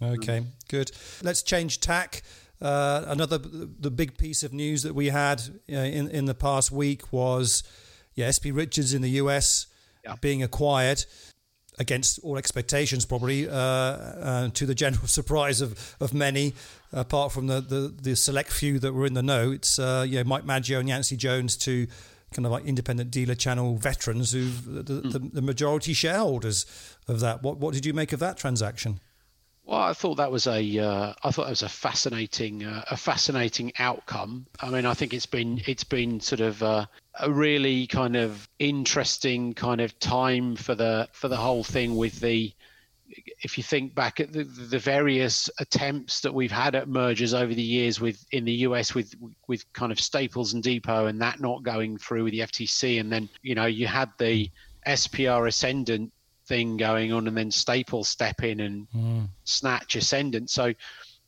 Okay, 0.00 0.44
good. 0.68 0.92
Let's 1.24 1.42
change 1.42 1.80
tack. 1.80 2.22
Uh, 2.62 3.02
another 3.08 3.36
the 3.36 3.90
big 3.90 4.16
piece 4.16 4.44
of 4.44 4.52
news 4.52 4.84
that 4.84 4.94
we 4.94 5.08
had 5.08 5.42
uh, 5.68 5.74
in 5.74 6.08
in 6.08 6.26
the 6.26 6.36
past 6.36 6.70
week 6.70 7.12
was 7.12 7.64
yeah, 8.14 8.30
SP 8.30 8.54
Richards 8.54 8.94
in 8.94 9.02
the 9.02 9.10
US 9.22 9.66
yeah. 10.04 10.16
being 10.20 10.42
acquired 10.42 11.04
against 11.78 12.18
all 12.22 12.36
expectations, 12.36 13.06
probably, 13.06 13.48
uh, 13.48 13.54
uh, 13.54 14.48
to 14.50 14.66
the 14.66 14.74
general 14.74 15.06
surprise 15.06 15.60
of, 15.60 15.96
of 16.00 16.12
many, 16.12 16.52
apart 16.92 17.32
from 17.32 17.46
the, 17.46 17.60
the, 17.60 17.94
the, 18.02 18.14
select 18.14 18.52
few 18.52 18.78
that 18.78 18.92
were 18.92 19.06
in 19.06 19.14
the 19.14 19.22
know. 19.22 19.50
It's 19.50 19.78
uh, 19.78 20.04
yeah, 20.06 20.22
Mike 20.22 20.44
Maggio 20.44 20.78
and 20.78 20.88
Yancey 20.88 21.16
Jones 21.16 21.56
to 21.58 21.86
kind 22.32 22.46
of 22.46 22.52
like 22.52 22.64
independent 22.64 23.10
dealer 23.10 23.34
channel 23.34 23.76
veterans 23.76 24.32
who 24.32 24.50
the, 24.50 24.82
mm. 24.82 25.12
the, 25.12 25.18
the 25.18 25.42
majority 25.42 25.92
shareholders 25.92 26.66
of 27.08 27.20
that. 27.20 27.42
What 27.42 27.58
what 27.58 27.74
did 27.74 27.84
you 27.84 27.92
make 27.92 28.12
of 28.12 28.20
that 28.20 28.36
transaction? 28.36 29.00
Well, 29.70 29.82
I 29.82 29.92
thought 29.92 30.16
that 30.16 30.32
was 30.32 30.48
a 30.48 30.78
uh, 30.80 31.12
I 31.22 31.30
thought 31.30 31.44
that 31.44 31.50
was 31.50 31.62
a 31.62 31.68
fascinating 31.68 32.64
uh, 32.64 32.82
a 32.90 32.96
fascinating 32.96 33.70
outcome. 33.78 34.46
I 34.58 34.68
mean, 34.68 34.84
I 34.84 34.94
think 34.94 35.14
it's 35.14 35.26
been 35.26 35.62
it's 35.64 35.84
been 35.84 36.18
sort 36.18 36.40
of 36.40 36.60
uh, 36.60 36.86
a 37.20 37.30
really 37.30 37.86
kind 37.86 38.16
of 38.16 38.48
interesting 38.58 39.54
kind 39.54 39.80
of 39.80 39.96
time 40.00 40.56
for 40.56 40.74
the 40.74 41.08
for 41.12 41.28
the 41.28 41.36
whole 41.36 41.62
thing 41.62 41.94
with 41.94 42.18
the 42.18 42.52
if 43.44 43.56
you 43.56 43.62
think 43.62 43.94
back 43.94 44.18
at 44.18 44.32
the, 44.32 44.42
the, 44.42 44.78
various 44.78 45.48
attempts 45.60 46.20
that 46.20 46.34
we've 46.34 46.50
had 46.50 46.74
at 46.74 46.88
mergers 46.88 47.32
over 47.32 47.54
the 47.54 47.62
years 47.62 48.00
with 48.00 48.24
in 48.32 48.44
the 48.44 48.66
US 48.66 48.92
with 48.92 49.14
with 49.46 49.72
kind 49.72 49.92
of 49.92 50.00
Staples 50.00 50.52
and 50.52 50.64
Depot 50.64 51.06
and 51.06 51.20
that 51.22 51.40
not 51.40 51.62
going 51.62 51.96
through 51.96 52.24
with 52.24 52.32
the 52.32 52.40
FTC 52.40 52.98
and 52.98 53.10
then 53.10 53.28
you 53.42 53.54
know 53.54 53.66
you 53.66 53.86
had 53.86 54.10
the 54.18 54.50
SPR 54.84 55.46
Essendant 55.46 56.12
thing 56.50 56.76
going 56.76 57.12
on, 57.12 57.28
and 57.28 57.36
then 57.36 57.50
Staples 57.52 58.08
step 58.08 58.42
in 58.42 58.58
and 58.60 58.88
mm. 58.92 59.28
snatch 59.44 59.94
Essendant. 59.94 60.50
So 60.50 60.74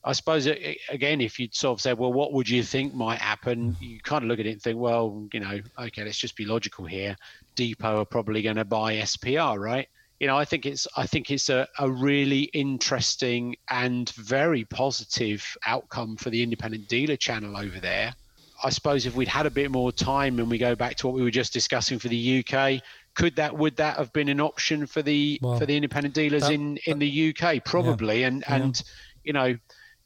I 0.05 0.13
suppose 0.13 0.49
uh, 0.49 0.51
uh, 0.51 0.73
again, 0.89 1.21
if 1.21 1.39
you'd 1.39 1.55
sort 1.55 1.79
of 1.79 1.81
said, 1.81 1.97
well, 1.97 2.13
what 2.13 2.33
would 2.33 2.49
you 2.49 2.65
think 2.65 2.93
might 2.93 3.21
happen? 3.21 3.75
Hmm. 3.75 3.85
You 3.85 4.01
kind 4.01 4.25
of 4.25 4.29
look 4.29 4.41
at 4.41 4.47
it 4.47 4.53
and 4.53 4.63
think, 4.63 4.79
well, 4.79 5.29
you 5.33 5.41
know, 5.41 5.61
okay, 5.79 6.05
let's 6.05 6.19
just 6.19 6.37
be 6.37 6.45
logical 6.45 6.85
here. 6.85 7.17
Depot 7.55 8.01
are 8.01 8.05
probably 8.05 8.43
going 8.43 8.57
to 8.57 8.65
buy 8.65 8.97
SPR, 8.97 9.59
right? 9.61 9.89
You 10.19 10.27
know, 10.27 10.37
I 10.37 10.45
think 10.45 10.67
it's 10.67 10.89
I 10.97 11.07
think 11.07 11.31
it's 11.31 11.49
a, 11.49 11.69
a 11.79 11.89
really 11.89 12.43
interesting 12.53 13.57
and 13.71 14.11
very 14.11 14.65
positive 14.65 15.57
outcome 15.67 16.17
for 16.17 16.31
the 16.31 16.43
independent 16.43 16.89
dealer 16.89 17.17
channel 17.17 17.57
over 17.57 17.79
there. 17.79 18.15
I 18.65 18.71
suppose 18.71 19.07
if 19.07 19.17
we'd 19.17 19.29
had 19.29 19.47
a 19.47 19.51
bit 19.51 19.71
more 19.71 19.91
time 19.91 20.39
and 20.39 20.49
we 20.49 20.59
go 20.59 20.77
back 20.77 20.97
to 20.97 21.07
what 21.07 21.15
we 21.15 21.23
were 21.23 21.33
just 21.33 21.53
discussing 21.53 21.99
for 21.99 22.09
the 22.09 22.45
UK, 22.45 22.81
could 23.15 23.37
that 23.37 23.57
would 23.57 23.77
that 23.77 23.97
have 23.97 24.13
been 24.13 24.29
an 24.29 24.41
option 24.41 24.87
for 24.87 25.03
the 25.03 25.39
well, 25.43 25.59
for 25.59 25.67
the 25.67 25.77
independent 25.77 26.15
dealers 26.15 26.43
that, 26.43 26.53
in 26.53 26.79
in 26.87 26.99
the 26.99 27.35
UK? 27.35 27.65
Probably, 27.65 28.21
yeah, 28.21 28.29
and 28.29 28.45
and 28.49 28.83
you 29.25 29.33
know, 29.33 29.57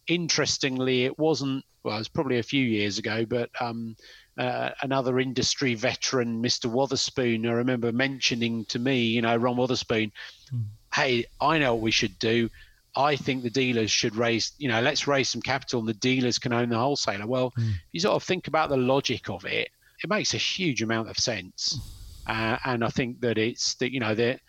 interestingly, 0.06 1.04
it 1.04 1.18
wasn't. 1.18 1.64
Well, 1.82 1.94
it 1.94 1.98
was 1.98 2.08
probably 2.08 2.38
a 2.38 2.42
few 2.42 2.64
years 2.64 2.98
ago, 2.98 3.24
but 3.24 3.48
um, 3.60 3.94
uh, 4.38 4.70
another 4.82 5.20
industry 5.20 5.74
veteran, 5.74 6.42
Mr. 6.42 6.66
Wotherspoon, 6.66 7.46
I 7.46 7.52
remember 7.52 7.92
mentioning 7.92 8.64
to 8.66 8.78
me, 8.80 9.04
you 9.04 9.22
know, 9.22 9.36
Ron 9.36 9.56
Wotherspoon, 9.56 10.10
mm. 10.52 10.64
hey, 10.92 11.26
I 11.40 11.58
know 11.58 11.74
what 11.74 11.82
we 11.82 11.92
should 11.92 12.18
do. 12.18 12.50
I 12.96 13.14
think 13.16 13.42
the 13.42 13.50
dealers 13.50 13.90
should 13.90 14.16
raise, 14.16 14.52
you 14.58 14.68
know, 14.68 14.80
let's 14.80 15.06
raise 15.06 15.28
some 15.28 15.42
capital 15.42 15.80
and 15.80 15.88
the 15.88 15.94
dealers 15.94 16.38
can 16.38 16.52
own 16.52 16.70
the 16.70 16.78
wholesaler. 16.78 17.26
Well, 17.26 17.52
mm. 17.58 17.72
you 17.92 18.00
sort 18.00 18.16
of 18.16 18.22
think 18.22 18.48
about 18.48 18.68
the 18.68 18.76
logic 18.76 19.30
of 19.30 19.44
it, 19.44 19.68
it 20.02 20.10
makes 20.10 20.34
a 20.34 20.38
huge 20.38 20.82
amount 20.82 21.08
of 21.08 21.16
sense. 21.18 21.78
Uh, 22.26 22.56
and 22.64 22.84
I 22.84 22.88
think 22.88 23.20
that 23.20 23.38
it's 23.38 23.74
that 23.76 23.92
you 23.92 24.00
know 24.00 24.14
that 24.14 24.40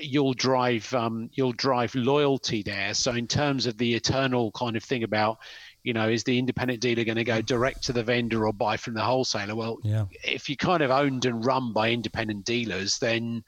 you'll 0.00 0.34
drive 0.34 0.92
um, 0.94 1.30
you'll 1.32 1.52
drive 1.52 1.94
loyalty 1.94 2.62
there. 2.62 2.94
So 2.94 3.12
in 3.12 3.26
terms 3.26 3.66
of 3.66 3.78
the 3.78 3.94
eternal 3.94 4.50
kind 4.52 4.76
of 4.76 4.84
thing 4.84 5.02
about 5.02 5.38
you 5.82 5.92
know 5.92 6.08
is 6.08 6.24
the 6.24 6.38
independent 6.38 6.80
dealer 6.80 7.04
going 7.04 7.16
to 7.16 7.24
go 7.24 7.40
direct 7.40 7.82
to 7.84 7.92
the 7.92 8.02
vendor 8.02 8.46
or 8.46 8.52
buy 8.52 8.76
from 8.76 8.94
the 8.94 9.02
wholesaler? 9.02 9.54
Well, 9.54 9.78
yeah. 9.82 10.04
if 10.24 10.48
you're 10.48 10.56
kind 10.56 10.82
of 10.82 10.90
owned 10.90 11.24
and 11.24 11.44
run 11.44 11.72
by 11.72 11.90
independent 11.90 12.44
dealers, 12.44 12.98
then 12.98 13.44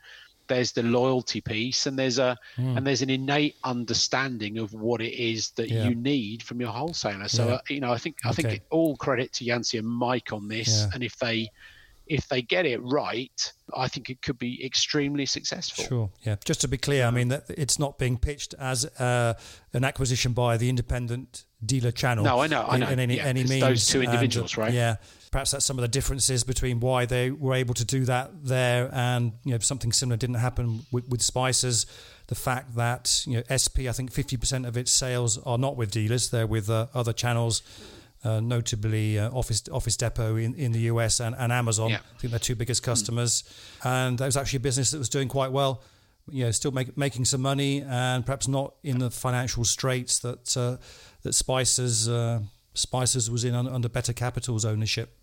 there's 0.48 0.72
the 0.72 0.82
loyalty 0.82 1.40
piece 1.40 1.86
and 1.86 1.98
there's 1.98 2.18
a 2.18 2.36
mm. 2.58 2.76
and 2.76 2.86
there's 2.86 3.00
an 3.02 3.10
innate 3.10 3.56
understanding 3.64 4.58
of 4.58 4.72
what 4.74 5.00
it 5.00 5.12
is 5.12 5.50
that 5.52 5.70
yeah. 5.70 5.84
you 5.84 5.94
need 5.94 6.42
from 6.42 6.60
your 6.60 6.70
wholesaler 6.70 7.28
so 7.28 7.46
yeah. 7.46 7.54
uh, 7.54 7.60
you 7.68 7.80
know 7.80 7.92
i 7.92 7.96
think 7.96 8.16
i 8.24 8.32
think 8.32 8.60
all 8.70 8.96
credit 8.96 9.32
to 9.32 9.44
yancy 9.44 9.78
and 9.78 9.86
Mike 9.86 10.32
on 10.32 10.48
this 10.48 10.86
and 10.92 11.02
if 11.02 11.16
they 11.18 11.48
if 12.12 12.28
they 12.28 12.42
get 12.42 12.66
it 12.66 12.78
right, 12.82 13.52
I 13.74 13.88
think 13.88 14.10
it 14.10 14.20
could 14.20 14.38
be 14.38 14.62
extremely 14.64 15.24
successful. 15.24 15.84
Sure. 15.84 16.10
Yeah. 16.22 16.36
Just 16.44 16.60
to 16.60 16.68
be 16.68 16.76
clear, 16.76 17.06
I 17.06 17.10
mean 17.10 17.28
that 17.28 17.44
it's 17.48 17.78
not 17.78 17.98
being 17.98 18.18
pitched 18.18 18.54
as 18.58 18.84
uh, 19.00 19.32
an 19.72 19.82
acquisition 19.82 20.34
by 20.34 20.58
the 20.58 20.68
independent 20.68 21.44
dealer 21.64 21.90
channel. 21.90 22.22
No, 22.22 22.40
I 22.40 22.48
know. 22.48 22.66
I 22.68 22.76
know. 22.76 22.88
In, 22.88 22.98
any, 22.98 23.16
yeah, 23.16 23.24
any 23.24 23.44
means. 23.44 23.62
Those 23.62 23.86
two 23.86 24.02
individuals, 24.02 24.52
and, 24.52 24.58
right? 24.58 24.74
Yeah. 24.74 24.96
Perhaps 25.30 25.52
that's 25.52 25.64
some 25.64 25.78
of 25.78 25.82
the 25.82 25.88
differences 25.88 26.44
between 26.44 26.80
why 26.80 27.06
they 27.06 27.30
were 27.30 27.54
able 27.54 27.72
to 27.74 27.84
do 27.86 28.04
that 28.04 28.44
there, 28.44 28.90
and 28.92 29.32
you 29.44 29.52
know 29.52 29.58
something 29.60 29.90
similar 29.90 30.18
didn't 30.18 30.36
happen 30.36 30.84
with, 30.92 31.08
with 31.08 31.20
Spicers. 31.20 31.86
The 32.26 32.34
fact 32.34 32.76
that 32.76 33.24
you 33.26 33.36
know 33.36 33.42
SP, 33.48 33.88
I 33.88 33.92
think 33.92 34.12
fifty 34.12 34.36
percent 34.36 34.66
of 34.66 34.76
its 34.76 34.92
sales 34.92 35.38
are 35.38 35.56
not 35.56 35.78
with 35.78 35.90
dealers; 35.90 36.28
they're 36.28 36.46
with 36.46 36.68
uh, 36.68 36.88
other 36.92 37.14
channels 37.14 37.62
uh, 38.24 38.40
notably 38.40 39.18
uh, 39.18 39.30
Office 39.30 39.64
Office 39.72 39.96
Depot 39.96 40.36
in, 40.36 40.54
in 40.54 40.72
the 40.72 40.80
US 40.80 41.20
and, 41.20 41.34
and 41.36 41.52
Amazon. 41.52 41.90
Yeah. 41.90 41.98
I 42.14 42.18
think 42.18 42.30
they're 42.30 42.40
two 42.40 42.54
biggest 42.54 42.82
customers, 42.82 43.42
mm. 43.80 43.86
and 43.86 44.18
that 44.18 44.26
was 44.26 44.36
actually 44.36 44.58
a 44.58 44.60
business 44.60 44.90
that 44.92 44.98
was 44.98 45.08
doing 45.08 45.28
quite 45.28 45.52
well. 45.52 45.82
You 46.30 46.44
know, 46.44 46.50
still 46.52 46.70
make, 46.70 46.96
making 46.96 47.24
some 47.24 47.42
money, 47.42 47.82
and 47.82 48.24
perhaps 48.24 48.46
not 48.46 48.74
in 48.84 48.98
the 48.98 49.10
financial 49.10 49.64
straits 49.64 50.20
that 50.20 50.56
uh, 50.56 50.76
that 51.22 51.30
Spicers 51.30 52.08
uh, 52.08 52.40
Spicers 52.74 53.28
was 53.28 53.44
in 53.44 53.54
under 53.54 53.88
Better 53.88 54.12
Capital's 54.12 54.64
ownership. 54.64 55.16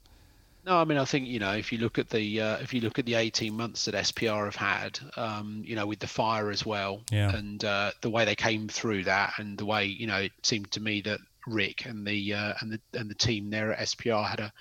No, 0.65 0.77
I 0.77 0.83
mean 0.83 0.97
I 0.97 1.05
think 1.05 1.27
you 1.27 1.39
know 1.39 1.53
if 1.53 1.71
you 1.71 1.77
look 1.77 1.97
at 1.97 2.09
the 2.09 2.41
uh, 2.41 2.57
if 2.57 2.73
you 2.73 2.81
look 2.81 2.99
at 2.99 3.05
the 3.05 3.15
eighteen 3.15 3.55
months 3.55 3.85
that 3.85 3.95
SPR 3.95 4.45
have 4.45 4.55
had, 4.55 4.99
um, 5.15 5.63
you 5.65 5.75
know 5.75 5.87
with 5.87 5.99
the 5.99 6.07
fire 6.07 6.51
as 6.51 6.65
well, 6.65 7.01
yeah. 7.11 7.33
and 7.35 7.63
uh, 7.63 7.91
the 8.01 8.09
way 8.09 8.25
they 8.25 8.35
came 8.35 8.67
through 8.67 9.05
that, 9.05 9.33
and 9.37 9.57
the 9.57 9.65
way 9.65 9.85
you 9.85 10.05
know 10.05 10.17
it 10.17 10.33
seemed 10.43 10.69
to 10.71 10.81
me 10.81 11.01
that 11.01 11.19
Rick 11.47 11.85
and 11.85 12.05
the 12.05 12.33
uh, 12.33 12.53
and 12.61 12.71
the 12.71 12.99
and 12.99 13.09
the 13.09 13.15
team 13.15 13.49
there 13.49 13.71
at 13.73 13.79
SPR 13.87 14.27
had 14.27 14.39
a, 14.39 14.53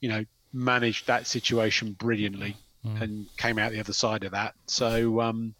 you 0.00 0.08
know, 0.08 0.24
managed 0.52 1.06
that 1.06 1.26
situation 1.26 1.92
brilliantly 1.92 2.56
mm. 2.84 3.00
and 3.00 3.26
came 3.36 3.58
out 3.58 3.72
the 3.72 3.80
other 3.80 3.92
side 3.92 4.24
of 4.24 4.32
that. 4.32 4.54
So, 4.66 5.20
um, 5.20 5.54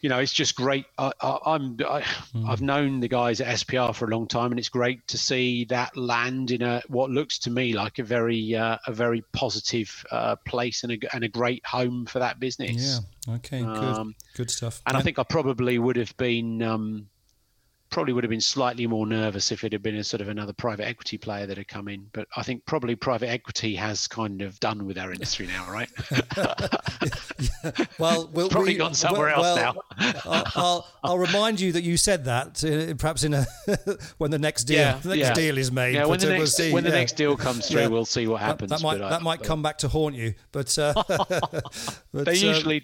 you 0.00 0.08
know, 0.08 0.18
it's 0.18 0.32
just 0.32 0.56
great. 0.56 0.84
I, 0.98 1.12
am 1.22 1.76
I, 1.86 2.02
mm. 2.34 2.48
I've 2.48 2.60
known 2.60 2.98
the 2.98 3.08
guys 3.08 3.40
at 3.40 3.46
SPR 3.58 3.94
for 3.94 4.06
a 4.06 4.10
long 4.10 4.26
time, 4.26 4.50
and 4.50 4.58
it's 4.58 4.68
great 4.68 5.06
to 5.08 5.18
see 5.18 5.64
that 5.66 5.96
land 5.96 6.50
in 6.50 6.62
a 6.62 6.82
what 6.88 7.10
looks 7.10 7.38
to 7.40 7.50
me 7.50 7.72
like 7.72 8.00
a 8.00 8.02
very 8.02 8.54
uh, 8.54 8.78
a 8.86 8.92
very 8.92 9.22
positive 9.32 10.04
uh, 10.10 10.34
place 10.44 10.82
and 10.82 10.92
a, 10.92 11.14
and 11.14 11.22
a 11.22 11.28
great 11.28 11.64
home 11.64 12.04
for 12.06 12.18
that 12.18 12.40
business. 12.40 13.00
Yeah. 13.28 13.34
Okay. 13.36 13.60
Good. 13.60 13.68
Um, 13.68 14.14
good 14.34 14.50
stuff. 14.50 14.82
And 14.86 14.94
yeah. 14.94 14.98
I 14.98 15.02
think 15.02 15.20
I 15.20 15.22
probably 15.22 15.78
would 15.78 15.96
have 15.96 16.16
been. 16.16 16.62
Um, 16.62 17.08
probably 17.92 18.12
would 18.12 18.24
have 18.24 18.30
been 18.30 18.40
slightly 18.40 18.86
more 18.86 19.06
nervous 19.06 19.52
if 19.52 19.62
it 19.62 19.72
had 19.72 19.82
been 19.82 19.96
a 19.96 20.02
sort 20.02 20.20
of 20.20 20.28
another 20.28 20.52
private 20.52 20.86
equity 20.86 21.18
player 21.18 21.46
that 21.46 21.58
had 21.58 21.68
come 21.68 21.86
in. 21.86 22.08
But 22.12 22.26
I 22.36 22.42
think 22.42 22.64
probably 22.66 22.96
private 22.96 23.28
equity 23.28 23.76
has 23.76 24.08
kind 24.08 24.42
of 24.42 24.58
done 24.58 24.86
with 24.86 24.98
our 24.98 25.12
industry 25.12 25.46
now, 25.46 25.70
right? 25.70 25.88
yeah. 26.10 27.70
Well, 27.98 28.28
we'll 28.32 28.48
probably 28.48 28.72
we, 28.72 28.78
gone 28.78 28.94
somewhere 28.94 29.32
well, 29.36 29.58
else 29.58 29.76
now. 29.76 30.20
I'll, 30.24 30.44
I'll, 30.54 30.88
I'll, 31.04 31.18
remind 31.18 31.60
you 31.60 31.72
that 31.72 31.82
you 31.82 31.96
said 31.96 32.24
that 32.24 32.64
uh, 32.64 32.94
perhaps 32.94 33.22
in 33.22 33.34
a 33.34 33.44
when 34.18 34.30
the 34.30 34.38
next 34.38 34.64
deal 34.64 34.78
yeah, 34.78 34.98
the 34.98 35.10
next 35.10 35.20
yeah. 35.20 35.34
deal 35.34 35.58
is 35.58 35.70
made. 35.70 35.94
Yeah, 35.94 36.06
when 36.06 36.18
the, 36.18 36.30
next, 36.30 36.58
we'll 36.58 36.72
when 36.72 36.84
the 36.84 36.90
next 36.90 37.12
deal 37.12 37.36
comes 37.36 37.68
through, 37.68 37.90
we'll 37.90 38.06
see 38.06 38.26
what 38.26 38.40
happens. 38.40 38.70
That, 38.70 38.78
that 38.78 38.82
might 38.82 38.98
that 38.98 39.22
might 39.22 39.42
come 39.42 39.62
back 39.62 39.78
to 39.78 39.88
haunt 39.88 40.14
you, 40.14 40.34
but, 40.50 40.76
uh, 40.78 40.94
but 41.06 42.24
they 42.24 42.34
usually 42.34 42.76
um, 42.76 42.80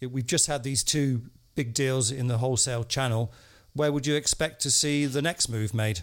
do. 0.00 0.08
We've 0.08 0.26
just 0.26 0.46
had 0.46 0.62
these 0.62 0.84
two 0.84 1.22
big 1.54 1.72
deals 1.72 2.10
in 2.10 2.26
the 2.26 2.38
wholesale 2.38 2.84
channel 2.84 3.32
where 3.74 3.92
would 3.92 4.06
you 4.06 4.14
expect 4.14 4.60
to 4.62 4.70
see 4.70 5.06
the 5.06 5.22
next 5.22 5.48
move 5.48 5.74
made? 5.74 6.00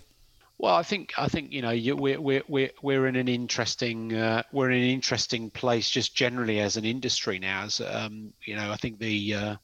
Well, 0.58 0.76
I 0.76 0.84
think 0.84 1.14
I 1.18 1.28
think 1.28 1.52
you 1.52 1.64
know 1.64 1.72
you, 1.72 1.96
we're 1.96 2.22
we're 2.22 2.44
we're 2.48 2.70
we're 2.84 3.08
in 3.08 3.16
an 3.16 3.28
interesting 3.28 4.14
uh, 4.14 4.44
we're 4.52 4.70
in 4.70 4.78
an 4.78 4.90
interesting 4.90 5.50
place 5.50 5.90
just 5.90 6.16
generally 6.16 6.60
as 6.60 6.78
an 6.78 6.86
industry 6.86 7.40
now. 7.40 7.64
As 7.64 7.82
um, 7.82 8.32
you 8.46 8.56
know, 8.56 8.72
I 8.72 8.76
think 8.76 9.00
the 9.00 9.34
uh, 9.34 9.56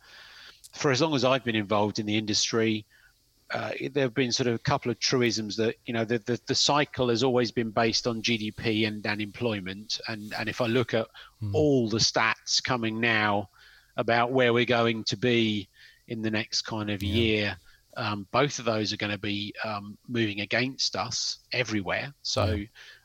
for 0.73 0.89
as 0.89 0.99
long 0.99 1.13
as 1.13 1.23
I've 1.23 1.43
been 1.43 1.55
involved 1.55 1.99
in 1.99 2.07
the 2.07 2.17
industry, 2.17 2.83
uh, 3.53 3.73
there 3.91 4.05
have 4.05 4.15
been 4.15 4.31
sort 4.31 4.47
of 4.47 4.55
a 4.55 4.59
couple 4.59 4.89
of 4.89 4.99
truisms 4.99 5.55
that 5.57 5.75
you 5.85 5.93
know 5.93 6.03
the, 6.03 6.17
the, 6.17 6.39
the 6.47 6.55
cycle 6.55 7.09
has 7.09 7.21
always 7.21 7.51
been 7.51 7.69
based 7.69 8.07
on 8.07 8.23
GDP 8.23 8.87
and, 8.87 9.05
and 9.05 9.21
employment, 9.21 10.01
and 10.07 10.33
and 10.39 10.49
if 10.49 10.61
I 10.61 10.65
look 10.65 10.95
at 10.95 11.05
mm. 11.43 11.53
all 11.53 11.89
the 11.89 11.99
stats 11.99 12.63
coming 12.63 12.99
now 12.99 13.49
about 13.97 14.31
where 14.31 14.51
we're 14.51 14.65
going 14.65 15.03
to 15.03 15.17
be 15.17 15.69
in 16.07 16.23
the 16.23 16.31
next 16.31 16.63
kind 16.63 16.89
of 16.89 17.03
yeah. 17.03 17.13
year 17.13 17.57
um, 17.97 18.27
both 18.31 18.59
of 18.59 18.65
those 18.65 18.93
are 18.93 18.97
going 18.97 19.11
to 19.11 19.17
be 19.17 19.53
um, 19.63 19.97
moving 20.07 20.41
against 20.41 20.95
us 20.95 21.39
everywhere. 21.51 22.13
So, 22.21 22.59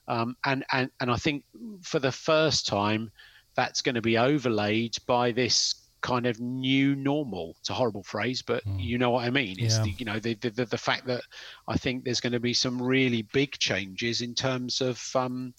um, 0.06 0.36
and, 0.44 0.64
and, 0.72 0.90
and 1.00 1.10
I 1.10 1.16
think 1.16 1.44
for 1.82 1.98
the 1.98 2.12
first 2.12 2.66
time, 2.66 3.10
that's 3.54 3.82
going 3.82 3.96
to 3.96 4.02
be 4.02 4.18
overlaid 4.18 4.96
by 5.06 5.32
this 5.32 5.74
kind 6.02 6.26
of 6.26 6.40
new 6.40 6.94
normal. 6.94 7.56
It's 7.60 7.70
a 7.70 7.74
horrible 7.74 8.02
phrase, 8.02 8.42
but 8.42 8.64
mm. 8.64 8.82
you 8.82 8.98
know 8.98 9.10
what 9.10 9.24
I 9.24 9.30
mean. 9.30 9.56
It's 9.58 9.78
yeah. 9.78 9.84
the, 9.84 9.90
you 9.90 10.04
know 10.04 10.18
the, 10.18 10.34
the, 10.34 10.66
the 10.66 10.78
fact 10.78 11.06
that 11.06 11.22
I 11.66 11.76
think 11.76 12.04
there's 12.04 12.20
going 12.20 12.32
to 12.32 12.40
be 12.40 12.54
some 12.54 12.82
really 12.82 13.22
big 13.32 13.52
changes 13.52 14.20
in 14.20 14.34
terms 14.34 14.80
of 14.80 15.00
um, 15.14 15.54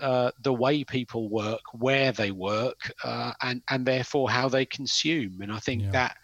uh, 0.00 0.30
the 0.42 0.52
way 0.52 0.84
people 0.84 1.28
work, 1.28 1.60
where 1.72 2.12
they 2.12 2.30
work, 2.30 2.92
uh, 3.02 3.32
and 3.42 3.62
and 3.68 3.84
therefore 3.84 4.30
how 4.30 4.48
they 4.48 4.64
consume. 4.64 5.40
And 5.42 5.52
I 5.52 5.58
think 5.58 5.82
yeah. 5.82 5.90
that 5.90 6.16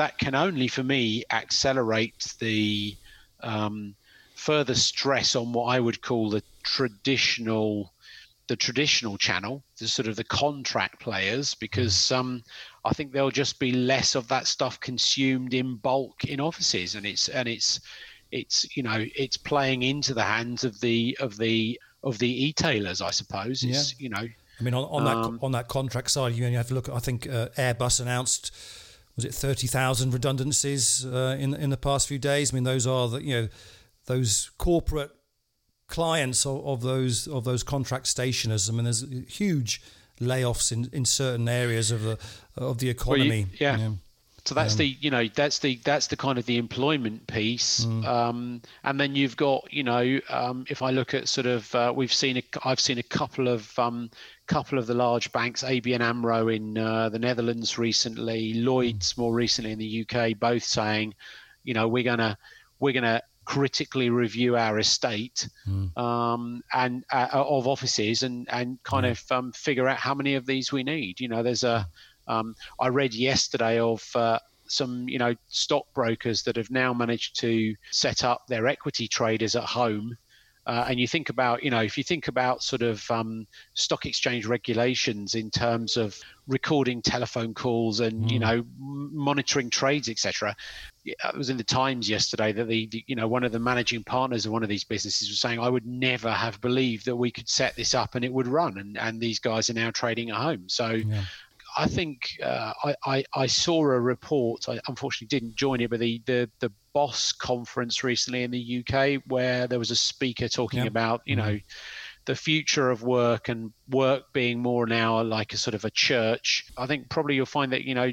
that 0.00 0.16
can 0.16 0.34
only, 0.34 0.66
for 0.66 0.82
me, 0.82 1.22
accelerate 1.30 2.34
the 2.38 2.96
um, 3.42 3.94
further 4.34 4.74
stress 4.74 5.36
on 5.36 5.52
what 5.52 5.66
I 5.66 5.78
would 5.78 6.00
call 6.00 6.30
the 6.30 6.42
traditional 6.62 7.92
the 8.48 8.56
traditional 8.56 9.18
channel, 9.18 9.62
the 9.78 9.86
sort 9.86 10.08
of 10.08 10.16
the 10.16 10.24
contract 10.24 11.00
players, 11.00 11.54
because 11.54 12.10
um, 12.10 12.42
I 12.84 12.94
think 12.94 13.12
there'll 13.12 13.30
just 13.30 13.60
be 13.60 13.72
less 13.72 14.14
of 14.14 14.26
that 14.28 14.46
stuff 14.46 14.80
consumed 14.80 15.52
in 15.52 15.76
bulk 15.76 16.24
in 16.24 16.40
offices, 16.40 16.94
and 16.94 17.04
it's 17.04 17.28
and 17.28 17.46
it's 17.46 17.80
it's 18.32 18.74
you 18.74 18.82
know 18.82 19.04
it's 19.14 19.36
playing 19.36 19.82
into 19.82 20.14
the 20.14 20.22
hands 20.22 20.64
of 20.64 20.80
the 20.80 21.14
of 21.20 21.36
the 21.36 21.78
of 22.02 22.18
the 22.18 22.44
e-tailers, 22.46 23.02
I 23.02 23.10
suppose. 23.10 23.62
It's, 23.62 23.92
yeah. 23.92 24.02
you 24.04 24.08
know. 24.08 24.26
I 24.58 24.62
mean, 24.62 24.72
on, 24.72 24.84
on 24.84 25.06
um, 25.06 25.34
that 25.34 25.44
on 25.44 25.52
that 25.52 25.68
contract 25.68 26.10
side, 26.10 26.32
you 26.32 26.44
have 26.44 26.68
to 26.68 26.74
look. 26.74 26.88
At, 26.88 26.94
I 26.94 27.00
think 27.00 27.28
uh, 27.28 27.48
Airbus 27.58 28.00
announced 28.00 28.50
was 29.20 29.34
it 29.34 29.34
thirty 29.34 29.66
thousand 29.66 30.12
redundancies 30.12 31.04
uh, 31.04 31.36
in 31.38 31.54
in 31.54 31.70
the 31.70 31.76
past 31.76 32.08
few 32.08 32.18
days. 32.18 32.52
I 32.52 32.54
mean, 32.54 32.64
those 32.64 32.86
are 32.86 33.08
the 33.08 33.22
you 33.22 33.34
know 33.34 33.48
those 34.06 34.50
corporate 34.58 35.10
clients 35.88 36.46
of, 36.46 36.64
of 36.64 36.80
those 36.80 37.26
of 37.28 37.44
those 37.44 37.62
contract 37.62 38.06
stationers. 38.06 38.68
I 38.68 38.72
mean, 38.72 38.84
there's 38.84 39.04
huge 39.28 39.82
layoffs 40.20 40.72
in, 40.72 40.88
in 40.92 41.04
certain 41.04 41.48
areas 41.48 41.90
of 41.90 42.02
the 42.02 42.18
of 42.56 42.78
the 42.78 42.88
economy. 42.88 43.28
Well, 43.28 43.38
you, 43.38 43.46
yeah. 43.58 43.76
You 43.76 43.82
know. 43.84 43.98
So 44.44 44.54
that's 44.54 44.74
um, 44.74 44.78
the 44.78 44.96
you 45.00 45.10
know 45.10 45.28
that's 45.34 45.58
the 45.58 45.76
that's 45.84 46.06
the 46.08 46.16
kind 46.16 46.38
of 46.38 46.46
the 46.46 46.58
employment 46.58 47.26
piece, 47.26 47.84
mm. 47.84 48.04
um, 48.04 48.62
and 48.84 48.98
then 48.98 49.14
you've 49.14 49.36
got 49.36 49.72
you 49.72 49.82
know 49.82 50.20
um, 50.28 50.64
if 50.68 50.82
I 50.82 50.90
look 50.90 51.14
at 51.14 51.28
sort 51.28 51.46
of 51.46 51.74
uh, 51.74 51.92
we've 51.94 52.12
seen 52.12 52.38
a, 52.38 52.42
I've 52.64 52.80
seen 52.80 52.98
a 52.98 53.02
couple 53.02 53.48
of 53.48 53.78
um, 53.78 54.10
couple 54.46 54.78
of 54.78 54.86
the 54.86 54.94
large 54.94 55.30
banks, 55.32 55.62
ABN 55.62 56.00
AMRO 56.00 56.48
in 56.48 56.76
uh, 56.76 57.08
the 57.08 57.18
Netherlands 57.18 57.78
recently, 57.78 58.54
Lloyd's 58.54 59.12
mm. 59.12 59.18
more 59.18 59.32
recently 59.32 59.72
in 59.72 59.78
the 59.78 60.06
UK, 60.06 60.38
both 60.38 60.64
saying, 60.64 61.14
you 61.62 61.74
know, 61.74 61.86
we're 61.86 62.04
gonna 62.04 62.36
we're 62.80 62.92
gonna 62.92 63.22
critically 63.44 64.10
review 64.10 64.56
our 64.56 64.78
estate 64.78 65.48
mm. 65.68 65.96
um, 65.98 66.62
and 66.72 67.04
uh, 67.12 67.28
of 67.32 67.66
offices 67.66 68.22
and 68.22 68.48
and 68.50 68.82
kind 68.82 69.06
mm. 69.06 69.10
of 69.10 69.32
um, 69.32 69.52
figure 69.52 69.88
out 69.88 69.98
how 69.98 70.14
many 70.14 70.34
of 70.34 70.46
these 70.46 70.72
we 70.72 70.82
need. 70.82 71.20
You 71.20 71.28
know, 71.28 71.42
there's 71.42 71.64
a 71.64 71.88
um, 72.30 72.54
I 72.78 72.88
read 72.88 73.12
yesterday 73.12 73.80
of 73.80 74.04
uh, 74.14 74.38
some, 74.68 75.08
you 75.08 75.18
know, 75.18 75.34
stockbrokers 75.48 76.42
that 76.44 76.56
have 76.56 76.70
now 76.70 76.94
managed 76.94 77.38
to 77.40 77.74
set 77.90 78.24
up 78.24 78.46
their 78.46 78.68
equity 78.68 79.08
traders 79.08 79.56
at 79.56 79.64
home. 79.64 80.16
Uh, 80.66 80.84
and 80.88 81.00
you 81.00 81.08
think 81.08 81.30
about, 81.30 81.64
you 81.64 81.70
know, 81.70 81.80
if 81.80 81.98
you 81.98 82.04
think 82.04 82.28
about 82.28 82.62
sort 82.62 82.82
of 82.82 83.10
um, 83.10 83.46
stock 83.74 84.06
exchange 84.06 84.46
regulations 84.46 85.34
in 85.34 85.50
terms 85.50 85.96
of 85.96 86.16
recording 86.46 87.00
telephone 87.00 87.54
calls 87.54 88.00
and 88.00 88.24
mm. 88.24 88.30
you 88.30 88.38
know 88.38 88.64
monitoring 88.78 89.70
trades, 89.70 90.08
etc. 90.08 90.54
It 91.04 91.16
was 91.34 91.48
in 91.48 91.56
the 91.56 91.64
Times 91.64 92.10
yesterday 92.10 92.52
that 92.52 92.68
the, 92.68 92.86
the, 92.88 93.02
you 93.06 93.16
know 93.16 93.26
one 93.26 93.42
of 93.42 93.52
the 93.52 93.58
managing 93.58 94.04
partners 94.04 94.44
of 94.44 94.52
one 94.52 94.62
of 94.62 94.68
these 94.68 94.84
businesses 94.84 95.28
was 95.28 95.40
saying, 95.40 95.58
"I 95.58 95.68
would 95.68 95.86
never 95.86 96.30
have 96.30 96.60
believed 96.60 97.06
that 97.06 97.16
we 97.16 97.30
could 97.30 97.48
set 97.48 97.74
this 97.74 97.94
up 97.94 98.16
and 98.16 98.24
it 98.24 98.32
would 98.32 98.46
run." 98.46 98.78
And 98.78 98.98
and 98.98 99.18
these 99.18 99.38
guys 99.38 99.70
are 99.70 99.74
now 99.74 99.90
trading 99.90 100.30
at 100.30 100.36
home. 100.36 100.68
So 100.68 100.90
yeah. 100.90 101.22
I 101.80 101.86
think 101.86 102.38
uh, 102.42 102.74
I, 102.84 102.94
I, 103.06 103.24
I, 103.34 103.46
saw 103.46 103.80
a 103.80 103.98
report. 103.98 104.68
I 104.68 104.78
unfortunately 104.86 105.28
didn't 105.28 105.56
join 105.56 105.80
it, 105.80 105.88
but 105.88 105.98
the, 105.98 106.20
the, 106.26 106.50
the 106.58 106.70
BOSS 106.92 107.32
conference 107.32 108.04
recently 108.04 108.42
in 108.42 108.50
the 108.50 108.84
UK 108.84 109.22
where 109.26 109.66
there 109.66 109.78
was 109.78 109.90
a 109.90 109.96
speaker 109.96 110.46
talking 110.46 110.86
about 110.86 111.22
you 111.24 111.36
mm-hmm. 111.36 111.52
know 111.52 111.60
the 112.26 112.36
future 112.36 112.90
of 112.90 113.02
work 113.02 113.48
and 113.48 113.72
work 113.88 114.30
being 114.34 114.60
more 114.60 114.86
now 114.86 115.22
like 115.22 115.54
a 115.54 115.56
sort 115.56 115.74
of 115.74 115.86
a 115.86 115.90
church. 115.90 116.66
I 116.76 116.86
think 116.86 117.08
probably 117.08 117.36
you'll 117.36 117.46
find 117.46 117.72
that 117.72 117.84
you 117.84 117.94
know 117.94 118.12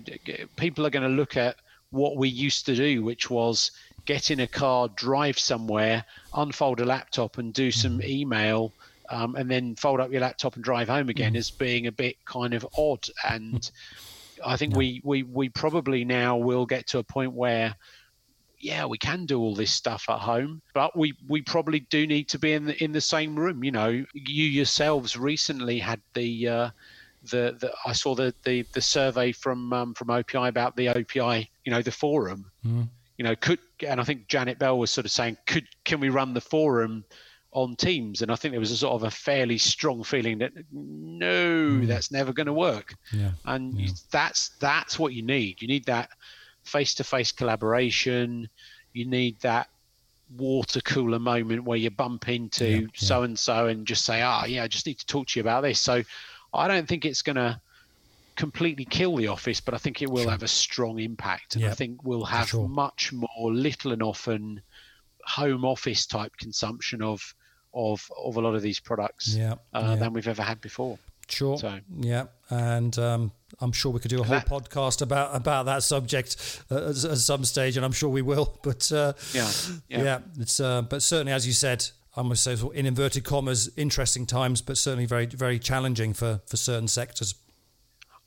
people 0.55 0.85
are 0.85 0.89
going 0.89 1.09
to 1.09 1.13
look 1.13 1.35
at 1.35 1.57
what 1.89 2.15
we 2.15 2.29
used 2.29 2.67
to 2.67 2.75
do, 2.75 3.03
which 3.03 3.29
was 3.29 3.71
get 4.05 4.31
in 4.31 4.39
a 4.39 4.47
car, 4.47 4.87
drive 4.95 5.37
somewhere, 5.37 6.05
unfold 6.33 6.79
a 6.79 6.85
laptop, 6.85 7.37
and 7.37 7.53
do 7.53 7.71
some 7.71 7.99
mm-hmm. 7.99 8.09
email 8.09 8.71
um, 9.09 9.35
and 9.35 9.49
then 9.49 9.75
fold 9.75 9.99
up 9.99 10.11
your 10.11 10.21
laptop 10.21 10.55
and 10.55 10.63
drive 10.63 10.89
home 10.89 11.09
again 11.09 11.33
mm. 11.33 11.37
as 11.37 11.51
being 11.51 11.87
a 11.87 11.91
bit 11.91 12.23
kind 12.25 12.53
of 12.53 12.67
odd. 12.77 13.07
And 13.27 13.69
I 14.45 14.57
think 14.57 14.75
we, 14.75 15.01
we, 15.03 15.23
we 15.23 15.49
probably 15.49 16.05
now 16.05 16.37
will 16.37 16.65
get 16.65 16.87
to 16.87 16.99
a 16.99 17.03
point 17.03 17.33
where, 17.33 17.75
yeah, 18.59 18.85
we 18.85 18.97
can 18.97 19.25
do 19.25 19.39
all 19.39 19.55
this 19.55 19.71
stuff 19.71 20.05
at 20.09 20.19
home, 20.19 20.61
but 20.73 20.97
we, 20.97 21.13
we 21.27 21.41
probably 21.41 21.81
do 21.81 22.07
need 22.07 22.27
to 22.29 22.39
be 22.39 22.53
in 22.53 22.65
the 22.65 22.83
in 22.83 22.91
the 22.91 23.01
same 23.01 23.37
room. 23.37 23.63
You 23.63 23.71
know, 23.71 24.05
you 24.13 24.45
yourselves 24.45 25.15
recently 25.15 25.77
had 25.77 26.01
the 26.15 26.47
uh, 26.47 26.69
the, 27.29 27.55
the 27.59 27.71
I 27.85 27.93
saw 27.93 28.15
the, 28.15 28.33
the, 28.43 28.63
the 28.73 28.81
survey 28.81 29.31
from 29.31 29.71
um, 29.73 29.93
from 29.93 30.07
OPI 30.07 30.47
about 30.47 30.75
the 30.75 30.87
OPI, 30.87 31.47
you 31.65 31.71
know, 31.71 31.83
the 31.83 31.91
forum. 31.91 32.49
Mm. 32.65 32.87
You 33.17 33.23
know, 33.25 33.35
could 33.35 33.59
and 33.87 34.01
I 34.01 34.03
think 34.03 34.27
Janet 34.27 34.59
Bell 34.59 34.77
was 34.77 34.91
sort 34.91 35.05
of 35.05 35.11
saying, 35.11 35.37
could 35.45 35.67
can 35.83 35.99
we 35.99 36.09
run 36.09 36.33
the 36.33 36.41
forum 36.41 37.05
on 37.51 37.75
teams 37.75 38.21
and 38.21 38.31
i 38.31 38.35
think 38.35 38.51
there 38.51 38.59
was 38.59 38.71
a 38.71 38.77
sort 38.77 38.93
of 38.93 39.03
a 39.03 39.11
fairly 39.11 39.57
strong 39.57 40.03
feeling 40.03 40.37
that 40.37 40.51
no 40.71 41.69
mm. 41.69 41.87
that's 41.87 42.11
never 42.11 42.33
going 42.33 42.45
to 42.45 42.53
work 42.53 42.93
yeah. 43.11 43.31
and 43.45 43.79
yeah. 43.79 43.89
that's 44.11 44.49
that's 44.59 44.99
what 44.99 45.13
you 45.13 45.21
need 45.21 45.61
you 45.61 45.67
need 45.67 45.85
that 45.85 46.09
face-to-face 46.63 47.31
collaboration 47.31 48.47
you 48.93 49.05
need 49.05 49.39
that 49.39 49.69
water 50.35 50.81
cooler 50.81 51.19
moment 51.19 51.63
where 51.63 51.77
you 51.77 51.89
bump 51.89 52.27
into 52.27 52.87
so 52.93 53.23
and 53.23 53.39
so 53.39 53.67
and 53.67 53.87
just 53.87 54.03
say 54.03 54.21
ah 54.21 54.41
oh, 54.43 54.45
yeah 54.45 54.63
i 54.63 54.67
just 54.67 54.85
need 54.85 54.99
to 54.99 55.05
talk 55.05 55.25
to 55.25 55.39
you 55.39 55.41
about 55.41 55.61
this 55.61 55.79
so 55.79 56.03
i 56.53 56.67
don't 56.67 56.87
think 56.87 57.05
it's 57.05 57.21
going 57.21 57.37
to 57.37 57.59
completely 58.35 58.83
kill 58.83 59.15
the 59.15 59.27
office 59.27 59.61
but 59.61 59.73
i 59.73 59.77
think 59.77 60.01
it 60.01 60.09
will 60.09 60.23
sure. 60.23 60.31
have 60.31 60.43
a 60.43 60.47
strong 60.47 60.99
impact 60.99 61.55
and 61.55 61.65
i 61.65 61.71
think 61.71 62.03
we'll 62.03 62.25
have 62.25 62.49
sure. 62.49 62.67
much 62.67 63.13
more 63.13 63.51
little 63.53 63.93
and 63.93 64.03
often 64.03 64.61
home 65.27 65.65
office 65.65 66.05
type 66.05 66.35
consumption 66.37 67.01
of 67.01 67.33
of 67.77 68.11
of 68.17 68.35
a 68.37 68.41
lot 68.41 68.55
of 68.55 68.61
these 68.61 68.79
products 68.79 69.35
yeah, 69.35 69.53
uh, 69.73 69.81
yeah. 69.89 69.95
than 69.95 70.13
we've 70.13 70.27
ever 70.27 70.41
had 70.41 70.59
before. 70.59 70.97
Sure. 71.29 71.57
So. 71.57 71.79
Yeah, 71.99 72.25
and 72.49 72.97
um, 72.97 73.31
I'm 73.59 73.71
sure 73.71 73.91
we 73.91 73.99
could 73.99 74.09
do 74.09 74.21
a 74.21 74.23
whole 74.23 74.39
that, 74.39 74.49
podcast 74.49 75.01
about 75.01 75.35
about 75.35 75.65
that 75.65 75.83
subject 75.83 76.61
uh, 76.71 76.89
at, 76.89 77.03
at, 77.03 77.17
some 77.17 77.43
stage, 77.45 77.77
and 77.77 77.85
I'm 77.85 77.91
sure 77.91 78.09
we 78.09 78.21
will. 78.21 78.59
But 78.63 78.91
uh, 78.91 79.13
yeah, 79.33 79.51
yeah, 79.87 80.03
yeah, 80.03 80.19
it's 80.39 80.59
uh, 80.59 80.81
but 80.81 81.01
certainly, 81.03 81.31
as 81.31 81.45
you 81.45 81.53
said, 81.53 81.85
I 82.15 82.21
must 82.21 82.43
say, 82.43 82.55
in 82.73 82.85
inverted 82.85 83.23
commas, 83.23 83.69
interesting 83.77 84.25
times, 84.25 84.61
but 84.61 84.77
certainly 84.77 85.05
very 85.05 85.25
very 85.25 85.59
challenging 85.59 86.13
for 86.13 86.41
for 86.47 86.57
certain 86.57 86.87
sectors. 86.87 87.35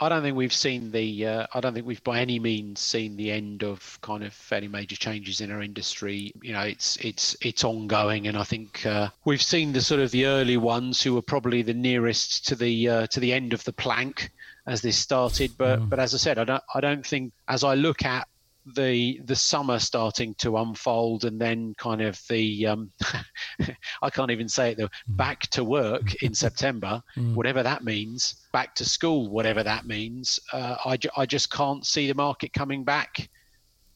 I 0.03 0.09
don't 0.09 0.23
think 0.23 0.35
we've 0.35 0.53
seen 0.53 0.91
the. 0.93 1.27
Uh, 1.27 1.47
I 1.53 1.61
don't 1.61 1.75
think 1.75 1.87
we've 1.87 2.03
by 2.03 2.21
any 2.21 2.39
means 2.39 2.81
seen 2.81 3.17
the 3.17 3.31
end 3.31 3.63
of 3.63 3.99
kind 4.01 4.25
of 4.25 4.33
fairly 4.33 4.67
major 4.67 4.97
changes 4.97 5.43
in 5.43 5.51
our 5.51 5.61
industry. 5.61 6.33
You 6.41 6.55
know, 6.55 6.63
it's 6.63 6.97
it's 6.97 7.37
it's 7.43 7.65
ongoing, 7.65 8.27
and 8.27 8.39
I 8.39 8.45
think 8.45 8.87
uh, 8.87 9.09
we've 9.27 9.43
seen 9.43 9.75
the 9.75 9.83
sort 9.83 10.01
of 10.01 10.11
the 10.11 10.25
early 10.25 10.57
ones 10.57 11.03
who 11.03 11.15
were 11.15 11.23
probably 11.23 11.61
the 11.61 11.75
nearest 11.75 12.49
to 12.49 12.55
the 12.57 12.89
uh, 12.89 13.07
to 13.09 13.21
the 13.21 13.35
end 13.35 13.53
of 13.53 13.63
the 13.65 13.75
plank 13.75 14.31
as 14.67 14.81
this 14.81 14.97
started. 14.97 15.53
But 15.59 15.81
mm. 15.81 15.91
but 15.91 15.99
as 15.99 16.15
I 16.15 16.17
said, 16.17 16.39
I 16.39 16.45
don't 16.45 16.63
I 16.75 16.81
don't 16.81 17.07
think 17.07 17.35
as 17.47 17.63
I 17.63 17.75
look 17.75 18.03
at 18.03 18.27
the 18.75 19.21
the 19.25 19.37
summer 19.37 19.79
starting 19.79 20.35
to 20.35 20.57
unfold 20.57 21.25
and 21.25 21.41
then 21.41 21.75
kind 21.79 22.01
of 22.01 22.21
the 22.29 22.67
um, 22.67 22.91
I 24.03 24.11
can't 24.11 24.31
even 24.31 24.49
say 24.49 24.73
it 24.73 24.79
though 24.79 24.89
mm. 24.89 25.17
back 25.17 25.43
to 25.51 25.65
work 25.65 26.15
in 26.23 26.35
September 26.35 27.03
mm. 27.17 27.35
whatever 27.35 27.63
that 27.63 27.85
means 27.85 28.47
back 28.53 28.75
to 28.77 28.85
school 28.85 29.31
whatever 29.31 29.63
that 29.63 29.87
means 29.87 30.41
uh, 30.53 30.77
I, 30.85 30.99
I 31.17 31.27
just 31.27 31.51
can't 31.51 31.85
see 31.87 32.07
the 32.07 32.15
market 32.15 32.53
coming 32.53 32.85
back 32.85 33.29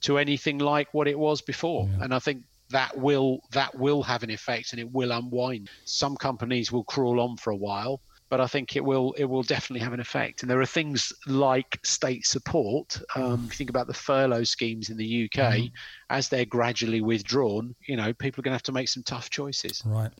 to 0.03 0.19
anything 0.19 0.59
like 0.59 0.93
what 0.93 1.09
it 1.09 1.19
was 1.19 1.41
before 1.41 1.89
yeah. 1.91 2.05
and 2.05 2.15
I 2.15 2.19
think 2.19 2.43
that 2.71 2.97
will 2.97 3.41
that 3.53 3.75
will 3.79 4.03
have 4.03 4.23
an 4.23 4.31
effect 4.31 4.73
and 4.73 4.81
it 4.81 4.91
will 4.91 5.13
unwind 5.13 5.71
some 5.85 6.17
companies 6.17 6.73
will 6.73 6.85
crawl 6.85 7.21
on 7.21 7.37
for 7.37 7.51
a 7.51 7.57
while 7.57 8.01
but 8.29 8.41
I 8.41 8.47
think 8.47 8.77
it 8.77 8.85
will 8.85 9.13
it 9.13 9.25
will 9.25 9.43
definitely 9.43 9.85
have 9.85 9.93
an 9.93 10.01
effect. 10.01 10.43
And 10.43 10.51
there 10.51 10.61
are 10.61 10.67
things 10.67 11.13
like 11.27 11.79
state 11.85 12.27
support. 12.27 13.01
Um, 13.15 13.45
if 13.47 13.53
you 13.53 13.57
think 13.59 13.71
about 13.71 13.87
the 13.87 13.95
furlough 13.95 14.45
schemes 14.45 14.91
in 14.91 14.97
the 14.97 15.25
UK, 15.25 15.41
mm-hmm. 15.41 15.75
as 16.11 16.29
they're 16.29 16.45
gradually 16.45 17.01
withdrawn, 17.01 17.75
you 17.87 17.97
know, 17.97 18.13
people 18.13 18.41
are 18.41 18.45
going 18.45 18.53
to 18.53 18.57
have 18.57 18.63
to 18.65 18.73
make 18.73 18.89
some 18.89 19.03
tough 19.03 19.31
choices. 19.31 19.83
Right. 19.85 20.11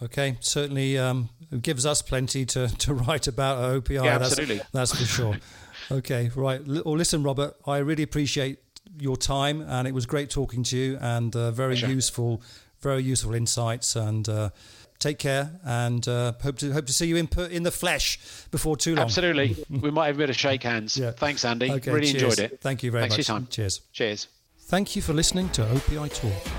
Okay, 0.00 0.36
certainly 0.38 0.96
um, 0.96 1.28
it 1.50 1.60
gives 1.62 1.84
us 1.84 2.02
plenty 2.02 2.46
to, 2.46 2.68
to 2.68 2.94
write 3.06 3.26
about 3.26 3.58
at 3.58 3.82
OPI. 3.82 4.04
Yeah, 4.04 4.14
absolutely. 4.14 4.58
That's, 4.58 4.92
that's 4.92 5.00
for 5.00 5.06
sure. 5.06 5.36
okay, 5.90 6.30
right. 6.36 6.64
Well, 6.64 6.96
listen, 6.96 7.24
Robert, 7.24 7.56
I 7.66 7.78
really 7.78 8.04
appreciate 8.04 8.60
your 8.96 9.16
time, 9.16 9.60
and 9.60 9.88
it 9.88 9.94
was 9.94 10.06
great 10.06 10.30
talking 10.30 10.62
to 10.64 10.76
you, 10.76 10.98
and 11.00 11.34
uh, 11.34 11.50
very 11.50 11.74
sure. 11.74 11.88
useful, 11.88 12.42
very 12.80 13.02
useful 13.02 13.34
insights, 13.34 13.96
and. 13.96 14.28
Uh, 14.28 14.50
take 14.98 15.18
care 15.18 15.52
and 15.64 16.06
uh, 16.08 16.32
hope 16.42 16.58
to 16.58 16.72
hope 16.72 16.86
to 16.86 16.92
see 16.92 17.06
you 17.06 17.16
in 17.16 17.28
in 17.50 17.62
the 17.62 17.70
flesh 17.70 18.18
before 18.50 18.76
too 18.76 18.94
long. 18.94 19.04
Absolutely, 19.04 19.56
we 19.70 19.90
might 19.90 20.06
have 20.06 20.16
a 20.16 20.18
bit 20.18 20.30
of 20.30 20.36
shake 20.36 20.62
hands. 20.62 20.96
Yeah. 20.96 21.12
Thanks, 21.12 21.44
Andy. 21.44 21.70
Okay, 21.70 21.90
really 21.90 22.06
cheers. 22.12 22.22
enjoyed 22.22 22.38
it. 22.38 22.60
Thank 22.60 22.82
you 22.82 22.90
very 22.90 23.02
Thanks 23.02 23.18
much. 23.18 23.26
for 23.26 23.32
your 23.32 23.38
time. 23.40 23.48
Cheers. 23.50 23.80
Cheers. 23.92 24.28
Thank 24.60 24.96
you 24.96 25.02
for 25.02 25.14
listening 25.14 25.48
to 25.50 25.62
OPI 25.62 26.12
Talk. 26.14 26.52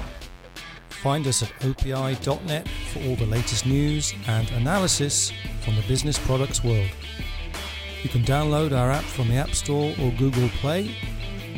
Find 0.89 1.25
us 1.27 1.43
at 1.43 1.49
opi.net 1.59 2.67
for 2.91 2.99
all 3.07 3.15
the 3.15 3.25
latest 3.25 3.65
news 3.65 4.13
and 4.27 4.49
analysis 4.51 5.31
from 5.61 5.75
the 5.75 5.81
business 5.83 6.19
products 6.19 6.63
world. 6.63 6.89
You 8.03 8.09
can 8.09 8.23
download 8.23 8.71
our 8.77 8.91
app 8.91 9.03
from 9.03 9.27
the 9.29 9.35
App 9.35 9.51
Store 9.51 9.93
or 10.01 10.11
Google 10.11 10.49
Play. 10.49 10.95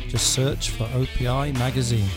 Just 0.08 0.32
search 0.32 0.70
for 0.70 0.84
OPI 0.88 1.56
Magazine. 1.58 2.08